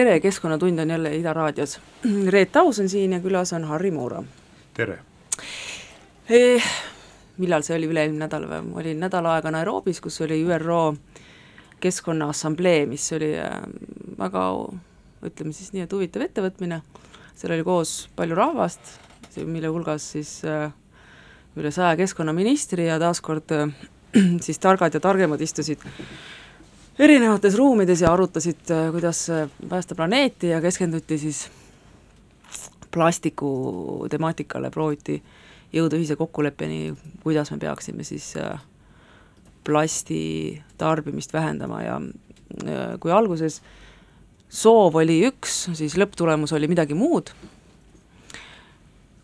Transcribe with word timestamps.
tere, 0.00 0.20
Keskkonnatund 0.20 0.78
on 0.78 0.90
jälle 0.90 1.16
Ida 1.16 1.32
raadios. 1.32 1.80
Reet 2.34 2.56
Aus 2.56 2.78
on 2.78 2.88
siin 2.88 3.12
ja 3.12 3.20
külas 3.20 3.52
on 3.52 3.64
Harri 3.64 3.90
Moora. 3.90 4.22
tere 4.74 4.98
eh,! 6.28 6.64
millal 7.36 7.62
see 7.64 7.76
oli, 7.76 7.88
üle-eelmine 7.88 8.24
nädal 8.24 8.46
või, 8.48 8.60
olin 8.80 9.00
nädal 9.00 9.28
aega 9.28 9.52
Nairobis, 9.52 10.00
kus 10.00 10.20
oli 10.24 10.38
ÜRO 10.44 10.94
Keskkonnaassamblee, 11.80 12.86
mis 12.86 13.12
oli 13.12 13.30
äh, 13.40 13.60
väga 14.18 14.46
ütleme 15.24 15.52
siis 15.52 15.72
nii, 15.72 15.84
et 15.84 15.92
huvitav 15.92 16.24
ettevõtmine, 16.24 16.80
seal 17.36 17.56
oli 17.56 17.64
koos 17.64 17.94
palju 18.16 18.36
rahvast, 18.36 18.96
mille 19.44 19.68
hulgas 19.68 20.10
siis 20.16 20.38
äh, 20.48 20.72
üle 21.60 21.72
saja 21.76 21.96
keskkonnaministri 22.00 22.88
ja 22.88 22.96
taaskord 23.00 23.52
äh, 23.56 23.68
siis 24.46 24.60
targad 24.64 24.96
ja 24.96 25.00
targemad 25.00 25.40
istusid 25.44 25.84
erinevates 27.00 27.56
ruumides 27.56 28.02
ja 28.04 28.12
arutasid, 28.12 28.68
kuidas 28.92 29.26
päästa 29.68 29.96
planeeti 29.96 30.52
ja 30.52 30.60
keskenduti 30.60 31.18
siis 31.18 31.46
plastiku 32.90 34.06
temaatikale, 34.10 34.70
prooviti 34.70 35.20
jõuda 35.72 35.96
ühise 35.96 36.16
kokkuleppeni, 36.18 36.94
kuidas 37.22 37.52
me 37.54 37.58
peaksime 37.62 38.04
siis 38.04 38.34
plasti 39.64 40.22
tarbimist 40.78 41.32
vähendama 41.32 41.82
ja 41.82 42.00
kui 43.00 43.12
alguses 43.14 43.60
soov 44.50 44.98
oli 44.98 45.20
üks, 45.28 45.68
siis 45.78 45.94
lõpptulemus 46.00 46.52
oli 46.56 46.68
midagi 46.68 46.96
muud, 46.98 47.30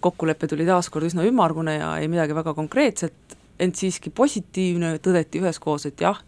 kokkulepe 0.00 0.46
tuli 0.46 0.66
taas 0.68 0.88
kord 0.92 1.08
üsna 1.08 1.26
ümmargune 1.26 1.80
ja 1.80 1.90
ei 1.98 2.08
midagi 2.08 2.36
väga 2.36 2.54
konkreetset, 2.54 3.36
ent 3.58 3.76
siiski 3.80 4.12
positiivne, 4.14 4.96
tõdeti 5.02 5.42
üheskoos, 5.42 5.88
et 5.90 6.00
jah, 6.04 6.20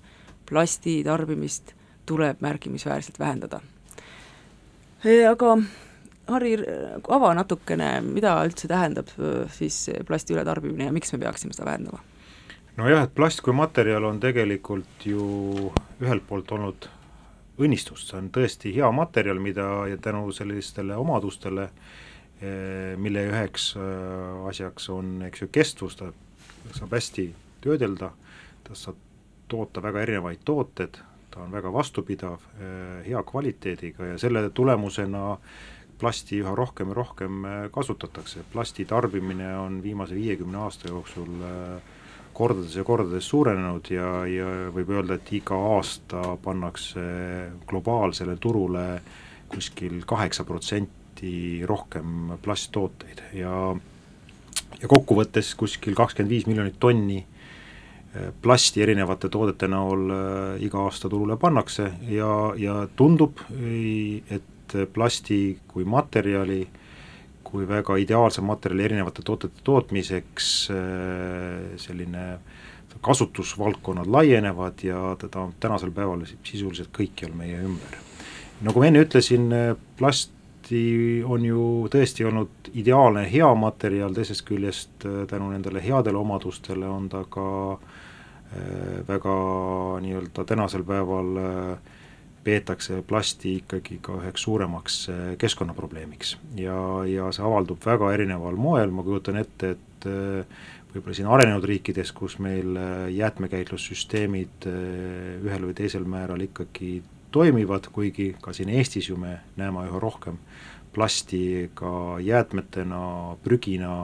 plasti 0.49 1.03
tarbimist 1.05 1.75
tuleb 2.09 2.41
märkimisväärselt 2.41 3.19
vähendada. 3.19 3.61
Aga 5.31 5.57
Harri, 6.29 6.59
ava 7.09 7.31
natukene, 7.37 8.01
mida 8.05 8.35
üldse 8.45 8.69
tähendab 8.69 9.09
siis 9.55 9.87
plasti 10.09 10.35
ületarbimine 10.37 10.91
ja 10.91 10.93
miks 10.93 11.15
me 11.15 11.23
peaksime 11.23 11.57
seda 11.57 11.71
vähendama? 11.71 12.03
nojah, 12.79 13.09
et 13.09 13.15
plast 13.15 13.41
kui 13.43 13.55
materjal 13.57 14.05
on 14.07 14.21
tegelikult 14.23 15.07
ju 15.09 15.23
ühelt 15.99 16.27
poolt 16.29 16.53
olnud 16.55 16.87
õnnistus, 17.59 18.05
see 18.07 18.21
on 18.21 18.29
tõesti 18.35 18.71
hea 18.77 18.91
materjal, 18.95 19.41
mida 19.43 19.67
ja 19.91 19.99
tänu 19.99 20.29
sellistele 20.35 20.95
omadustele, 20.95 21.67
mille 23.03 23.25
üheks 23.33 23.73
asjaks 24.47 24.87
on, 24.95 25.17
eks 25.27 25.43
ju, 25.43 25.49
kestvus, 25.51 25.99
ta 25.99 26.13
saab 26.77 26.95
hästi 26.95 27.27
töödelda, 27.65 28.13
tast 28.69 28.87
saab 28.87 29.03
toota 29.49 29.83
väga 29.83 30.05
erinevaid 30.07 30.45
tooted, 30.45 31.01
ta 31.31 31.43
on 31.45 31.53
väga 31.53 31.73
vastupidav, 31.73 32.47
eh, 32.61 33.05
hea 33.09 33.23
kvaliteediga 33.23 34.13
ja 34.13 34.19
selle 34.19 34.51
tulemusena 34.51 35.39
plasti 35.99 36.39
üha 36.43 36.55
rohkem 36.55 36.93
ja 36.93 36.95
rohkem 36.95 37.47
kasutatakse, 37.75 38.45
plasti 38.53 38.85
tarbimine 38.87 39.57
on 39.59 39.83
viimase 39.83 40.15
viiekümne 40.15 40.59
aasta 40.63 40.89
jooksul 40.89 41.43
äh, 41.43 41.97
kordades 42.39 42.77
ja 42.77 42.85
kordades 42.87 43.29
suurenenud 43.29 43.91
ja, 43.91 44.08
ja 44.31 44.48
võib 44.75 44.92
öelda, 44.95 45.19
et 45.19 45.33
iga 45.35 45.58
aasta 45.75 46.37
pannakse 46.42 47.03
globaalsele 47.67 48.37
turule 48.39 48.85
kuskil 49.51 50.03
kaheksa 50.07 50.45
protsenti 50.47 51.33
rohkem 51.67 52.37
plasttooteid 52.45 53.25
ja 53.41 53.55
ja 54.79 54.91
kokkuvõttes 54.91 55.55
kuskil 55.58 55.97
kakskümmend 55.98 56.31
viis 56.31 56.47
miljonit 56.47 56.77
tonni 56.79 57.19
eh, 57.19 57.38
plasti 58.42 58.83
erinevate 58.83 59.29
toodete 59.29 59.69
näol 59.69 60.11
äh, 60.11 60.63
iga 60.64 60.80
aasta 60.86 61.08
turule 61.08 61.36
pannakse 61.36 61.91
ja, 62.08 62.52
ja 62.57 62.86
tundub, 62.96 63.41
et 64.30 64.77
plasti 64.92 65.58
kui 65.69 65.85
materjali 65.85 66.63
äh, 66.63 66.79
kui 67.48 67.69
väga 67.69 67.96
ideaalse 68.01 68.45
materjali 68.45 68.85
erinevate 68.85 69.24
toodete 69.24 69.64
tootmiseks, 69.64 70.48
äh, 70.70 71.77
selline 71.80 72.24
kasutusvaldkonnad 73.05 74.08
laienevad 74.11 74.83
ja 74.83 75.17
teda 75.20 75.45
on 75.46 75.52
tänasel 75.61 75.92
päeval 75.95 76.25
sisuliselt 76.27 76.90
kõikjal 76.96 77.35
meie 77.36 77.61
ümber. 77.63 78.01
nagu 78.67 78.80
ma 78.80 78.89
enne 78.89 79.05
ütlesin, 79.05 79.52
plasti 79.98 80.80
on 81.23 81.45
ju 81.46 81.63
tõesti 81.92 82.27
olnud 82.27 82.73
ideaalne 82.75 83.23
hea 83.30 83.52
materjal, 83.55 84.17
teisest 84.17 84.42
küljest 84.48 85.07
äh, 85.07 85.23
tänu 85.30 85.52
nendele 85.52 85.85
headele 85.85 86.19
omadustele 86.19 86.89
on 86.90 87.08
ta 87.08 87.23
ka 87.30 87.46
äh, 87.73 87.98
väga 89.09 89.35
nii-öelda 90.01 90.45
tänasel 90.48 90.85
päeval 90.89 91.41
äh, 91.42 91.97
peetakse 92.48 93.03
plasti 93.07 93.59
ikkagi 93.61 93.98
ka 94.03 94.17
üheks 94.20 94.47
suuremaks 94.47 94.97
eh, 95.13 95.25
keskkonnaprobleemiks. 95.41 96.36
Ja, 96.61 96.79
ja 97.08 97.29
see 97.35 97.45
avaldub 97.45 97.83
väga 97.85 98.13
erineval 98.14 98.57
moel, 98.61 98.92
ma 98.95 99.05
kujutan 99.07 99.41
ette, 99.42 99.75
et 99.77 100.08
võib-olla 100.95 101.17
siin 101.17 101.29
arenenud 101.29 101.67
riikides, 101.69 102.14
kus 102.17 102.39
meil 102.42 102.79
jäätmekäitlussüsteemid 103.13 104.69
ühel 104.69 105.67
või 105.67 105.75
teisel 105.77 106.07
määral 106.08 106.47
ikkagi 106.47 107.03
toimivad, 107.35 107.91
kuigi 107.92 108.31
ka 108.41 108.55
siin 108.57 108.70
Eestis 108.73 109.11
ju 109.11 109.19
me 109.20 109.41
näeme 109.58 109.85
üha 109.91 110.01
rohkem 110.01 110.39
plasti 110.93 111.71
ka 111.79 112.19
jäätmetena, 112.25 113.01
prügina 113.45 113.95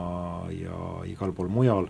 ja 0.53 0.77
igal 1.09 1.33
pool 1.35 1.49
mujal, 1.51 1.87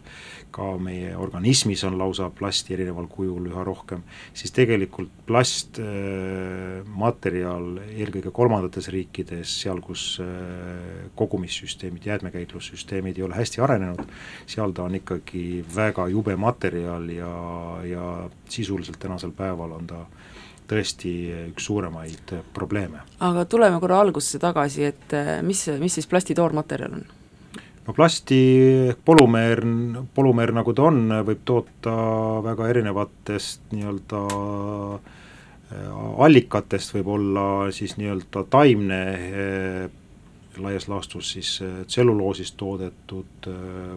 ka 0.55 0.77
meie 0.81 1.11
organismis 1.17 1.83
on 1.87 1.97
lausa 1.99 2.29
plasti 2.33 2.73
erineval 2.77 3.07
kujul 3.11 3.45
üha 3.51 3.63
rohkem, 3.67 4.01
siis 4.33 4.51
tegelikult 4.55 5.11
plastmaterjal 5.27 7.65
äh, 7.81 7.85
eelkõige 8.01 8.31
kolmandates 8.35 8.87
riikides, 8.93 9.49
seal 9.61 9.79
kus 9.85 10.03
äh, 10.23 10.27
kogumissüsteemid, 11.15 12.03
jäätmekäitlussüsteemid 12.05 13.15
ei 13.17 13.23
ole 13.27 13.35
hästi 13.39 13.57
arenenud, 13.65 14.03
seal 14.47 14.71
ta 14.75 14.81
on 14.87 14.93
ikkagi 15.01 15.45
väga 15.75 16.03
jube 16.13 16.35
materjal 16.39 17.05
ja, 17.13 17.33
ja 17.89 18.05
sisuliselt 18.49 18.99
tänasel 18.99 19.31
päeval 19.35 19.71
on 19.79 19.85
ta 19.87 19.99
tõesti 20.69 21.11
üks 21.51 21.67
suuremaid 21.69 22.33
probleeme. 22.53 23.03
aga 23.19 23.45
tuleme 23.49 23.79
korra 23.83 24.01
algusesse 24.03 24.41
tagasi, 24.43 24.89
et 24.91 25.13
eh, 25.17 25.37
mis, 25.45 25.67
mis 25.79 25.99
siis 25.99 26.09
plasti 26.09 26.37
toormaterjal 26.37 26.97
on? 26.99 27.05
no 27.85 27.93
plasti 27.93 28.39
polümeer, 29.05 29.61
polümeer 30.15 30.53
nagu 30.57 30.73
ta 30.73 30.87
on, 30.89 31.03
võib 31.27 31.43
toota 31.45 31.97
väga 32.45 32.69
erinevatest 32.73 33.75
nii-öelda 33.75 34.23
eh, 35.75 35.91
allikatest, 36.27 36.95
võib 36.97 37.13
olla 37.19 37.45
siis 37.75 37.97
nii-öelda 37.99 38.45
taimne 38.49 39.03
eh, 39.13 39.85
laias 40.61 40.87
laastus 40.87 41.31
siis 41.35 41.49
tselluloosist 41.87 42.57
toodetud 42.57 43.49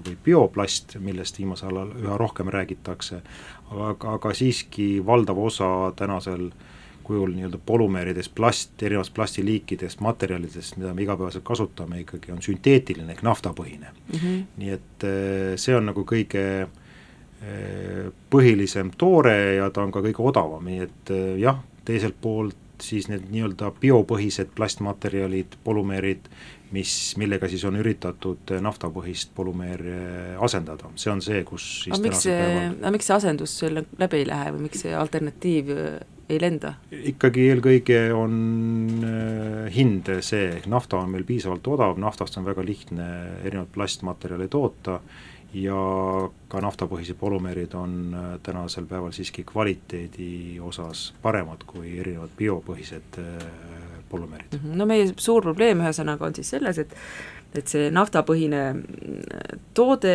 või 0.06 0.16
bioplast, 0.24 0.96
millest 1.02 1.38
viimasel 1.38 1.76
ajal 1.76 1.92
üha 2.02 2.16
rohkem 2.20 2.50
räägitakse, 2.52 3.20
aga, 3.70 4.16
aga 4.16 4.34
siiski 4.34 4.98
valdav 5.06 5.38
osa 5.38 5.70
tänasel 5.96 6.50
kujul 7.08 7.32
nii-öelda 7.32 7.58
polümeeridest, 7.66 8.34
plast, 8.36 8.74
erinevatest 8.82 9.14
plastiliikidest, 9.16 10.02
materjalidest, 10.04 10.76
mida 10.76 10.92
me 10.94 11.06
igapäevaselt 11.06 11.44
kasutame, 11.44 12.02
ikkagi 12.02 12.34
on 12.34 12.42
sünteetiline 12.44 13.14
ehk 13.14 13.22
naftapõhine 13.24 13.88
mm. 13.88 14.18
-hmm. 14.18 14.42
nii 14.60 14.74
et 14.76 15.08
eh, 15.08 15.54
see 15.56 15.76
on 15.76 15.88
nagu 15.88 16.04
kõige 16.04 16.44
põhilisem 18.30 18.90
toore 18.98 19.54
ja 19.54 19.70
ta 19.70 19.84
on 19.86 19.92
ka 19.94 20.02
kõige 20.02 20.24
odavam, 20.26 20.64
nii 20.64 20.80
et 20.82 21.12
jah, 21.38 21.60
teiselt 21.86 22.16
poolt 22.20 22.56
siis 22.82 23.08
need 23.10 23.26
nii-öelda 23.32 23.72
biopõhised 23.80 24.52
plastmaterjalid, 24.54 25.58
polümeerid, 25.64 26.28
mis, 26.74 26.92
millega 27.20 27.48
siis 27.50 27.64
on 27.68 27.78
üritatud 27.80 28.52
naftapõhist 28.64 29.32
polümeeri 29.36 29.94
asendada, 30.44 30.90
see 30.98 31.12
on 31.12 31.22
see, 31.24 31.42
kus 31.48 31.66
siis 31.86 31.96
aga 31.96 32.04
miks 32.04 32.26
see, 32.26 32.44
aga 32.68 32.92
miks 32.94 33.08
see 33.08 33.16
asendus 33.16 33.56
selle 33.62 33.86
läbi 34.00 34.22
ei 34.22 34.28
lähe 34.28 34.52
või 34.56 34.68
miks 34.68 34.84
see 34.84 34.94
alternatiiv 34.96 35.72
äh, 35.74 35.98
ei 36.28 36.40
lenda? 36.42 36.74
ikkagi 36.92 37.48
eelkõige 37.52 38.00
on 38.16 38.36
hind 39.72 40.12
see, 40.24 40.60
nafta 40.70 41.00
on 41.00 41.10
meil 41.14 41.26
piisavalt 41.28 41.72
odav, 41.72 41.96
naftast 42.00 42.38
on 42.40 42.46
väga 42.48 42.64
lihtne 42.66 43.08
erinevaid 43.42 43.72
plastmaterjale 43.74 44.48
toota 44.52 45.00
ja 45.56 45.78
ka 46.52 46.60
naftapõhised 46.60 47.16
polümeerid 47.20 47.74
on 47.78 47.94
tänasel 48.44 48.86
päeval 48.88 49.14
siiski 49.16 49.46
kvaliteedi 49.48 50.58
osas 50.60 51.08
paremad 51.22 51.64
kui 51.68 51.96
erinevad 52.02 52.34
biopõhised 52.36 53.20
polümeerid. 54.10 54.58
Mhm. 54.58 54.76
no 54.78 54.86
meie 54.88 55.08
suur 55.16 55.44
probleem 55.44 55.82
ühesõnaga 55.84 56.28
on 56.28 56.36
siis 56.38 56.54
selles, 56.56 56.78
et 56.78 56.94
et 57.56 57.70
see 57.70 57.88
naftapõhine 57.94 58.62
mm, 58.74 59.62
toode, 59.76 60.14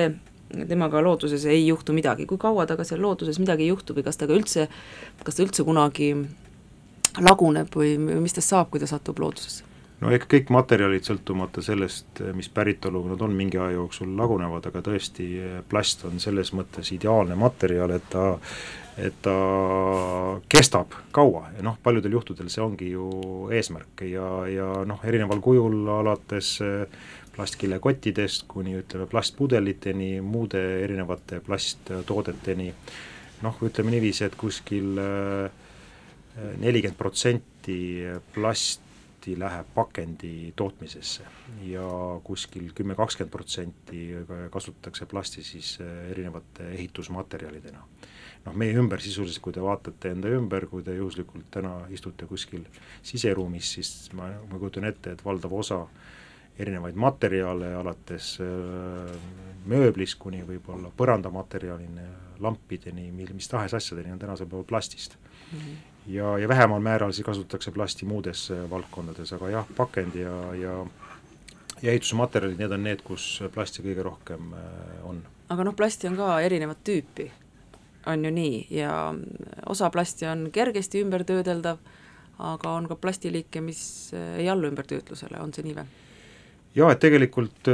temaga 0.69 1.01
looduses 1.01 1.45
ei 1.49 1.65
juhtu 1.65 1.95
midagi, 1.97 2.27
kui 2.29 2.37
kaua 2.37 2.67
temaga 2.69 2.85
seal 2.85 3.01
looduses 3.01 3.39
midagi 3.41 3.65
ei 3.65 3.71
juhtu 3.73 3.95
või 3.97 4.05
kas 4.05 4.19
ta 4.19 4.29
ka 4.29 4.37
üldse, 4.37 4.67
kas 5.23 5.39
ta 5.39 5.45
üldse 5.45 5.65
kunagi 5.65 6.13
laguneb 7.21 7.73
või 7.73 7.97
mis 7.97 8.37
tast 8.37 8.53
saab, 8.53 8.69
kui 8.69 8.81
ta 8.81 8.89
satub 8.89 9.21
loodusesse? 9.21 9.69
no 10.03 10.11
eks 10.11 10.27
kõik 10.29 10.51
materjalid, 10.53 11.05
sõltumata 11.07 11.63
sellest, 11.63 12.21
mis 12.35 12.49
päritolu 12.53 13.05
nad 13.07 13.21
on, 13.23 13.35
mingi 13.37 13.59
aja 13.59 13.77
jooksul 13.77 14.13
lagunevad, 14.19 14.65
aga 14.69 14.81
tõesti, 14.83 15.27
plast 15.69 16.03
on 16.09 16.19
selles 16.19 16.51
mõttes 16.57 16.91
ideaalne 16.95 17.37
materjal, 17.39 17.93
et 17.95 18.09
ta 18.11 18.33
et 18.97 19.15
ta 19.25 19.33
kestab 20.51 20.93
kaua 21.15 21.47
ja 21.55 21.63
noh, 21.65 21.79
paljudel 21.83 22.13
juhtudel 22.19 22.49
see 22.53 22.61
ongi 22.61 22.91
ju 22.91 23.07
eesmärk 23.53 24.05
ja, 24.05 24.27
ja 24.49 24.67
noh, 24.85 25.01
erineval 25.07 25.41
kujul 25.41 25.89
alates 25.95 26.59
plastkillekottidest 27.33 28.45
kuni 28.47 28.75
ütleme 28.77 29.07
plastpudeliteni, 29.09 30.19
muude 30.21 30.61
erinevate 30.83 31.39
plasttoodeteni, 31.41 32.69
noh, 33.41 33.57
ütleme 33.65 33.95
niiviisi, 33.95 34.27
et 34.27 34.37
kuskil 34.37 34.99
nelikümmend 36.61 36.97
protsenti 36.97 37.79
plast 38.35 38.82
protsenti 39.23 39.39
läheb 39.39 39.67
pakendi 39.73 40.53
tootmisesse 40.55 41.23
ja 41.63 42.19
kuskil 42.23 42.73
kümme, 42.75 42.95
kakskümmend 42.95 43.31
protsenti 43.31 44.15
kasutatakse 44.51 45.05
plasti 45.05 45.43
siis 45.43 45.79
äh, 45.81 46.11
erinevate 46.11 46.71
ehitusmaterjalidena. 46.71 47.83
noh, 48.45 48.53
meie 48.53 48.73
ümber 48.75 48.99
sisuliselt, 48.99 49.41
kui 49.41 49.53
te 49.53 49.61
vaatate 49.61 50.11
enda 50.11 50.27
ümber, 50.27 50.65
kui 50.67 50.83
te 50.83 50.95
juhuslikult 50.95 51.45
täna 51.51 51.87
istute 51.89 52.25
kuskil 52.25 52.65
siseruumis, 53.01 53.73
siis 53.73 54.11
ma, 54.13 54.27
ma 54.51 54.59
kujutan 54.59 54.83
ette, 54.83 55.13
et 55.13 55.23
valdav 55.25 55.53
osa 55.53 55.85
erinevaid 56.59 56.95
materjale, 56.95 57.73
alates 57.75 58.37
äh, 58.43 59.15
mööblist 59.65 60.19
kuni 60.19 60.43
võib-olla 60.43 60.91
põrandamaterjalini, 60.97 62.09
lampideni, 62.43 63.11
mil, 63.11 63.31
mis 63.33 63.47
tahes 63.47 63.73
asjadeni 63.73 64.11
on 64.11 64.19
tänasel 64.19 64.51
päeval 64.51 64.67
plastist 64.67 65.15
mm. 65.15 65.59
-hmm 65.59 65.92
ja, 66.07 66.38
ja 66.38 66.47
vähemal 66.47 66.81
määral 66.81 67.11
siis 67.11 67.25
kasutatakse 67.25 67.71
plasti 67.71 68.05
muudes 68.05 68.51
äh, 68.51 68.69
valdkondades, 68.69 69.33
aga 69.33 69.50
jah, 69.50 69.71
pakend 69.77 70.15
ja, 70.15 70.35
ja 70.55 70.85
ja 71.83 71.91
ehitusmaterjalid, 71.91 72.59
need 72.59 72.71
on 72.71 72.83
need, 72.83 73.01
kus 73.03 73.41
plasti 73.51 73.83
kõige 73.83 74.05
rohkem 74.07 74.53
äh, 74.55 75.00
on. 75.07 75.23
aga 75.51 75.65
noh, 75.67 75.75
plasti 75.75 76.07
on 76.07 76.15
ka 76.19 76.38
erinevat 76.44 76.79
tüüpi, 76.88 77.27
on 78.07 78.23
ju 78.25 78.31
nii, 78.31 78.61
ja 78.77 78.94
mm, 79.11 79.59
osa 79.71 79.89
plasti 79.91 80.27
on 80.29 80.47
kergesti 80.53 81.03
ümbertöödeldav, 81.03 81.81
aga 82.39 82.71
on 82.71 82.88
ka 82.88 82.95
plastiliike, 82.95 83.61
mis 83.61 83.83
äh, 84.15 84.39
ei 84.44 84.50
allu 84.50 84.71
ümbertöötlusele, 84.71 85.39
on 85.44 85.53
see 85.53 85.67
nii 85.67 85.77
või? 85.81 86.00
jaa, 86.73 86.89
et 86.89 87.03
tegelikult 87.03 87.67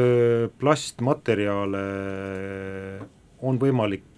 plastmaterjale 0.60 1.84
on 3.48 3.60
võimalik 3.62 4.09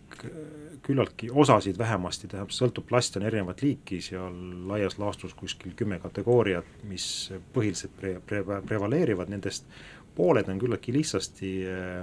küllaltki, 0.86 1.30
osasid 1.32 1.78
vähemasti, 1.78 2.30
tähendab, 2.32 2.54
sõltub, 2.56 2.88
plasti 2.90 3.20
on 3.20 3.28
erinevat 3.30 3.62
liiki, 3.64 4.02
seal 4.04 4.36
laias 4.70 4.98
laastus 5.02 5.34
kuskil 5.38 5.76
kümme 5.78 6.00
kategooriat, 6.04 6.68
mis 6.90 7.06
põhiliselt 7.54 7.94
pre-, 8.00 8.20
pre-, 8.28 8.62
prevaleerivad, 8.68 9.32
nendest. 9.32 9.68
Pooled 10.16 10.50
on 10.52 10.58
küllaltki 10.60 10.92
lihtsasti 10.92 11.52
äh, 11.72 12.02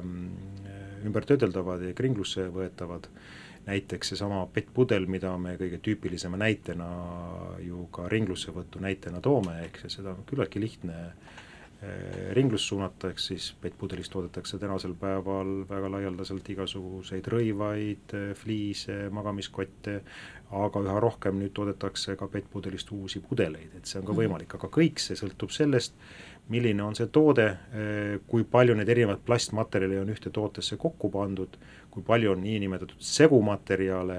ümbertöödeldavad 1.05 1.83
ja 1.85 1.97
kringlusse 1.97 2.47
võetavad, 2.55 3.11
näiteks 3.67 4.15
seesama 4.15 4.47
PET-pudel, 4.53 5.05
mida 5.13 5.35
me 5.37 5.59
kõige 5.61 5.77
tüüpilisema 5.85 6.41
näitena 6.41 6.87
ju 7.61 7.85
ka 7.93 8.07
ringlussevõtu 8.09 8.81
näitena 8.81 9.21
toome, 9.21 9.59
ehk 9.67 9.83
seda 9.93 10.15
on 10.15 10.25
küllaltki 10.31 10.63
lihtne 10.63 10.97
äh, 10.97 11.38
Eh, 11.79 12.33
ringlust 12.35 12.67
suunata, 12.67 13.13
ehk 13.13 13.21
siis 13.23 13.53
PET-pudelist 13.63 14.11
toodetakse 14.11 14.59
tänasel 14.59 14.97
päeval 14.99 15.61
väga 15.69 15.87
laialdaselt 15.93 16.49
igasuguseid 16.51 17.27
rõivaid, 17.31 18.15
eh, 18.19 18.33
fliise, 18.35 18.97
magamiskotte, 19.15 19.93
aga 20.59 20.81
üha 20.83 20.97
rohkem 20.99 21.37
nüüd 21.39 21.53
toodetakse 21.55 22.17
ka 22.19 22.27
PET-pudelist 22.33 22.91
uusi 22.97 23.23
pudeleid, 23.23 23.77
et 23.79 23.87
see 23.87 24.01
on 24.01 24.09
ka 24.09 24.11
mhm. 24.11 24.19
võimalik, 24.19 24.57
aga 24.59 24.71
kõik 24.75 24.99
see 24.99 25.15
sõltub 25.21 25.55
sellest, 25.55 25.95
milline 26.51 26.83
on 26.83 26.99
see 26.99 27.07
toode, 27.15 27.47
eh, 27.71 28.19
kui 28.27 28.43
palju 28.43 28.75
neid 28.75 28.91
erinevaid 28.97 29.23
plastmaterjale 29.29 30.01
on 30.01 30.11
ühte 30.11 30.33
tootesse 30.35 30.77
kokku 30.83 31.13
pandud, 31.15 31.55
kui 31.95 32.03
palju 32.03 32.33
on 32.33 32.43
niinimetatud 32.43 32.99
segumaterjale 32.99 34.17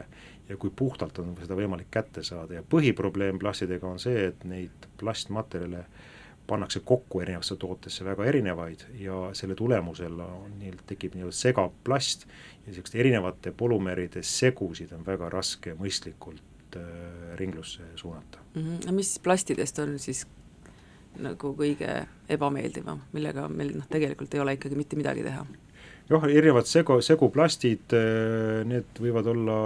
ja 0.47 0.55
kui 0.55 0.71
puhtalt 0.71 1.19
on 1.19 1.35
seda 1.41 1.59
võimalik 1.59 1.91
kätte 1.91 2.23
saada 2.23 2.61
ja 2.61 2.63
põhiprobleem 2.63 3.35
plastidega 3.37 3.91
on 3.91 3.99
see, 3.99 4.29
et 4.31 4.47
neid 4.47 4.87
plastmaterjale 5.03 5.83
äh, 5.83 6.07
pannakse 6.49 6.81
kokku 6.85 7.21
erinevasse 7.21 7.55
tootesse 7.61 8.05
väga 8.05 8.25
erinevaid 8.31 8.85
ja 8.99 9.29
selle 9.37 9.55
tulemusel 9.55 10.19
on 10.25 10.57
nii-öelda 10.59 10.87
tekib 10.89 11.15
nii-öelda 11.17 11.35
segaplast 11.35 12.25
ja 12.25 12.71
niisuguste 12.71 12.99
erinevate 12.99 13.51
polümeeride 13.51 14.23
segusid 14.25 14.93
on 14.97 15.05
väga 15.05 15.29
raske 15.33 15.75
mõistlikult 15.77 16.77
äh, 16.79 16.83
ringlusse 17.41 17.85
suunata 17.95 18.41
mm. 18.53 18.61
-hmm. 18.61 18.91
mis 18.91 19.19
plastidest 19.23 19.79
on 19.79 19.97
siis 19.99 20.25
nagu 21.19 21.53
kõige 21.57 22.05
ebameeldivam, 22.29 23.01
millega 23.13 23.47
meil 23.49 23.73
noh, 23.77 23.87
tegelikult 23.89 24.33
ei 24.33 24.43
ole 24.43 24.53
ikkagi 24.57 24.77
mitte 24.77 24.99
midagi 24.99 25.25
teha? 25.25 25.45
Jah, 26.09 26.23
erinevad 26.25 26.65
segu, 26.65 26.97
seguplastid, 27.05 27.93
äh, 27.93 28.61
need 28.67 28.97
võivad 29.01 29.27
olla 29.29 29.57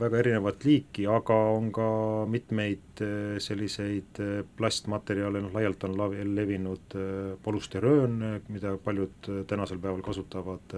väga 0.00 0.20
erinevat 0.24 0.64
liiki, 0.66 1.06
aga 1.10 1.36
on 1.54 1.68
ka 1.74 1.88
mitmeid 2.30 3.02
äh, 3.04 3.36
selliseid 3.42 4.22
äh, 4.22 4.40
plastmaterjale, 4.58 5.42
noh 5.44 5.54
laialt 5.54 5.86
on 5.86 5.94
lavi, 5.98 6.24
levinud 6.26 6.98
polüsteröön, 7.44 8.18
mida 8.48 8.74
paljud 8.82 9.30
tänasel 9.50 9.78
päeval 9.82 10.02
kasutavad 10.04 10.74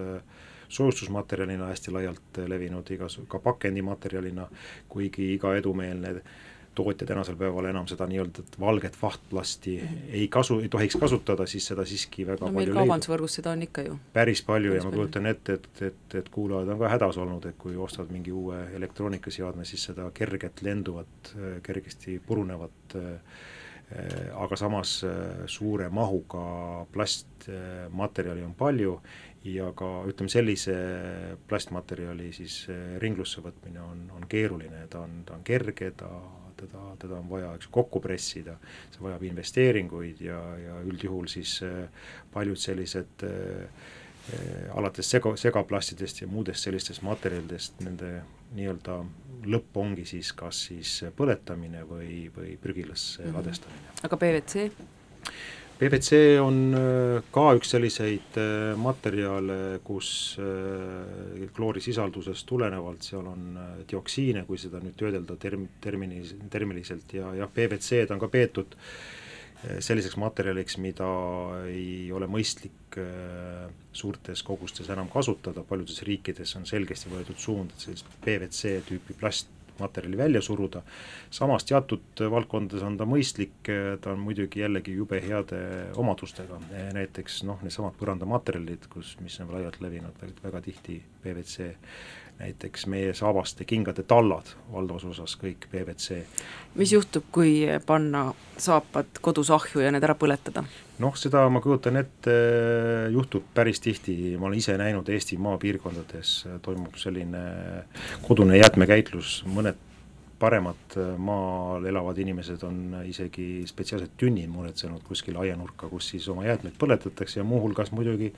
soojustusmaterjalina 0.67 1.71
hästi 1.71 1.93
laialt 1.95 2.41
levinud, 2.51 2.89
igas-, 2.93 3.21
ka 3.31 3.39
pakendimaterjalina, 3.41 4.45
kuigi 4.91 5.31
iga 5.33 5.55
edumeelne 5.57 6.13
tootja 6.77 7.07
tänasel 7.09 7.37
päeval 7.39 7.69
enam 7.71 7.87
seda 7.89 8.07
nii-öelda 8.09 8.45
valget 8.59 8.97
vahtplasti 9.01 9.75
mm 9.81 9.87
-hmm. 9.87 10.13
ei 10.19 10.27
kasu, 10.27 10.59
ei 10.59 10.69
tohiks 10.69 10.95
kasutada, 11.01 11.45
siis 11.45 11.67
seda 11.73 11.85
siiski 11.85 12.27
väga 12.27 12.45
no, 12.45 12.53
palju 12.53 12.73
kaubandusvõrgus 12.77 13.39
seda 13.39 13.51
on 13.57 13.65
ikka 13.67 13.85
ju. 13.89 13.99
päris 14.13 14.41
palju 14.45 14.71
päris 14.71 14.83
ja 14.83 14.89
ma 14.89 14.95
kujutan 14.95 15.25
ette, 15.33 15.53
et, 15.53 15.69
et, 15.75 15.81
et, 15.91 16.15
et 16.21 16.29
kuulajad 16.29 16.73
on 16.73 16.79
ka 16.79 16.89
hädas 16.95 17.17
olnud, 17.17 17.45
et 17.45 17.57
kui 17.57 17.75
ostad 17.75 18.11
mingi 18.13 18.31
uue 18.31 18.63
elektroonikaseadme, 18.79 19.65
siis 19.65 19.83
seda 19.91 20.11
kerget 20.13 20.61
lenduvat, 20.61 21.35
kergesti 21.63 22.21
purunevat 22.27 22.97
aga 24.35 24.55
samas 24.59 24.97
suure 25.47 25.89
mahuga 25.89 26.85
plastmaterjali 26.91 28.43
on 28.43 28.53
palju 28.59 28.97
ja 29.47 29.69
ka 29.77 29.91
ütleme, 30.09 30.31
sellise 30.31 30.75
plastmaterjali 31.47 32.31
siis 32.35 32.65
ringlusse 32.99 33.41
võtmine 33.43 33.79
on, 33.83 34.03
on 34.17 34.27
keeruline, 34.29 34.83
ta 34.91 35.05
on, 35.05 35.21
ta 35.25 35.37
on 35.37 35.45
kerge, 35.47 35.91
ta 35.95 36.09
teda, 36.57 36.83
teda 37.01 37.19
on 37.19 37.29
vaja, 37.29 37.53
eks 37.57 37.69
kokku 37.71 38.01
pressida, 38.03 38.57
see 38.91 39.03
vajab 39.05 39.23
investeeringuid 39.29 40.21
ja, 40.25 40.41
ja 40.61 40.81
üldjuhul 40.85 41.29
siis 41.31 41.59
äh, 41.65 41.87
paljud 42.33 42.59
sellised 42.61 43.25
äh, 43.27 43.87
alates 44.75 45.07
sega, 45.07 45.31
segaplastidest 45.39 46.21
ja 46.21 46.27
muudest 46.27 46.67
sellistest 46.67 47.03
materjalidest, 47.05 47.79
nende 47.85 48.21
nii-öelda 48.57 48.97
lõpp 49.47 49.79
ongi 49.79 50.03
siis 50.09 50.33
kas 50.35 50.65
siis 50.69 50.97
põletamine 51.15 51.85
või, 51.87 52.27
või 52.35 52.57
prügilasse 52.59 53.21
mm 53.21 53.29
-hmm. 53.29 53.37
ladestamine. 53.37 53.95
aga 54.03 54.17
PVC? 54.17 54.71
PVC 55.77 56.39
on 56.41 56.55
äh, 56.73 57.19
ka 57.29 57.51
üks 57.57 57.69
selliseid 57.75 58.37
äh, 58.41 58.71
materjale, 58.81 59.77
kus 59.85 60.09
äh, 60.41 61.43
kloorisisaldusest 61.53 62.47
tulenevalt 62.49 63.05
seal 63.05 63.27
on 63.29 63.59
dioksiine, 63.89 64.41
kui 64.47 64.57
seda 64.57 64.81
nüüd 64.81 64.97
töödelda 64.97 65.37
term-, 65.37 65.67
termini, 65.83 66.23
termiliselt. 66.49 67.13
Ja 67.13 67.29
jah, 67.37 67.51
PVC-d 67.53 68.15
on 68.15 68.23
ka 68.23 68.31
peetud 68.33 68.73
selliseks 69.81 70.17
materjaliks, 70.21 70.75
mida 70.81 71.07
ei 71.65 72.11
ole 72.13 72.27
mõistlik 72.29 72.97
suurtes 73.97 74.43
kogustes 74.45 74.89
enam 74.93 75.09
kasutada, 75.09 75.63
paljudes 75.65 76.03
riikides 76.05 76.53
on 76.59 76.67
selgesti 76.69 77.09
võetud 77.09 77.41
suund, 77.41 77.73
et 77.73 77.87
sellist 77.87 78.11
PVC 78.21 78.75
tüüpi 78.85 79.17
plast 79.17 79.49
materjali 79.79 80.17
välja 80.17 80.41
suruda, 80.41 80.81
samas 81.29 81.65
teatud 81.67 82.23
valdkondades 82.31 82.85
on 82.85 82.97
ta 82.99 83.07
mõistlik, 83.09 83.57
ta 84.01 84.13
on 84.13 84.21
muidugi 84.23 84.63
jällegi 84.63 84.95
jube 84.97 85.21
heade 85.23 85.59
omadustega, 85.97 86.59
näiteks 86.97 87.41
noh, 87.47 87.61
needsamad 87.65 87.97
põrandamaterjalid, 87.99 88.89
kus, 88.93 89.15
mis 89.23 89.39
on 89.43 89.51
laialt 89.55 89.81
levinud, 89.83 90.23
väga 90.43 90.63
tihti 90.65 91.01
PVC, 91.23 91.73
näiteks 92.39 92.85
meie 92.87 93.13
saabaste 93.17 93.65
kingade 93.65 94.03
tallad, 94.07 94.51
valdavas 94.71 95.05
osas 95.09 95.33
kõik 95.41 95.65
PVC. 95.71 96.21
mis 96.75 96.93
juhtub, 96.93 97.23
kui 97.31 97.65
panna 97.85 98.33
saapad 98.57 99.17
kodus 99.21 99.49
ahju 99.51 99.81
ja 99.81 99.91
need 99.91 100.05
ära 100.05 100.15
põletada? 100.15 100.63
noh, 100.99 101.17
seda 101.17 101.47
ma 101.49 101.61
kujutan 101.61 101.97
ette, 101.97 102.37
juhtub 103.13 103.49
päris 103.53 103.81
tihti, 103.81 104.37
ma 104.37 104.49
olen 104.51 104.61
ise 104.61 104.77
näinud 104.77 105.09
Eesti 105.09 105.37
maapiirkondades 105.41 106.37
toimub 106.61 106.95
selline 107.01 107.43
kodune 108.27 108.57
jäätmekäitlus, 108.61 109.41
mõned 109.49 109.85
paremad 110.39 110.97
maal 111.17 111.85
elavad 111.89 112.17
inimesed 112.21 112.61
on 112.67 112.99
isegi 113.09 113.65
spetsiaalsed 113.65 114.13
tünnid 114.21 114.49
muretsenud 114.53 115.01
kuskil 115.05 115.37
aianurka, 115.41 115.89
kus 115.89 116.13
siis 116.13 116.27
oma 116.29 116.45
jäätmeid 116.45 116.77
põletatakse 116.77 117.39
ja 117.39 117.45
muuhulgas 117.47 117.91
muidugi 117.91 118.33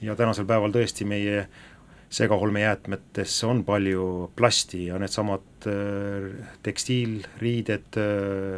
ja 0.00 0.16
tänasel 0.16 0.48
päeval 0.48 0.72
tõesti 0.72 1.04
meie 1.04 1.44
segaolmejäätmetesse 2.10 3.46
on 3.46 3.62
palju 3.64 4.32
plasti 4.36 4.86
ja 4.88 4.98
needsamad 4.98 5.68
tekstiilriided, 6.66 7.98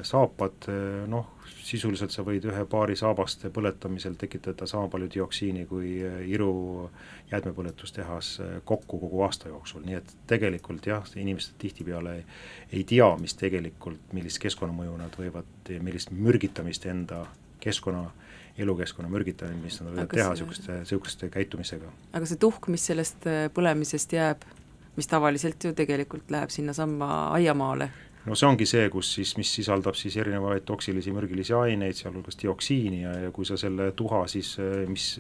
saapad, 0.09 0.69
noh, 1.13 1.27
sisuliselt 1.63 2.13
sa 2.15 2.25
võid 2.27 2.47
ühe 2.49 2.65
paari 2.71 2.97
saabaste 2.99 3.51
põletamisel 3.55 4.17
tekitada 4.21 4.67
sama 4.69 4.89
palju 4.93 5.09
dioksiini 5.15 5.67
kui 5.69 5.95
Iru 6.33 6.89
jäätmepõletustehas 7.31 8.33
kokku 8.69 8.99
kogu 9.05 9.23
aasta 9.27 9.53
jooksul, 9.53 9.85
nii 9.87 10.01
et 10.01 10.17
tegelikult 10.31 10.89
jah, 10.89 11.07
inimesed 11.17 11.57
tihtipeale 11.63 12.17
ei, 12.19 12.25
ei 12.73 12.85
tea, 12.89 13.09
mis 13.21 13.37
tegelikult, 13.41 14.13
millist 14.17 14.43
keskkonnamõju 14.43 14.99
nad 15.01 15.17
võivad, 15.19 15.73
millist 15.85 16.13
mürgitamist 16.17 16.89
enda 16.91 17.25
keskkonna 17.63 18.09
elukeskkonna 18.59 19.11
mürgitamist 19.13 19.83
nad 19.83 19.95
võivad 19.95 20.13
teha 20.13 20.33
niisuguste, 20.35 20.79
niisuguste 20.83 21.29
käitumisega. 21.33 21.91
aga 22.13 22.29
see 22.29 22.41
tuhk, 22.41 22.69
mis 22.73 22.85
sellest 22.91 23.29
põlemisest 23.57 24.17
jääb, 24.17 24.47
mis 24.97 25.09
tavaliselt 25.09 25.65
ju 25.65 25.73
tegelikult 25.77 26.33
läheb 26.33 26.53
sinnasamma 26.53 27.09
aiamaale, 27.39 27.89
no 28.27 28.37
see 28.39 28.49
ongi 28.49 28.67
see, 28.69 28.89
kus 28.93 29.15
siis, 29.17 29.35
mis 29.41 29.53
sisaldab 29.57 29.97
siis 29.99 30.17
erinevaid 30.21 30.67
toksilisi 30.69 31.15
mürgilisi 31.15 31.57
aineid, 31.57 31.97
sealhulgas 31.99 32.39
dioksiini 32.43 33.03
ja, 33.03 33.15
ja 33.27 33.33
kui 33.35 33.49
sa 33.49 33.57
selle 33.61 33.91
tuha 33.99 34.25
siis, 34.31 34.55
mis 34.91 35.15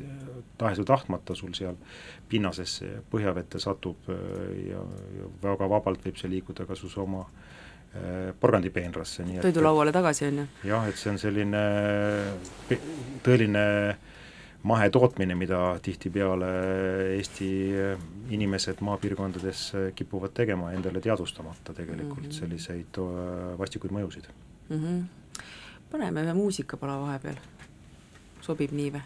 tahes 0.61 0.83
või 0.83 0.91
tahtmata 0.93 1.37
sul 1.39 1.57
seal 1.57 1.81
pinnasesse, 2.29 3.01
põhjavette 3.13 3.61
satub 3.63 4.13
ja, 4.13 4.85
ja 5.17 5.33
väga 5.43 5.69
vabalt 5.73 6.05
võib 6.07 6.21
see 6.21 6.31
liikuda 6.37 6.69
ka 6.69 6.79
su 6.79 6.93
oma 7.01 7.25
äh, 7.25 7.52
porgandipeenrasse, 8.41 9.25
nii 9.27 9.37
et 9.37 9.45
toidulauale 9.45 9.93
tagasi, 9.93 10.25
on 10.31 10.39
ju? 10.41 10.47
jah, 10.71 10.87
et 10.89 10.97
see 10.97 11.11
on 11.13 11.19
selline 11.21 11.61
tõeline 13.27 13.65
mahetootmine, 14.63 15.35
mida 15.37 15.61
tihtipeale 15.83 16.51
Eesti 17.19 17.49
inimesed 18.33 18.81
maapiirkondades 18.87 19.65
kipuvad 19.99 20.33
tegema, 20.37 20.71
endale 20.73 21.03
teadvustamata 21.05 21.75
tegelikult 21.75 22.23
mm 22.23 22.31
-hmm. 22.31 22.39
selliseid 22.39 23.01
äh, 23.03 23.59
vastikuid 23.59 23.93
mõjusid 23.93 24.31
mm. 24.69 24.79
-hmm. 24.79 25.43
paneme 25.91 26.23
ühe 26.23 26.35
muusikapala 26.35 27.01
vahepeal, 27.01 27.37
sobib 28.41 28.73
nii 28.73 28.93
või? 28.93 29.03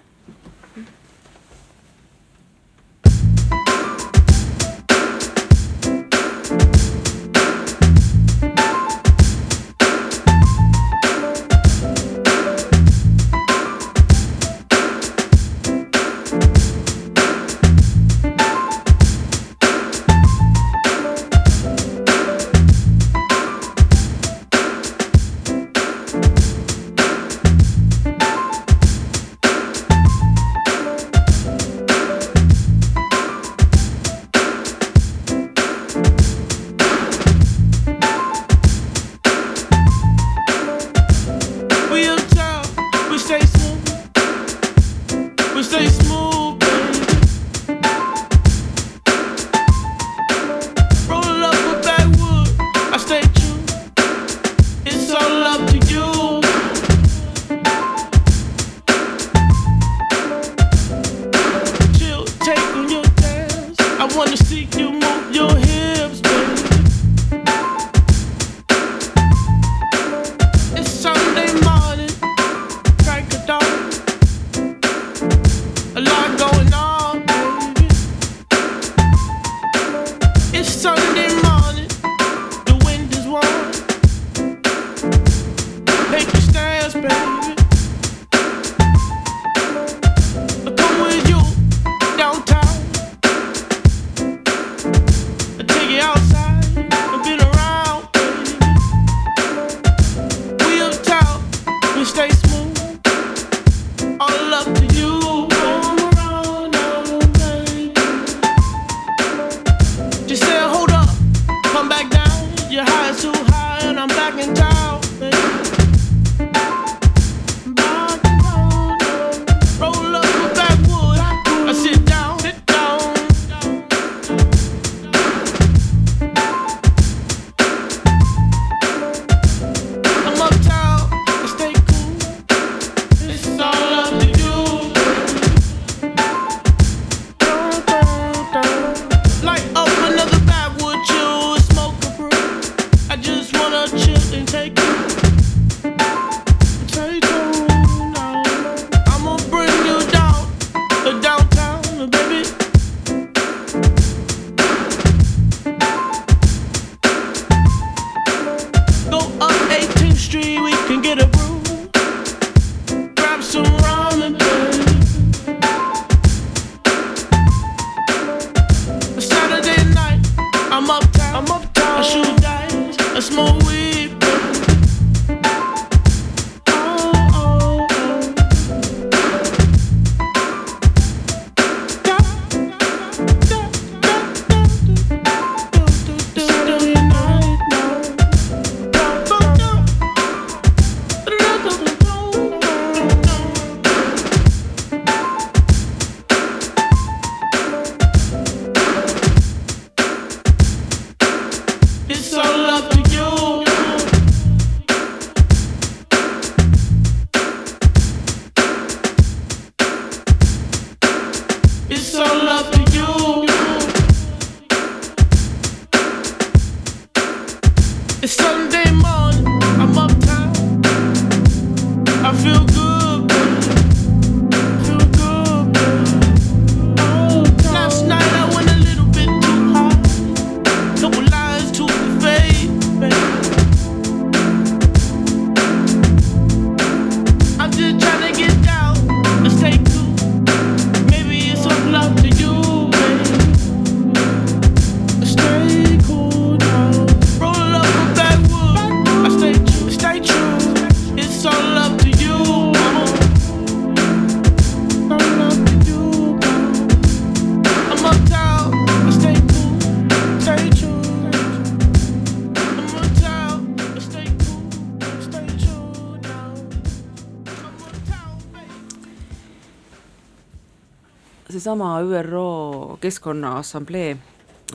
Seesama 271.67 272.01
ÜRO 272.01 272.97
Keskkonnaassamblee, 273.01 274.17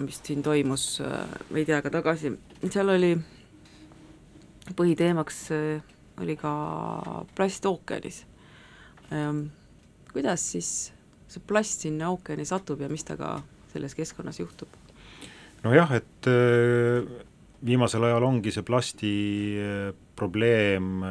mis 0.01 0.19
siin 0.23 0.43
toimus 0.43 0.99
äh, 1.01 1.21
veidi 1.53 1.71
aega 1.71 1.87
tagasi, 1.93 2.33
seal 2.67 2.91
oli 2.91 3.13
põhiteemaks 4.75 5.37
äh, 5.55 5.85
oli 6.19 6.35
ka 6.35 6.51
plast 7.37 7.69
ookeanis. 7.69 8.25
Ähm, 9.07 9.39
kuidas 10.11 10.43
siis 10.51 10.91
see 11.31 11.45
plast 11.47 11.87
sinna 11.87 12.11
ookeani 12.11 12.43
satub 12.49 12.83
ja 12.83 12.91
mis 12.91 13.07
temaga 13.07 13.37
selles 13.71 13.95
keskkonnas 13.95 14.43
juhtub? 14.43 14.67
nojah, 15.63 15.95
et 15.95 16.27
äh, 16.27 17.07
viimasel 17.63 18.03
ajal 18.03 18.27
ongi 18.33 18.51
see 18.51 18.67
plasti 18.67 19.15
probleem 20.19 21.05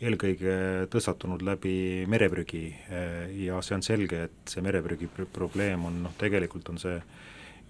eelkõige 0.00 0.54
tõstatunud 0.92 1.42
läbi 1.44 2.06
mereprügi 2.08 2.64
ja 3.44 3.60
see 3.64 3.76
on 3.76 3.84
selge, 3.84 4.22
et 4.28 4.52
see 4.52 4.64
mereprügi 4.64 5.08
probleem 5.32 5.84
on 5.84 5.98
noh, 6.06 6.14
tegelikult 6.20 6.72
on 6.72 6.80
see 6.80 6.96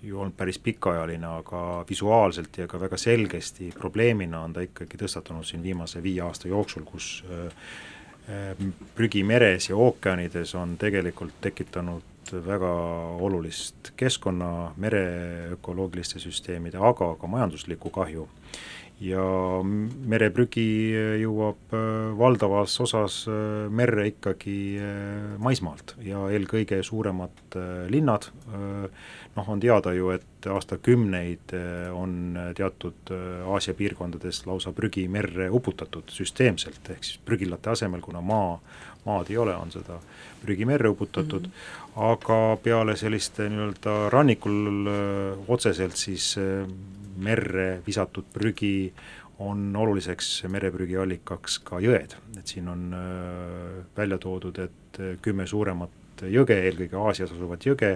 ju 0.02 0.20
olnud 0.20 0.36
päris 0.36 0.58
pikaajaline, 0.62 1.26
aga 1.42 1.84
visuaalselt 1.88 2.56
ja 2.62 2.68
ka 2.70 2.80
väga 2.80 2.96
selgesti 2.96 3.72
probleemina 3.76 4.44
on 4.46 4.54
ta 4.56 4.64
ikkagi 4.64 5.00
tõstatunud 5.02 5.44
siin 5.44 5.62
viimase 5.62 6.02
viie 6.02 6.22
aasta 6.24 6.48
jooksul, 6.48 6.86
kus 6.88 7.10
prügi 8.94 9.22
meres 9.26 9.68
ja 9.68 9.76
ookeanides 9.76 10.54
on 10.54 10.76
tegelikult 10.78 11.40
tekitanud 11.40 12.32
väga 12.46 12.70
olulist 13.18 13.90
keskkonna, 13.98 14.72
mere 14.76 15.02
ökoloogiliste 15.56 16.20
süsteemide, 16.22 16.78
aga 16.78 17.14
ka 17.18 17.26
majanduslikku 17.26 17.90
kahju 17.90 18.28
ja 19.00 19.22
mereprügi 19.64 20.66
jõuab 21.22 21.72
äh, 21.72 22.10
valdavas 22.20 22.74
osas 22.84 23.22
äh, 23.30 23.68
merre 23.72 24.10
ikkagi 24.10 24.56
äh, 24.76 25.38
maismaalt 25.40 25.94
ja 26.04 26.26
eelkõige 26.28 26.82
suuremad 26.84 27.56
linnad, 27.90 28.28
noh, 29.34 29.48
on 29.50 29.60
teada 29.62 29.90
ju, 29.96 30.12
et 30.14 30.39
aastakümneid 30.46 31.52
on 31.92 32.38
teatud 32.56 33.12
Aasia 33.52 33.74
piirkondades 33.74 34.44
lausa 34.46 34.72
prügi 34.72 35.08
merre 35.08 35.50
uputatud 35.50 36.08
süsteemselt, 36.14 36.80
ehk 36.90 37.04
siis 37.04 37.20
prügilate 37.24 37.70
asemel, 37.70 38.00
kuna 38.00 38.22
maa, 38.24 38.56
maad 39.04 39.30
ei 39.30 39.38
ole, 39.40 39.54
on 39.56 39.72
seda 39.74 39.98
prügi 40.42 40.64
merre 40.68 40.88
uputatud 40.88 41.46
mm, 41.46 41.52
-hmm. 41.52 42.10
aga 42.12 42.56
peale 42.62 42.96
selliste 42.96 43.48
nii-öelda 43.48 43.96
rannikul 44.10 44.90
otseselt 45.48 45.96
siis 45.96 46.36
merre 47.16 47.82
visatud 47.86 48.24
prügi 48.32 48.92
on 49.40 49.76
oluliseks 49.76 50.44
mereprügi 50.52 50.96
allikaks 51.00 51.58
ka 51.64 51.80
jõed, 51.80 52.16
et 52.38 52.46
siin 52.46 52.68
on 52.68 52.90
välja 53.96 54.18
toodud, 54.18 54.58
et 54.58 55.00
kümme 55.24 55.46
suuremat 55.46 56.24
jõge, 56.28 56.58
eelkõige 56.66 56.98
Aasias 57.00 57.32
asuvat 57.32 57.64
jõge, 57.64 57.94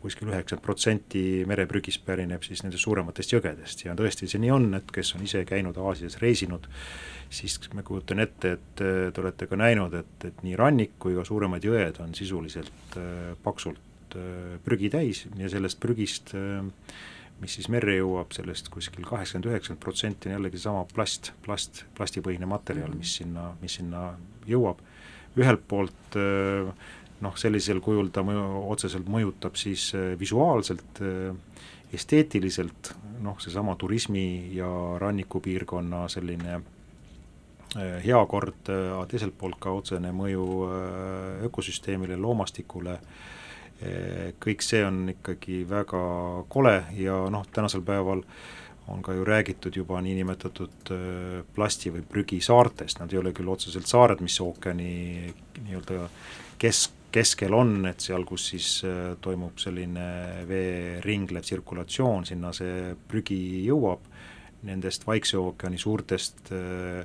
kuskil 0.00 0.30
üheksakümmend 0.30 0.64
protsenti 0.64 1.22
mereprügist 1.48 2.04
pärineb 2.06 2.44
siis 2.46 2.62
nendest 2.64 2.86
suurematest 2.86 3.34
jõgedest 3.34 3.84
ja 3.84 3.96
tõesti 3.98 4.28
see 4.30 4.40
nii 4.42 4.52
on, 4.54 4.68
et 4.78 4.92
kes 4.94 5.14
on 5.16 5.24
ise 5.26 5.44
käinud 5.48 5.76
Aasias 5.82 6.18
reisinud, 6.22 6.68
siis 7.32 7.58
ma 7.76 7.84
kujutan 7.86 8.22
ette, 8.24 8.56
et 8.56 8.84
äh, 8.84 9.06
te 9.12 9.24
olete 9.24 9.48
ka 9.50 9.58
näinud, 9.60 9.96
et, 10.00 10.28
et 10.28 10.44
nii 10.46 10.58
rannik 10.58 10.96
kui 11.02 11.16
ka 11.18 11.26
suuremad 11.28 11.64
jõed 11.64 12.00
on 12.04 12.14
sisuliselt 12.18 13.00
äh, 13.00 13.32
paksult 13.44 13.88
prügi 14.64 14.90
täis 14.92 15.22
ja 15.40 15.48
sellest 15.48 15.78
prügist 15.80 16.34
äh, 16.36 16.60
mis 17.40 17.56
siis 17.56 17.68
merre 17.72 17.96
jõuab, 17.96 18.34
sellest 18.36 18.68
kuskil 18.72 19.06
kaheksakümmend, 19.08 19.48
üheksakümmend 19.50 19.82
protsenti 19.82 20.28
on 20.28 20.36
jällegi 20.36 20.60
seesama 20.60 20.84
plast, 20.92 21.32
plast, 21.42 21.84
plastipõhine 21.96 22.46
materjal, 22.46 22.92
mis 22.94 23.16
sinna, 23.18 23.48
mis 23.62 23.80
sinna 23.80 24.12
jõuab. 24.46 24.82
ühelt 25.32 25.62
poolt 25.64 26.16
noh, 27.22 27.36
sellisel 27.38 27.80
kujul 27.84 28.10
ta 28.14 28.24
mõju, 28.26 28.44
otseselt 28.72 29.08
mõjutab 29.10 29.56
siis 29.60 29.92
visuaalselt, 30.18 31.00
esteetiliselt, 31.94 32.94
noh, 33.22 33.36
seesama 33.42 33.76
turismi 33.78 34.54
ja 34.56 34.68
rannikupiirkonna 34.98 36.06
selline 36.10 36.62
heakord, 38.04 38.68
aga 38.68 39.04
teiselt 39.08 39.36
poolt 39.38 39.56
ka 39.62 39.70
otsene 39.72 40.10
mõju 40.12 40.46
ökosüsteemile, 41.48 42.18
loomastikule 42.20 42.98
äh,, 42.98 43.30
kõik 44.42 44.62
see 44.64 44.82
on 44.86 45.06
ikkagi 45.12 45.62
väga 45.68 46.02
kole 46.52 46.74
ja 46.98 47.16
noh, 47.32 47.46
tänasel 47.54 47.82
päeval 47.86 48.22
on 48.90 49.02
ka 49.02 49.14
ju 49.14 49.24
räägitud 49.24 49.76
juba 49.76 50.00
niinimetatud 50.02 50.90
äh, 50.90 51.44
plasti- 51.54 51.92
või 51.94 52.02
prügisaartest, 52.02 53.00
nad 53.00 53.12
ei 53.12 53.20
ole 53.20 53.32
küll 53.32 53.50
otseselt 53.50 53.86
saared, 53.86 54.20
mis 54.20 54.40
ookeani 54.42 55.32
nii-öelda 55.62 56.08
kesk, 56.58 56.98
keskel 57.12 57.54
on, 57.56 57.76
et 57.90 58.02
seal, 58.02 58.24
kus 58.28 58.48
siis 58.52 58.68
äh, 58.88 59.12
toimub 59.22 59.60
selline 59.60 60.06
vee 60.48 60.98
ringlev 61.04 61.44
tsirkulatsioon, 61.46 62.26
sinna 62.28 62.52
see 62.56 62.92
prügi 63.08 63.38
jõuab, 63.66 64.08
nendest 64.68 65.06
Vaikse 65.06 65.38
ookeani 65.40 65.80
suurtest 65.80 66.52
äh, 66.54 67.02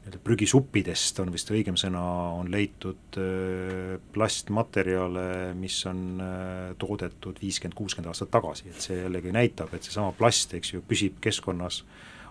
nii-öelda 0.00 0.20
prügisuppidest 0.24 1.18
on 1.20 1.32
vist 1.34 1.50
õigem 1.52 1.76
sõna, 1.80 2.02
on 2.38 2.48
leitud 2.52 3.18
äh, 3.20 3.96
plastmaterjale, 4.14 5.26
mis 5.58 5.76
on 5.90 6.22
toodetud 6.80 7.40
viiskümmend, 7.42 7.76
kuuskümmend 7.76 8.12
aastat 8.12 8.32
tagasi, 8.32 8.70
et 8.70 8.86
see 8.86 9.02
jällegi 9.02 9.34
näitab, 9.34 9.74
et 9.76 9.86
seesama 9.86 10.14
plast, 10.16 10.54
eks 10.56 10.76
ju, 10.76 10.84
püsib 10.88 11.20
keskkonnas 11.24 11.82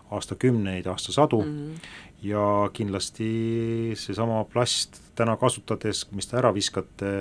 aastakümneid, 0.10 0.88
aastasadu. 0.90 1.42
Mm 1.42 1.58
-hmm. 1.58 2.09
Ja 2.24 2.70
kindlasti 2.74 3.30
seesama 3.96 4.44
plast 4.52 5.00
täna 5.16 5.38
kasutades, 5.40 6.06
mis 6.16 6.28
te 6.28 6.38
ära 6.40 6.52
viskate, 6.56 7.14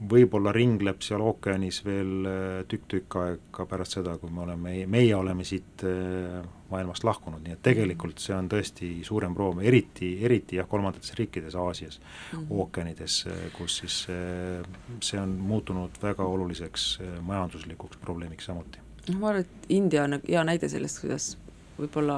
võib-olla 0.00 0.52
ringleb 0.56 1.02
seal 1.04 1.20
ookeanis 1.20 1.82
veel 1.84 2.28
äh, 2.28 2.60
tükk-tükk 2.68 3.16
aega 3.20 3.66
pärast 3.68 3.98
seda, 3.98 4.14
kui 4.20 4.32
me 4.32 4.46
oleme, 4.46 4.72
meie 4.88 5.12
oleme 5.16 5.44
siit 5.44 5.84
äh, 5.84 6.38
maailmast 6.70 7.04
lahkunud, 7.04 7.42
nii 7.44 7.56
et 7.58 7.62
tegelikult 7.66 8.22
see 8.22 8.32
on 8.32 8.48
tõesti 8.48 8.88
suurem 9.04 9.34
proov, 9.36 9.60
eriti, 9.60 10.14
eriti 10.24 10.56
jah, 10.56 10.68
kolmandates 10.70 11.12
riikides, 11.18 11.56
Aasias 11.60 12.00
mm, 12.00 12.46
ookeanides, 12.62 13.18
äh, 13.28 13.42
kus 13.58 13.80
siis 13.82 13.98
see 14.08 15.20
on 15.20 15.36
muutunud 15.50 16.00
väga 16.00 16.24
oluliseks 16.24 16.94
majanduslikuks 17.26 18.00
probleemiks 18.00 18.48
samuti. 18.48 18.80
ma 19.18 19.34
arvan, 19.34 19.44
et 19.44 19.68
India 19.68 20.06
on 20.08 20.16
hea 20.22 20.46
näide 20.48 20.72
sellest, 20.72 21.02
kuidas 21.04 21.34
võib-olla 21.76 22.16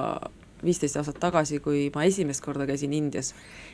viisteist 0.64 0.96
aastat 0.98 1.18
tagasi, 1.22 1.58
kui 1.62 1.88
ma 1.94 2.04
esimest 2.06 2.42
korda 2.44 2.66
käisin 2.68 2.94
Indias, 2.96 3.32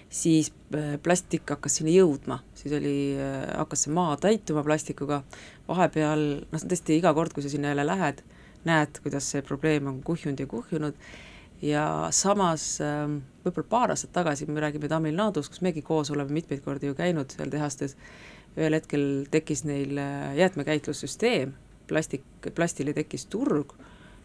siis 0.08 0.50
äh, 0.74 0.96
plastik 1.02 1.48
hakkas 1.52 1.78
sinna 1.80 1.92
jõudma, 1.92 2.40
siis 2.58 2.74
oli, 2.78 2.96
äh, 3.20 3.44
hakkas 3.58 3.86
see 3.86 3.94
maa 3.96 4.16
täituma 4.20 4.64
plastikuga, 4.66 5.22
vahepeal 5.68 6.26
noh, 6.48 6.66
tõesti 6.72 6.98
iga 6.98 7.12
kord, 7.16 7.34
kui 7.36 7.44
sa 7.44 7.52
sinna 7.52 7.72
jälle 7.72 7.86
lähed, 7.88 8.22
näed, 8.68 9.02
kuidas 9.04 9.28
see 9.32 9.44
probleem 9.46 9.90
on 9.90 10.00
kuhjunud 10.04 10.40
ja 10.40 10.48
kuhjunud. 10.50 11.10
Ja 11.58 11.84
samas 12.14 12.76
ähm, 12.84 13.18
võib-olla 13.42 13.70
paar 13.70 13.90
aastat 13.90 14.12
tagasi, 14.14 14.46
me 14.46 14.62
räägime 14.62 14.88
Tamil 14.90 15.16
Nadus, 15.18 15.48
kus 15.50 15.62
megi 15.66 15.82
koos 15.82 16.12
oleme 16.14 16.30
mitmeid 16.36 16.62
kordi 16.62 16.86
ju 16.86 16.94
käinud 16.94 17.34
seal 17.34 17.50
tehastes, 17.50 17.96
ühel 18.54 18.76
hetkel 18.78 19.08
tekkis 19.32 19.64
neil 19.66 19.98
äh, 19.98 20.36
jäätmekäitlussüsteem, 20.38 21.56
plastik, 21.90 22.22
plastile 22.54 22.94
tekkis 22.94 23.26
turg 23.32 23.74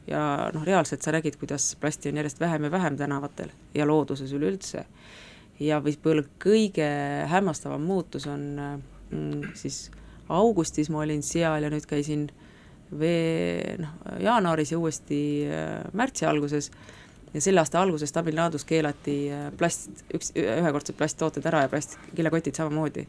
ja 0.07 0.49
noh, 0.53 0.63
reaalselt 0.67 1.01
sa 1.01 1.13
nägid, 1.15 1.37
kuidas 1.39 1.73
plasti 1.79 2.11
on 2.11 2.19
järjest 2.21 2.39
vähem 2.39 2.67
ja 2.67 2.71
vähem 2.71 2.97
tänavatel 2.97 3.51
ja 3.75 3.87
looduses 3.87 4.33
üleüldse 4.35 4.85
ja 5.63 5.79
võib-olla 5.83 6.25
kõige 6.41 6.87
hämmastavam 7.31 7.83
muutus 7.87 8.27
on 8.27 8.47
mm, 8.59 9.53
siis 9.59 9.89
augustis 10.29 10.89
ma 10.89 11.03
olin 11.03 11.23
seal 11.23 11.63
ja 11.63 11.71
nüüd 11.71 11.85
käisin 11.87 12.27
vee-, 12.99 13.77
noh, 13.81 13.93
jaanuaris 14.23 14.73
ja 14.73 14.79
uuesti 14.79 15.21
äh, 15.47 15.79
märtsi 15.93 16.25
alguses 16.25 16.71
ja 17.33 17.41
selle 17.41 17.61
aasta 17.63 17.81
alguses 17.81 18.13
Tamil 18.13 18.37
Nadus 18.37 18.65
keelati 18.69 19.17
äh, 19.33 19.47
plast, 19.57 20.03
üks, 20.13 20.33
ühekordsed 20.37 20.97
plasttooted 20.97 21.45
ära 21.49 21.65
ja 21.65 21.71
plastkilekotid 21.71 22.57
samamoodi. 22.59 23.07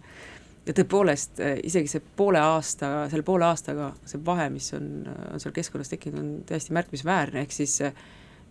Ja 0.65 0.75
tõepoolest, 0.77 1.41
äh, 1.45 1.59
isegi 1.67 1.91
see 1.91 2.03
poole 2.17 2.41
aasta, 2.41 3.07
selle 3.13 3.27
poole 3.27 3.47
aastaga 3.49 3.91
see 4.09 4.21
vahe, 4.25 4.49
mis 4.53 4.71
on, 4.77 4.91
on 5.33 5.43
seal 5.43 5.55
keskkonnas 5.57 5.93
tekkinud, 5.93 6.21
on 6.21 6.31
täiesti 6.49 6.75
märkimisväärne, 6.77 7.45
ehk 7.45 7.53
siis 7.55 7.81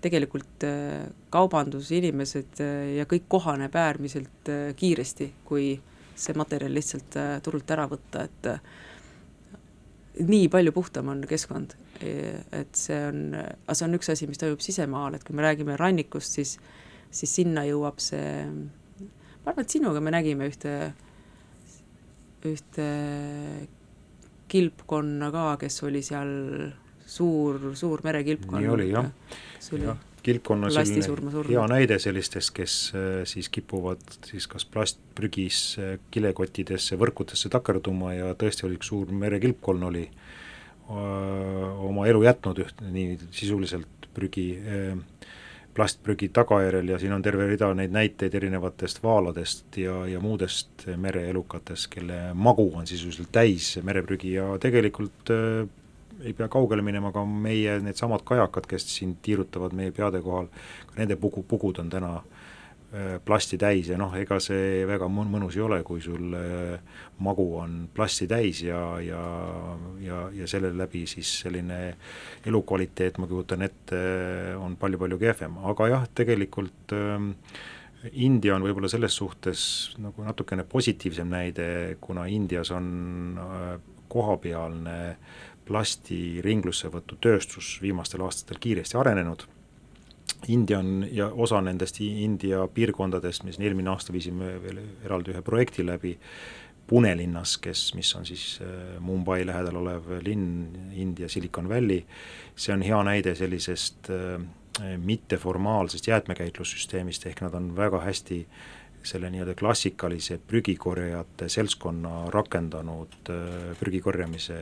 tegelikult 0.04 0.66
äh, 0.68 1.08
kaubandusinimesed 1.34 2.62
äh, 2.64 2.74
ja 3.00 3.08
kõik 3.10 3.26
kohaneb 3.32 3.76
äärmiselt 3.80 4.52
kiiresti, 4.80 5.32
kui 5.48 5.74
see 6.14 6.36
materjal 6.38 6.76
lihtsalt 6.76 7.16
turult 7.42 7.72
ära 7.74 7.88
võtta, 7.90 8.28
et 8.28 8.50
nii 10.30 10.46
palju 10.54 10.70
puhtam 10.76 11.08
on 11.10 11.24
keskkond, 11.26 11.74
et 11.98 12.78
see 12.78 13.00
on, 13.08 13.24
aga 13.34 13.74
see 13.74 13.88
on 13.88 13.98
üks 13.98 14.12
asi, 14.14 14.28
mis 14.30 14.38
toimub 14.38 14.62
sisemaal, 14.62 15.18
et 15.18 15.26
kui 15.26 15.34
me 15.34 15.42
räägime 15.42 15.74
rannikust, 15.80 16.38
siis, 16.38 16.52
siis 17.10 17.34
sinna 17.40 17.64
jõuab 17.66 17.98
see, 18.04 18.46
ma 19.02 19.56
arvan, 19.56 19.66
et 19.66 19.74
sinuga 19.74 20.04
me 20.06 20.14
nägime 20.14 20.52
ühte, 20.52 20.76
ühte 22.50 22.88
kilpkonna 24.52 25.30
ka, 25.34 25.46
kes 25.64 25.80
oli 25.88 26.02
seal 26.06 26.34
suur, 27.06 27.72
suur 27.78 28.04
merekilpkonn. 28.06 28.62
nii 28.62 28.74
oli 28.74 28.90
jah, 28.92 29.10
jah, 29.82 30.02
kilpkonn 30.24 30.68
on 30.68 30.74
Plastisurma 30.74 31.34
selline 31.34 31.58
hea 31.58 31.66
näide 31.72 31.98
sellistest, 32.02 32.54
kes 32.56 32.78
äh, 32.96 33.24
siis 33.30 33.50
kipuvad 33.54 34.04
siis 34.28 34.48
kas 34.52 34.66
plastprügis 34.70 35.64
äh, 35.82 35.96
kilekottidesse, 36.14 36.98
võrkudesse 37.02 37.52
takerduma 37.54 38.14
ja 38.16 38.34
tõesti 38.40 38.68
oli 38.68 38.80
üks 38.80 38.92
suur 38.94 39.12
merekilpkonn 39.24 39.90
oli 39.90 40.06
öö, 40.84 41.68
oma 41.90 42.08
elu 42.12 42.24
jätnud 42.26 42.60
üht 42.64 42.82
nii 42.84 43.18
sisuliselt 43.32 44.10
prügi, 44.14 44.48
plastprügi 45.74 46.30
tagajärjel 46.34 46.90
ja 46.94 47.00
siin 47.02 47.14
on 47.16 47.22
terve 47.26 47.48
rida 47.50 47.72
neid 47.74 47.94
näiteid 47.94 48.36
erinevatest 48.38 49.04
vaaladest 49.04 49.78
ja, 49.78 50.04
ja 50.08 50.20
muudest 50.22 50.86
mereelukatest, 50.98 51.90
kelle 51.94 52.20
magu 52.34 52.68
on 52.78 52.88
sisuliselt 52.88 53.32
täis 53.32 53.74
mereprügi 53.84 54.36
ja 54.36 54.52
tegelikult 54.62 55.34
öö, 55.34 55.66
ei 56.22 56.34
pea 56.34 56.48
kaugele 56.48 56.82
minema, 56.86 57.12
ka 57.12 57.26
meie 57.26 57.80
needsamad 57.82 58.22
kajakad, 58.24 58.68
kes 58.70 58.86
siin 58.96 59.18
tiirutavad 59.22 59.74
meie 59.76 59.92
peade 59.92 60.22
kohal, 60.22 60.48
ka 60.88 61.02
nende 61.02 61.18
pugu, 61.20 61.44
pugud 61.48 61.82
on 61.82 61.90
täna 61.90 62.14
äh, 62.16 62.33
plasti 63.26 63.58
täis 63.58 63.88
ja 63.90 63.98
noh, 63.98 64.12
ega 64.20 64.38
see 64.44 64.84
väga 64.86 65.08
mõnus 65.10 65.56
ei 65.58 65.64
ole, 65.66 65.80
kui 65.86 66.02
sul 66.04 66.34
äh, 66.38 66.98
magu 67.26 67.48
on 67.58 67.88
plasti 67.94 68.28
täis 68.30 68.62
ja, 68.68 68.82
ja, 69.02 69.22
ja, 70.04 70.20
ja 70.34 70.50
selle 70.50 70.70
läbi 70.78 71.06
siis 71.10 71.32
selline 71.42 71.80
elukvaliteet, 72.46 73.18
ma 73.18 73.30
kujutan 73.30 73.66
ette, 73.66 74.02
on 74.62 74.78
palju-palju 74.78 75.18
kehvem, 75.22 75.58
aga 75.72 75.90
jah, 75.90 76.06
tegelikult 76.22 76.94
ähm, 76.98 77.32
India 78.12 78.54
on 78.58 78.66
võib-olla 78.68 78.92
selles 78.92 79.16
suhtes 79.16 79.66
nagu 80.04 80.26
natukene 80.28 80.66
positiivsem 80.70 81.34
näide, 81.34 81.68
kuna 82.04 82.28
Indias 82.30 82.70
on 82.76 82.94
äh, 83.42 83.74
kohapealne 84.14 85.00
plasti 85.66 86.44
ringlussevõtu 86.44 87.18
tööstus 87.24 87.78
viimastel 87.82 88.22
aastatel 88.26 88.60
kiiresti 88.62 89.00
arenenud, 89.00 89.48
India 90.50 90.80
on 90.80 91.06
ja 91.12 91.30
osa 91.30 91.62
nendest 91.62 92.02
India 92.02 92.68
piirkondadest, 92.68 93.44
mis 93.48 93.60
eelmine 93.60 93.92
aasta 93.94 94.14
viisime 94.14 94.58
veel 94.64 94.82
eraldi 95.06 95.34
ühe 95.36 95.42
projekti 95.46 95.86
läbi, 95.86 96.18
Pune 96.84 97.14
linnas, 97.16 97.56
kes, 97.64 97.94
mis 97.96 98.10
on 98.20 98.26
siis 98.28 98.60
äh, 98.62 98.98
Mumbai 99.00 99.46
lähedal 99.48 99.78
olev 99.80 100.10
linn, 100.26 100.92
India 101.00 101.30
Silicon 101.32 101.70
Valley, 101.72 102.02
see 102.60 102.74
on 102.76 102.84
hea 102.84 103.00
näide 103.08 103.32
sellisest 103.40 104.10
äh, 104.12 104.98
mitteformaalsest 105.00 106.10
jäätmekäitlussüsteemist, 106.12 107.24
ehk 107.30 107.40
nad 107.46 107.56
on 107.56 107.72
väga 107.78 108.02
hästi 108.04 108.42
äh, 108.44 108.83
selle 109.04 109.30
nii-öelda 109.32 109.54
klassikalise 109.60 110.38
prügikorjajate 110.48 111.50
seltskonna 111.52 112.30
rakendanud 112.32 113.30
äh, 113.30 113.74
prügikorjamise 113.80 114.58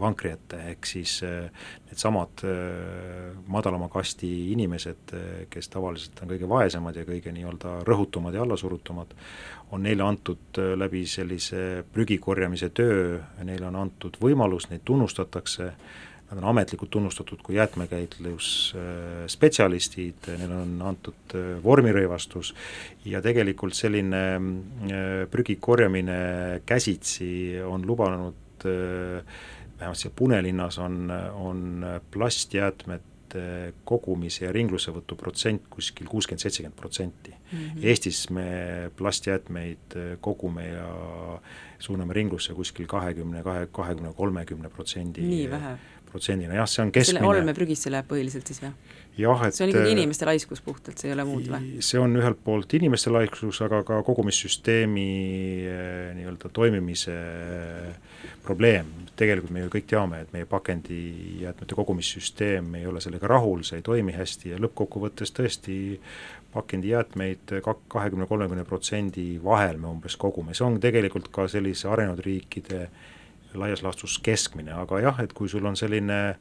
vankri 0.00 0.32
ette, 0.34 0.60
ehk 0.72 0.88
siis 0.88 1.16
äh, 1.26 1.48
needsamad 1.88 2.44
äh, 2.48 3.30
madalama 3.46 3.88
kasti 3.92 4.30
inimesed, 4.52 5.14
kes 5.50 5.70
tavaliselt 5.72 6.22
on 6.22 6.32
kõige 6.34 6.48
vaesemad 6.50 6.96
ja 6.98 7.06
kõige 7.08 7.32
nii-öelda 7.34 7.76
rõhutumad 7.86 8.34
ja 8.34 8.42
allasurutumad, 8.44 9.14
on 9.74 9.86
neile 9.86 10.04
antud 10.06 10.60
läbi 10.78 11.04
sellise 11.10 11.84
prügikorjamise 11.92 12.70
töö, 12.74 13.20
neile 13.46 13.70
on 13.70 13.78
antud 13.86 14.18
võimalus, 14.22 14.68
neid 14.70 14.84
tunnustatakse, 14.84 15.72
nad 16.30 16.42
on 16.42 16.48
ametlikult 16.48 16.90
tunnustatud 16.90 17.38
kui 17.44 17.54
jäätmekäitlusspetsialistid, 17.58 20.14
neile 20.38 20.56
on 20.56 20.82
antud 20.88 21.34
äh, 21.36 21.40
vormirõivastus 21.64 22.54
ja 23.08 23.22
tegelikult 23.24 23.74
selline 23.76 24.22
äh, 24.36 24.42
prügi 25.30 25.56
korjamine 25.60 26.60
käsitsi 26.66 27.60
on 27.64 27.86
lubanud, 27.86 28.34
äh, 28.64 28.70
vähemalt 29.78 29.98
siia 30.00 30.12
Punelinnas 30.16 30.78
on, 30.78 31.10
on 31.34 31.86
plastjäätmete 32.10 33.72
kogumise 33.84 34.44
ja 34.46 34.52
ringlussevõtu 34.54 35.16
protsent 35.18 35.62
kuskil 35.70 36.06
kuuskümmend, 36.06 36.40
seitsekümmend 36.40 36.76
protsenti. 36.78 37.34
Mhm. 37.50 37.78
Eestis 37.82 38.30
me 38.30 38.46
plastjäätmeid 38.96 39.78
kogume 40.22 40.68
ja 40.68 40.86
suuname 41.82 42.14
ringlusse 42.14 42.54
kuskil 42.54 42.86
kahekümne, 42.88 43.42
kahe, 43.42 43.66
kahekümne, 43.72 44.12
kolmekümne 44.16 44.68
protsendi 44.72 45.22
nii 45.26 45.50
vähe? 45.50 45.76
Protsendina, 46.14 46.54
jah, 46.60 46.68
see 46.70 46.84
on 46.84 46.92
keskmine 46.94 47.20
selle 47.20 47.40
olmeprügisse 47.40 47.90
läheb 47.92 48.06
põhiliselt 48.10 48.50
siis 48.50 48.62
või? 48.62 48.70
jah, 49.18 49.44
et 49.46 49.56
see 49.56 49.66
on 49.66 49.72
ikkagi 49.72 49.94
inimeste 49.94 50.26
laiskus 50.28 50.62
puhtalt, 50.64 50.98
see 50.98 51.10
ei 51.10 51.14
ole 51.16 51.26
muud 51.26 51.48
või? 51.50 51.80
see 51.84 52.00
on 52.02 52.14
ühelt 52.20 52.40
poolt 52.46 52.74
inimeste 52.78 53.12
laiskus, 53.14 53.60
aga 53.66 53.82
ka 53.86 54.00
kogumissüsteemi 54.06 55.08
eh, 55.70 56.12
nii-öelda 56.18 56.50
toimimise 56.54 57.14
eh, 57.14 58.28
probleem, 58.44 58.90
tegelikult 59.18 59.54
me 59.54 59.64
ju 59.64 59.72
kõik 59.74 59.88
teame, 59.90 60.22
et 60.24 60.34
meie 60.34 60.46
pakendijäätmete 60.50 61.78
kogumissüsteem 61.78 62.74
ei 62.80 62.86
ole 62.90 63.02
sellega 63.02 63.30
rahul, 63.30 63.64
see 63.66 63.80
ei 63.80 63.86
toimi 63.86 64.14
hästi 64.14 64.54
ja 64.54 64.60
lõppkokkuvõttes 64.62 65.34
tõesti 65.34 65.78
pakendijäätmeid 66.54 67.56
kahekümne, 67.62 68.28
kolmekümne 68.30 68.66
protsendi 68.68 69.32
vahel 69.42 69.80
me 69.82 69.90
umbes 69.90 70.14
kogume, 70.20 70.54
see 70.54 70.66
on 70.66 70.78
tegelikult 70.82 71.32
ka 71.34 71.48
sellise 71.50 71.90
arenenud 71.90 72.22
riikide 72.22 72.84
äh, 72.84 73.10
laias 73.58 73.82
laastus 73.84 74.18
keskmine, 74.22 74.72
aga 74.84 75.00
jah, 75.04 75.20
et 75.24 75.32
kui 75.36 75.48
sul 75.48 75.66
on 75.66 75.76
selline 75.78 76.20
äh, 76.28 76.38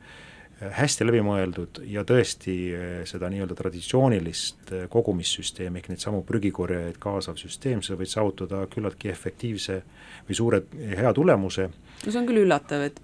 hästi 0.78 1.06
läbimõeldud 1.08 1.82
ja 1.89 2.04
tõesti 2.08 2.56
äh, 2.73 2.91
seda 3.10 3.30
nii-öelda 3.32 3.58
traditsioonilist 3.58 4.73
äh, 4.73 4.86
kogumissüsteemi 4.91 5.82
ehk 5.82 5.89
neid 5.91 6.04
samu 6.04 6.23
prügikorjajaid 6.28 6.99
kaasav 7.04 7.39
süsteem, 7.41 7.82
sa 7.86 7.97
võid 7.99 8.12
saavutada 8.12 8.63
küllaltki 8.73 9.12
efektiivse 9.12 9.80
või 10.28 10.38
suure, 10.38 10.62
hea 10.73 11.13
tulemuse. 11.13 11.69
no 12.04 12.12
see 12.12 12.21
on 12.21 12.30
küll 12.30 12.43
üllatav, 12.45 12.88
et 12.89 13.02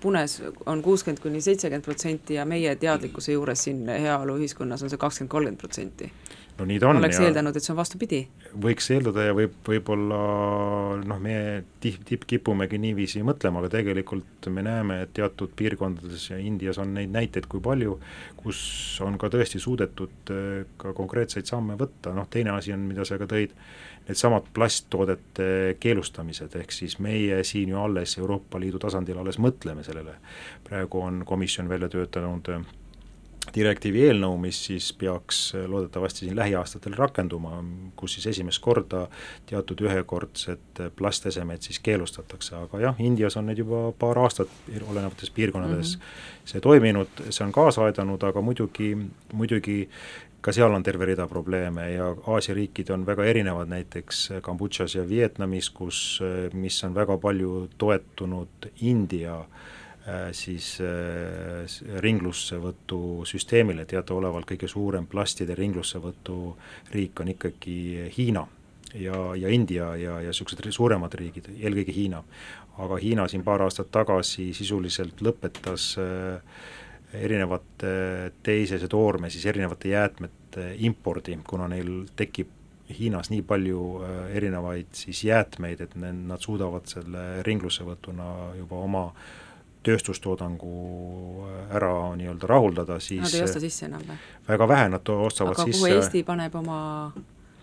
Punes 0.00 0.40
on 0.68 0.82
kuuskümmend 0.84 1.22
kuni 1.22 1.40
seitsekümmend 1.40 1.84
protsenti 1.84 2.36
ja 2.36 2.44
meie 2.44 2.74
teadlikkuse 2.76 3.32
juures 3.32 3.62
siin 3.64 3.86
heaoluühiskonnas 3.88 4.82
on 4.84 4.92
see 4.92 5.00
kakskümmend, 5.00 5.32
kolmkümmend 5.32 5.62
protsenti 5.62 6.10
no 6.58 6.66
nii 6.68 6.78
ta 6.80 6.88
on. 6.90 7.00
oleks 7.00 7.20
eeldanud, 7.20 7.56
et 7.56 7.64
see 7.64 7.72
on 7.74 7.78
vastupidi? 7.78 8.20
võiks 8.66 8.88
eeldada 8.94 9.26
ja 9.26 9.34
võib, 9.36 9.56
võib-olla 9.66 10.20
noh, 11.02 11.18
me 11.22 11.38
tihti 11.82 12.06
tip, 12.10 12.26
kipumegi 12.30 12.80
niiviisi 12.80 13.22
mõtlema, 13.26 13.60
aga 13.62 13.72
tegelikult 13.76 14.48
me 14.52 14.64
näeme, 14.66 15.00
et 15.04 15.12
teatud 15.16 15.52
piirkondades 15.56 16.30
ja 16.30 16.38
Indias 16.40 16.80
on 16.82 16.94
neid 16.96 17.12
näiteid 17.14 17.48
kui 17.50 17.62
palju, 17.64 17.98
kus 18.40 18.60
on 19.04 19.18
ka 19.20 19.30
tõesti 19.32 19.60
suudetud 19.62 20.32
äh, 20.32 20.62
ka 20.80 20.94
konkreetseid 20.96 21.48
samme 21.48 21.76
võtta, 21.80 22.14
noh 22.16 22.30
teine 22.30 22.54
asi 22.56 22.74
on, 22.76 22.86
mida 22.88 23.04
sa 23.08 23.20
ka 23.20 23.28
tõid, 23.30 23.52
needsamad 24.06 24.48
plasttoodete 24.54 25.76
keelustamised, 25.82 26.54
ehk 26.60 26.72
siis 26.72 27.00
meie 27.02 27.42
siin 27.44 27.74
ju 27.74 27.80
alles 27.82 28.16
Euroopa 28.20 28.60
Liidu 28.62 28.78
tasandil 28.82 29.18
alles 29.18 29.40
mõtleme 29.42 29.82
sellele. 29.84 30.16
praegu 30.64 31.02
on 31.02 31.24
komisjon 31.26 31.68
välja 31.68 31.88
töötanud 31.90 32.54
direktiivi 33.54 34.02
eelnõu, 34.08 34.36
mis 34.40 34.58
siis 34.68 34.88
peaks 34.98 35.40
äh, 35.54 35.64
loodetavasti 35.70 36.24
siin 36.24 36.36
lähiaastatel 36.36 36.96
rakenduma, 36.98 37.60
kus 37.96 38.16
siis 38.16 38.26
esimest 38.32 38.62
korda 38.64 39.06
teatud 39.46 39.80
ühekordsed 39.86 40.80
äh, 40.80 40.90
plastesemed 40.96 41.64
siis 41.66 41.80
keelustatakse, 41.84 42.56
aga 42.66 42.82
jah, 42.88 43.02
Indias 43.02 43.36
on 43.36 43.50
need 43.50 43.62
juba 43.62 43.90
paar 43.98 44.18
aastat 44.24 44.52
olevates 44.88 45.30
piirkonnades 45.30 45.96
mm 45.96 46.02
-hmm. 46.02 46.50
see 46.52 46.60
toiminud, 46.60 47.24
see 47.30 47.46
on 47.46 47.52
kaasa 47.52 47.84
aidanud, 47.84 48.22
aga 48.22 48.40
muidugi, 48.40 48.96
muidugi 49.32 49.88
ka 50.40 50.52
seal 50.52 50.74
on 50.74 50.82
terve 50.82 51.04
rida 51.04 51.26
probleeme 51.26 51.90
ja 51.92 52.14
Aasia 52.26 52.54
riikid 52.54 52.90
on 52.90 53.06
väga 53.06 53.24
erinevad, 53.24 53.68
näiteks 53.68 54.28
Kambodžas 54.42 54.94
ja 54.94 55.08
Vietnamis, 55.08 55.70
kus, 55.70 56.20
äh, 56.22 56.54
mis 56.54 56.84
on 56.84 56.94
väga 56.94 57.18
palju 57.18 57.68
toetunud 57.78 58.70
India 58.80 59.38
äh, 59.40 59.46
Äh, 59.46 59.85
siis 60.32 60.76
äh, 60.80 61.66
ringlussevõtu 61.98 63.24
süsteemile, 63.26 63.86
teadaolevalt 63.90 64.46
kõige 64.46 64.68
suurem 64.70 65.06
plastide 65.10 65.56
ringlussevõtu 65.58 66.36
riik 66.94 67.22
on 67.22 67.32
ikkagi 67.32 67.78
Hiina 68.14 68.44
ja, 68.94 69.18
ja 69.34 69.50
India 69.50 69.88
ja, 69.98 70.20
ja 70.22 70.30
niisugused 70.30 70.68
suuremad 70.70 71.14
riigid, 71.18 71.50
eelkõige 71.58 71.94
Hiina. 71.96 72.22
aga 72.78 72.98
Hiina 73.02 73.24
siin 73.28 73.42
paar 73.42 73.64
aastat 73.64 73.90
tagasi 73.90 74.52
sisuliselt 74.54 75.22
lõpetas 75.26 75.96
äh, 75.98 76.38
erinevate 77.14 78.30
teisese 78.46 78.88
toorme, 78.88 79.30
siis 79.30 79.46
erinevate 79.46 79.88
jäätmete 79.88 80.68
impordi, 80.86 81.38
kuna 81.46 81.66
neil 81.72 82.04
tekib 82.16 82.52
Hiinas 82.86 83.32
nii 83.32 83.42
palju 83.42 83.80
erinevaid 84.30 84.92
siis 84.94 85.24
jäätmeid, 85.26 85.80
et 85.82 85.96
nad 85.98 86.38
suudavad 86.38 86.86
selle 86.86 87.42
ringlussevõtuna 87.42 88.28
juba 88.60 88.78
oma 88.78 89.02
äh, 89.08 89.45
tööstustoodangu 89.86 90.74
äh, 91.46 91.56
ära 91.78 91.94
nii-öelda 92.18 92.50
rahuldada, 92.50 93.00
siis 93.00 93.24
Nad 93.24 93.38
ei 93.38 93.46
osta 93.46 93.62
sisse 93.62 93.88
enam 93.88 94.04
või? 94.08 94.20
väga 94.48 94.68
vähe 94.68 94.92
nad 94.96 95.16
ostavad 95.16 95.56
aga 95.56 95.66
sisse. 95.70 95.90
Eesti 95.96 96.22
paneb 96.26 96.54
oma 96.58 96.78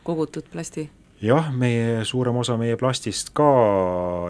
kogutud 0.04 0.52
plasti? 0.52 0.90
jah, 1.24 1.50
meie, 1.56 2.04
suurem 2.08 2.36
osa 2.42 2.56
meie 2.60 2.76
plastist 2.80 3.32
ka, 3.38 3.48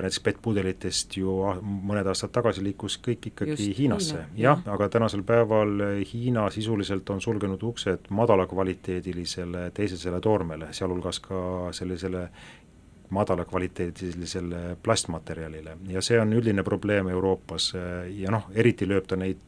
näiteks 0.03 0.21
PET-pudelitest 0.25 1.17
ju 1.17 1.35
mõned 1.63 2.07
aastad 2.09 2.33
tagasi 2.35 2.63
liikus 2.65 2.99
kõik 3.03 3.31
ikkagi 3.31 3.55
Just, 3.55 3.79
Hiinasse 3.79 4.17
Hiina., 4.19 4.41
jah, 4.43 4.61
aga 4.75 4.89
tänasel 4.93 5.23
päeval 5.27 6.03
Hiina 6.11 6.45
sisuliselt 6.53 7.09
on 7.13 7.21
sulgenud 7.23 7.63
uksed 7.71 8.09
madalakvaliteedilisele 8.13 9.69
teisesele 9.73 10.21
toormele, 10.21 10.69
sealhulgas 10.75 11.21
ka 11.23 11.39
sellisele 11.73 12.27
madalakvaliteedilisele 13.13 14.77
plastmaterjalile. 14.83 15.77
Ja 15.93 16.01
see 16.01 16.19
on 16.21 16.33
üldine 16.33 16.65
probleem 16.65 17.09
Euroopas 17.13 17.71
ja 18.09 18.33
noh, 18.33 18.49
eriti 18.55 18.87
lööb 18.89 19.07
ta 19.07 19.19
neid 19.19 19.41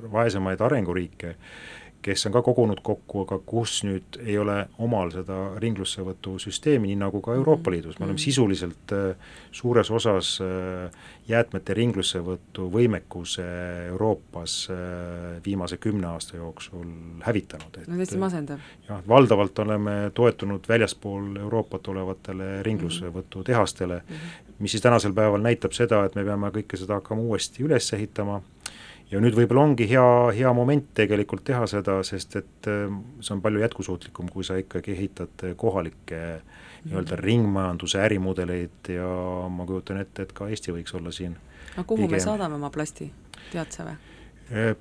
vaesemaid 0.00 0.60
arenguriike, 0.64 1.34
kes 2.02 2.26
on 2.26 2.32
ka 2.32 2.42
kogunud 2.42 2.80
kokku, 2.82 3.24
aga 3.26 3.38
kus 3.46 3.82
nüüd 3.84 4.20
ei 4.24 4.38
ole 4.38 4.66
omal 4.78 5.12
seda 5.14 5.38
ringlussevõtu 5.60 6.38
süsteemi, 6.42 6.92
nii 6.92 7.00
nagu 7.00 7.20
ka 7.24 7.34
Euroopa 7.34 7.70
Mhm. 7.70 7.76
Liidus, 7.76 7.98
me 7.98 8.04
oleme 8.04 8.18
sisuliselt 8.18 8.92
äh, 8.92 9.16
suures 9.52 9.90
osas 9.90 10.38
äh, 10.40 10.90
jäätmete 11.28 11.74
ringlussevõtu 11.74 12.68
võimekuse 12.72 13.44
Euroopas 13.88 14.68
äh, 14.70 15.40
viimase 15.44 15.76
kümne 15.76 16.06
aasta 16.06 16.36
jooksul 16.36 16.86
hävitanud, 17.22 17.82
no 17.86 17.96
täiesti 17.96 18.18
masendav. 18.18 18.58
jah, 18.88 19.02
valdavalt 19.08 19.58
oleme 19.58 20.10
toetunud 20.14 20.68
väljaspool 20.68 21.36
Euroopat 21.36 21.88
olevatele 21.88 22.62
ringlussevõtutehastele 22.62 24.00
mm, 24.00 24.14
-hmm. 24.14 24.54
mis 24.58 24.70
siis 24.70 24.82
tänasel 24.82 25.12
päeval 25.12 25.42
näitab 25.42 25.72
seda, 25.72 26.04
et 26.04 26.14
me 26.14 26.24
peame 26.24 26.50
kõike 26.50 26.76
seda 26.76 26.98
hakkama 27.00 27.22
uuesti 27.22 27.64
üles 27.64 27.92
ehitama 27.92 28.42
ja 29.10 29.20
nüüd 29.22 29.36
võib-olla 29.36 29.66
ongi 29.68 29.88
hea, 29.90 30.06
hea 30.36 30.52
moment 30.54 30.90
tegelikult 30.94 31.44
teha 31.44 31.66
seda, 31.70 32.00
sest 32.06 32.36
et 32.40 32.70
äh, 32.70 32.88
see 33.20 33.36
on 33.36 33.44
palju 33.44 33.62
jätkusuutlikum, 33.64 34.30
kui 34.32 34.46
sa 34.46 34.58
ikkagi 34.60 34.96
ehitad 34.96 35.46
kohalikke 35.60 36.40
nii-öelda 36.80 37.16
ringmajanduse 37.20 38.00
ärimudeleid 38.00 38.88
ja 38.94 39.08
ma 39.52 39.66
kujutan 39.68 40.00
ette, 40.00 40.24
et 40.24 40.32
ka 40.32 40.48
Eesti 40.48 40.72
võiks 40.72 40.94
olla 40.96 41.12
siin 41.12 41.36
aga 41.76 41.86
kuhu 41.86 42.06
Pigem. 42.06 42.16
me 42.16 42.20
saadame 42.20 42.56
oma 42.58 42.70
plasti, 42.74 43.10
tead 43.50 43.74
sa 43.74 43.86
või? 43.86 43.96
Eh, 44.50 44.72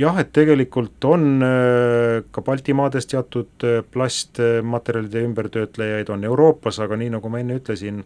jah, 0.00 0.18
et 0.20 0.32
tegelikult 0.36 1.06
on 1.08 1.44
äh, 1.44 2.24
ka 2.34 2.44
Baltimaades 2.44 3.08
teatud 3.10 3.66
äh, 3.66 3.80
plastmaterjalide 3.94 5.24
ümbertöötlejaid, 5.28 6.12
on 6.12 6.26
Euroopas, 6.28 6.80
aga 6.84 6.98
nii, 7.00 7.14
nagu 7.16 7.32
ma 7.32 7.40
enne 7.42 7.58
ütlesin, 7.60 8.02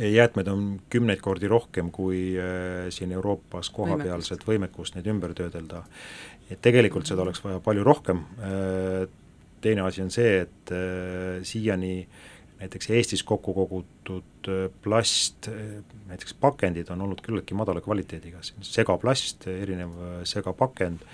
jäätmeid 0.00 0.48
on 0.48 0.66
kümneid 0.90 1.20
kordi 1.20 1.48
rohkem 1.48 1.90
kui 1.90 2.32
äh, 2.40 2.90
siin 2.90 3.12
Euroopas 3.12 3.70
kohapealset 3.70 4.46
võimekust 4.48 4.96
neid 4.96 5.08
ümber 5.12 5.34
töödelda. 5.34 5.84
et 6.50 6.60
tegelikult 6.60 7.06
seda 7.08 7.22
oleks 7.22 7.40
vaja 7.44 7.60
palju 7.64 7.84
rohkem, 7.84 8.18
teine 9.62 9.86
asi 9.86 10.02
on 10.02 10.10
see, 10.12 10.42
et 10.44 10.72
äh, 10.74 11.40
siiani 11.46 11.94
näiteks 12.62 12.90
Eestis 12.94 13.22
kokku 13.26 13.54
kogutud 13.56 14.50
äh, 14.50 14.66
plast, 14.84 15.48
näiteks 16.08 16.36
pakendid 16.40 16.90
on 16.94 17.06
olnud 17.06 17.22
küllaltki 17.24 17.56
madala 17.58 17.82
kvaliteediga, 17.84 18.42
segaplast, 18.66 19.48
erinev 19.50 19.96
äh, 19.98 20.18
segapakend, 20.28 21.06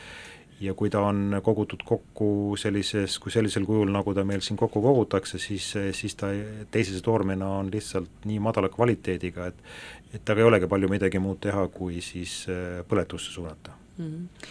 ja 0.61 0.75
kui 0.75 0.91
ta 0.91 1.01
on 1.07 1.39
kogutud 1.45 1.83
kokku 1.87 2.57
sellises, 2.59 3.19
kui 3.23 3.33
sellisel 3.33 3.67
kujul, 3.67 3.91
nagu 3.95 4.15
ta 4.15 4.25
meil 4.27 4.43
siin 4.45 4.59
kokku 4.59 4.83
kogutakse, 4.83 5.39
siis, 5.39 5.71
siis 5.95 6.17
ta 6.19 6.33
teisese 6.71 7.03
toormena 7.05 7.51
on 7.61 7.71
lihtsalt 7.73 8.27
nii 8.29 8.41
madala 8.43 8.71
kvaliteediga, 8.73 9.47
et 9.53 9.63
et 10.09 10.23
temaga 10.25 10.41
ei 10.41 10.49
olegi 10.49 10.69
palju 10.73 10.89
midagi 10.89 11.21
muud 11.21 11.37
teha, 11.45 11.67
kui 11.69 12.01
siis 12.01 12.47
põletusse 12.89 13.35
suunata 13.35 13.75
mm. 13.99 14.07
-hmm. 14.07 14.49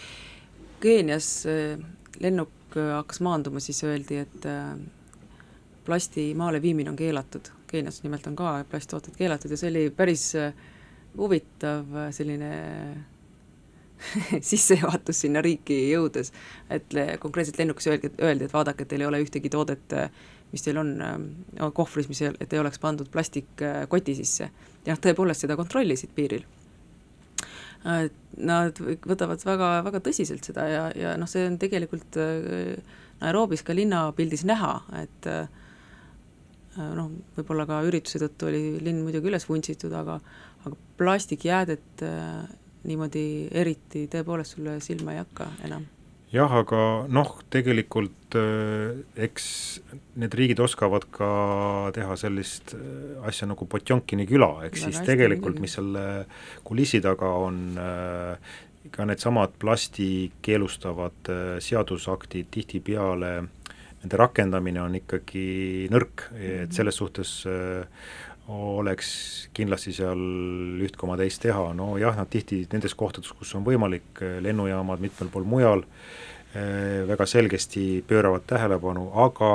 Keenias 0.80 1.44
lennuk 2.20 2.76
hakkas 2.94 3.20
maanduma, 3.20 3.60
siis 3.60 3.82
öeldi, 3.84 4.16
et 4.16 4.46
plasti 5.84 6.34
maale 6.34 6.62
viimine 6.62 6.90
on 6.90 6.96
keelatud, 6.96 7.48
Keenias 7.66 8.02
nimelt 8.02 8.26
on 8.26 8.36
ka 8.36 8.64
plasttooted 8.70 9.16
keelatud 9.16 9.50
ja 9.50 9.56
see 9.56 9.70
oli 9.70 9.90
päris 9.90 10.32
huvitav 11.16 11.84
selline 12.10 12.50
sissejuhatus 14.50 15.24
sinna 15.24 15.42
riiki 15.44 15.78
jõudes, 15.92 16.32
et 16.70 16.96
konkreetselt 17.22 17.58
lennukis 17.60 17.90
öeldi, 17.90 18.12
öeldi, 18.22 18.48
et 18.48 18.54
vaadake, 18.54 18.84
et 18.84 18.92
teil 18.92 19.04
ei 19.04 19.10
ole 19.10 19.22
ühtegi 19.24 19.50
toodet, 19.52 19.96
mis 20.52 20.64
teil 20.64 20.80
on 20.80 20.94
äh, 21.04 21.18
kohvris, 21.76 22.08
mis 22.10 22.22
et 22.28 22.52
ei 22.52 22.62
oleks 22.62 22.80
pandud 22.82 23.10
plastikkoti 23.12 24.16
sisse. 24.18 24.50
ja 24.86 24.94
noh, 24.94 25.02
tõepoolest 25.04 25.44
seda 25.44 25.58
kontrollisid 25.58 26.14
piiril. 26.16 26.46
Nad 28.48 28.80
võtavad 28.80 29.42
väga, 29.46 29.68
väga 29.86 30.00
tõsiselt 30.02 30.46
seda 30.48 30.64
ja, 30.66 30.80
ja 30.98 31.12
noh, 31.20 31.28
see 31.30 31.44
on 31.46 31.60
tegelikult 31.62 32.16
Nairobis 33.20 33.62
ka 33.62 33.74
linnapildis 33.74 34.42
näha, 34.46 34.72
et 34.98 35.28
noh, 36.78 37.12
võib-olla 37.36 37.68
ka 37.70 37.78
ürituse 37.86 38.18
tõttu 38.22 38.48
oli 38.50 38.62
linn 38.82 39.04
muidugi 39.06 39.30
üles 39.30 39.46
vuntsitud, 39.48 39.94
aga 39.94 40.18
aga 40.66 40.76
plastikjäädet 40.98 42.02
niimoodi 42.86 43.48
eriti 43.50 44.06
tõepoolest 44.10 44.56
sulle 44.56 44.78
silma 44.84 45.14
ei 45.14 45.22
hakka 45.22 45.48
enam. 45.66 45.86
jah, 46.32 46.52
aga 46.60 46.82
noh, 47.08 47.34
tegelikult 47.50 48.36
eks 49.16 49.46
need 50.20 50.34
riigid 50.36 50.60
oskavad 50.60 51.08
ka 51.10 51.30
teha 51.96 52.16
sellist 52.20 52.74
asja 53.26 53.48
nagu 53.48 53.66
Potjonkini 53.66 54.28
küla, 54.28 54.50
ehk 54.68 54.76
siis 54.76 55.00
tegelikult, 55.06 55.58
mis 55.64 55.78
selle 55.78 56.04
kulissi 56.68 57.00
taga 57.00 57.32
on, 57.40 57.62
ka 58.92 59.06
needsamad 59.08 59.56
plasti 59.60 60.28
keelustavad 60.44 61.32
seadusaktid 61.64 62.52
tihtipeale, 62.52 63.32
nende 64.02 64.18
rakendamine 64.20 64.82
on 64.82 64.96
ikkagi 65.00 65.88
nõrk, 65.92 66.28
et 66.38 66.74
selles 66.74 66.98
suhtes 67.00 67.32
äh, 67.50 68.10
oleks 68.48 69.08
kindlasti 69.56 69.92
seal 69.92 70.20
üht 70.84 70.96
koma 70.96 71.18
teist 71.20 71.42
teha, 71.44 71.68
nojah, 71.76 72.16
nad 72.16 72.30
tihti 72.32 72.62
nendes 72.72 72.94
kohtades, 72.96 73.32
kus 73.36 73.52
on 73.58 73.66
võimalik, 73.66 74.22
lennujaamad 74.44 75.02
mitmel 75.04 75.28
pool 75.32 75.44
mujal, 75.48 75.84
väga 77.08 77.26
selgesti 77.28 78.02
pööravad 78.08 78.46
tähelepanu, 78.48 79.10
aga 79.20 79.50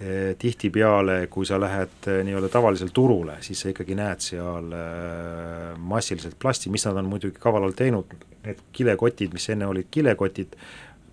eh, 0.00 0.34
tihtipeale, 0.38 1.26
kui 1.32 1.48
sa 1.48 1.56
lähed 1.60 2.08
eh, 2.12 2.20
nii-öelda 2.28 2.50
tavalisele 2.52 2.92
turule, 2.92 3.38
siis 3.40 3.64
sa 3.64 3.72
ikkagi 3.72 3.96
näed 3.96 4.20
seal 4.20 4.68
eh, 4.76 5.70
massiliselt 5.80 6.36
plasti, 6.38 6.70
mis 6.70 6.84
nad 6.84 7.00
on 7.00 7.08
muidugi 7.08 7.40
kavalalt 7.40 7.78
teinud, 7.80 8.12
need 8.44 8.60
kilekotid, 8.76 9.32
mis 9.32 9.48
enne 9.54 9.70
olid 9.70 9.88
kilekotid, 9.90 10.58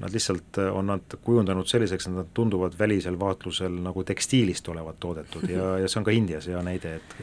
nad 0.01 0.13
lihtsalt 0.13 0.57
eh, 0.61 0.69
on 0.75 0.89
nad 0.91 1.15
kujundanud 1.23 1.67
selliseks, 1.69 2.07
et 2.09 2.15
nad 2.15 2.29
tunduvad 2.33 2.75
välisel 2.79 3.17
vaatlusel 3.19 3.77
nagu 3.85 4.03
tekstiilist 4.07 4.67
olevat 4.73 4.99
toodetud 4.99 5.47
ja, 5.49 5.77
ja 5.81 5.87
see 5.91 6.01
on 6.01 6.07
ka 6.07 6.15
Indias 6.15 6.47
hea 6.51 6.61
näide, 6.65 6.95
et 6.99 7.15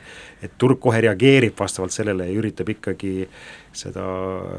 et 0.47 0.53
turg 0.59 0.79
kohe 0.81 1.01
reageerib 1.03 1.57
vastavalt 1.59 1.93
sellele 1.93 2.29
ja 2.29 2.37
üritab 2.39 2.69
ikkagi 2.71 3.13
seda 3.79 4.05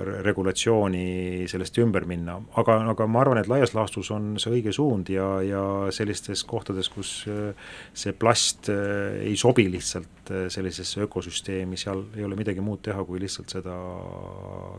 re- 0.05 0.19
regulatsiooni 0.25 1.47
sellest 1.51 1.77
ümber 1.81 2.05
minna, 2.07 2.35
aga, 2.59 2.75
aga 2.93 3.07
ma 3.07 3.21
arvan, 3.23 3.39
et 3.41 3.47
laias 3.51 3.73
laastus 3.75 4.11
on 4.15 4.33
see 4.39 4.51
õige 4.59 4.73
suund 4.75 5.09
ja, 5.13 5.27
ja 5.43 5.63
sellistes 5.95 6.43
kohtades, 6.47 6.91
kus 6.91 7.13
eh, 7.31 7.55
see 7.93 8.13
plast 8.13 8.69
eh, 8.73 9.23
ei 9.29 9.35
sobi 9.39 9.69
lihtsalt 9.71 10.33
sellisesse 10.53 11.01
ökosüsteemi, 11.07 11.77
seal 11.79 12.03
ei 12.17 12.23
ole 12.27 12.35
midagi 12.37 12.61
muud 12.61 12.83
teha, 12.85 13.01
kui 13.07 13.19
lihtsalt 13.23 13.49
seda 13.49 13.73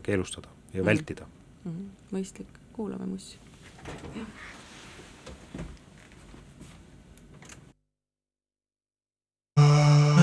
keelustada 0.05 0.47
ja 0.73 0.81
Mhm. 0.81 0.85
vältida 0.87 1.25
mm. 1.65 1.71
-hmm. 1.71 2.15
mõistlik, 2.15 2.60
kuulame 2.81 3.05
Mussi. 3.05 3.37
Thank 9.55 10.20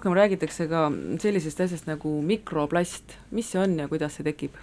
rohkem 0.00 0.16
räägitakse 0.16 0.64
ka 0.70 0.86
sellisest 1.20 1.60
asjast 1.60 1.88
nagu 1.88 2.22
mikroplast, 2.24 3.18
mis 3.36 3.50
see 3.52 3.60
on 3.60 3.74
ja 3.82 3.88
kuidas 3.88 4.14
see 4.16 4.24
tekib? 4.24 4.56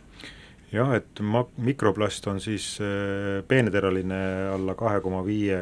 jah, 0.71 0.89
et 0.97 1.21
ma-, 1.21 1.45
mikroplast 1.61 2.25
on 2.27 2.41
siis 2.41 2.73
äh, 2.81 3.43
peeneteraline 3.47 4.17
alla 4.55 4.73
kahe 4.75 4.97
koma 5.05 5.21
viie 5.23 5.59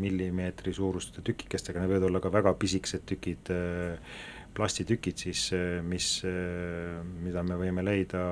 millimeetri 0.00 0.72
suuruste 0.72 1.20
tükikestega, 1.26 1.82
need 1.82 1.92
võivad 1.92 2.08
olla 2.08 2.22
ka 2.24 2.32
väga 2.32 2.54
pisikesed 2.58 3.04
tükid, 3.06 3.52
äh, 3.52 4.16
plastitükid 4.56 5.20
siis, 5.20 5.44
äh, 5.52 5.78
mis, 5.84 6.08
mida 7.20 7.44
me 7.44 7.60
võime 7.60 7.84
leida 7.84 8.24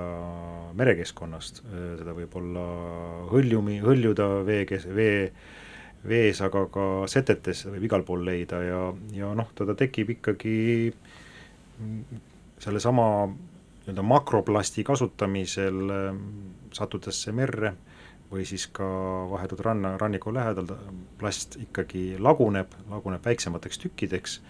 merekeskkonnast, 0.80 1.62
seda 2.00 2.16
võib 2.16 2.40
olla 2.40 2.66
hõljumi, 3.36 3.78
hõljuda 3.84 4.32
vee 4.48 4.64
kes-, 4.72 4.88
vee 4.96 5.28
vees, 6.06 6.40
aga 6.44 6.66
ka 6.72 6.86
setetes 7.10 7.64
võib 7.66 7.88
igal 7.88 8.04
pool 8.06 8.24
leida 8.26 8.60
ja, 8.62 8.80
ja 9.14 9.32
noh, 9.34 9.50
teda 9.58 9.74
tekib 9.78 10.14
ikkagi 10.16 10.56
sellesama 12.62 13.08
nii-öelda 13.26 14.02
makroplasti 14.02 14.84
kasutamisel 14.86 15.82
sattudes 16.74 17.20
see 17.22 17.34
merre 17.36 17.74
või 18.30 18.46
siis 18.48 18.66
ka 18.74 18.86
vahetult 19.30 19.62
ranna, 19.62 19.94
ranniku 20.00 20.32
lähedal, 20.34 20.72
plast 21.18 21.56
ikkagi 21.62 22.16
laguneb, 22.18 22.72
laguneb 22.90 23.24
väiksemateks 23.24 23.78
tükkideks 23.84 24.40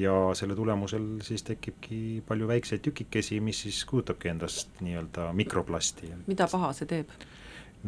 ja 0.00 0.14
selle 0.38 0.54
tulemusel 0.56 1.18
siis 1.26 1.42
tekibki 1.42 2.22
palju 2.26 2.48
väikseid 2.48 2.80
tükikesi, 2.86 3.40
mis 3.44 3.60
siis 3.66 3.82
kujutabki 3.84 4.30
endast 4.32 4.80
nii-öelda 4.80 5.32
mikroplasti. 5.36 6.12
mida 6.26 6.48
paha 6.50 6.72
see 6.76 6.88
teeb? 6.88 7.12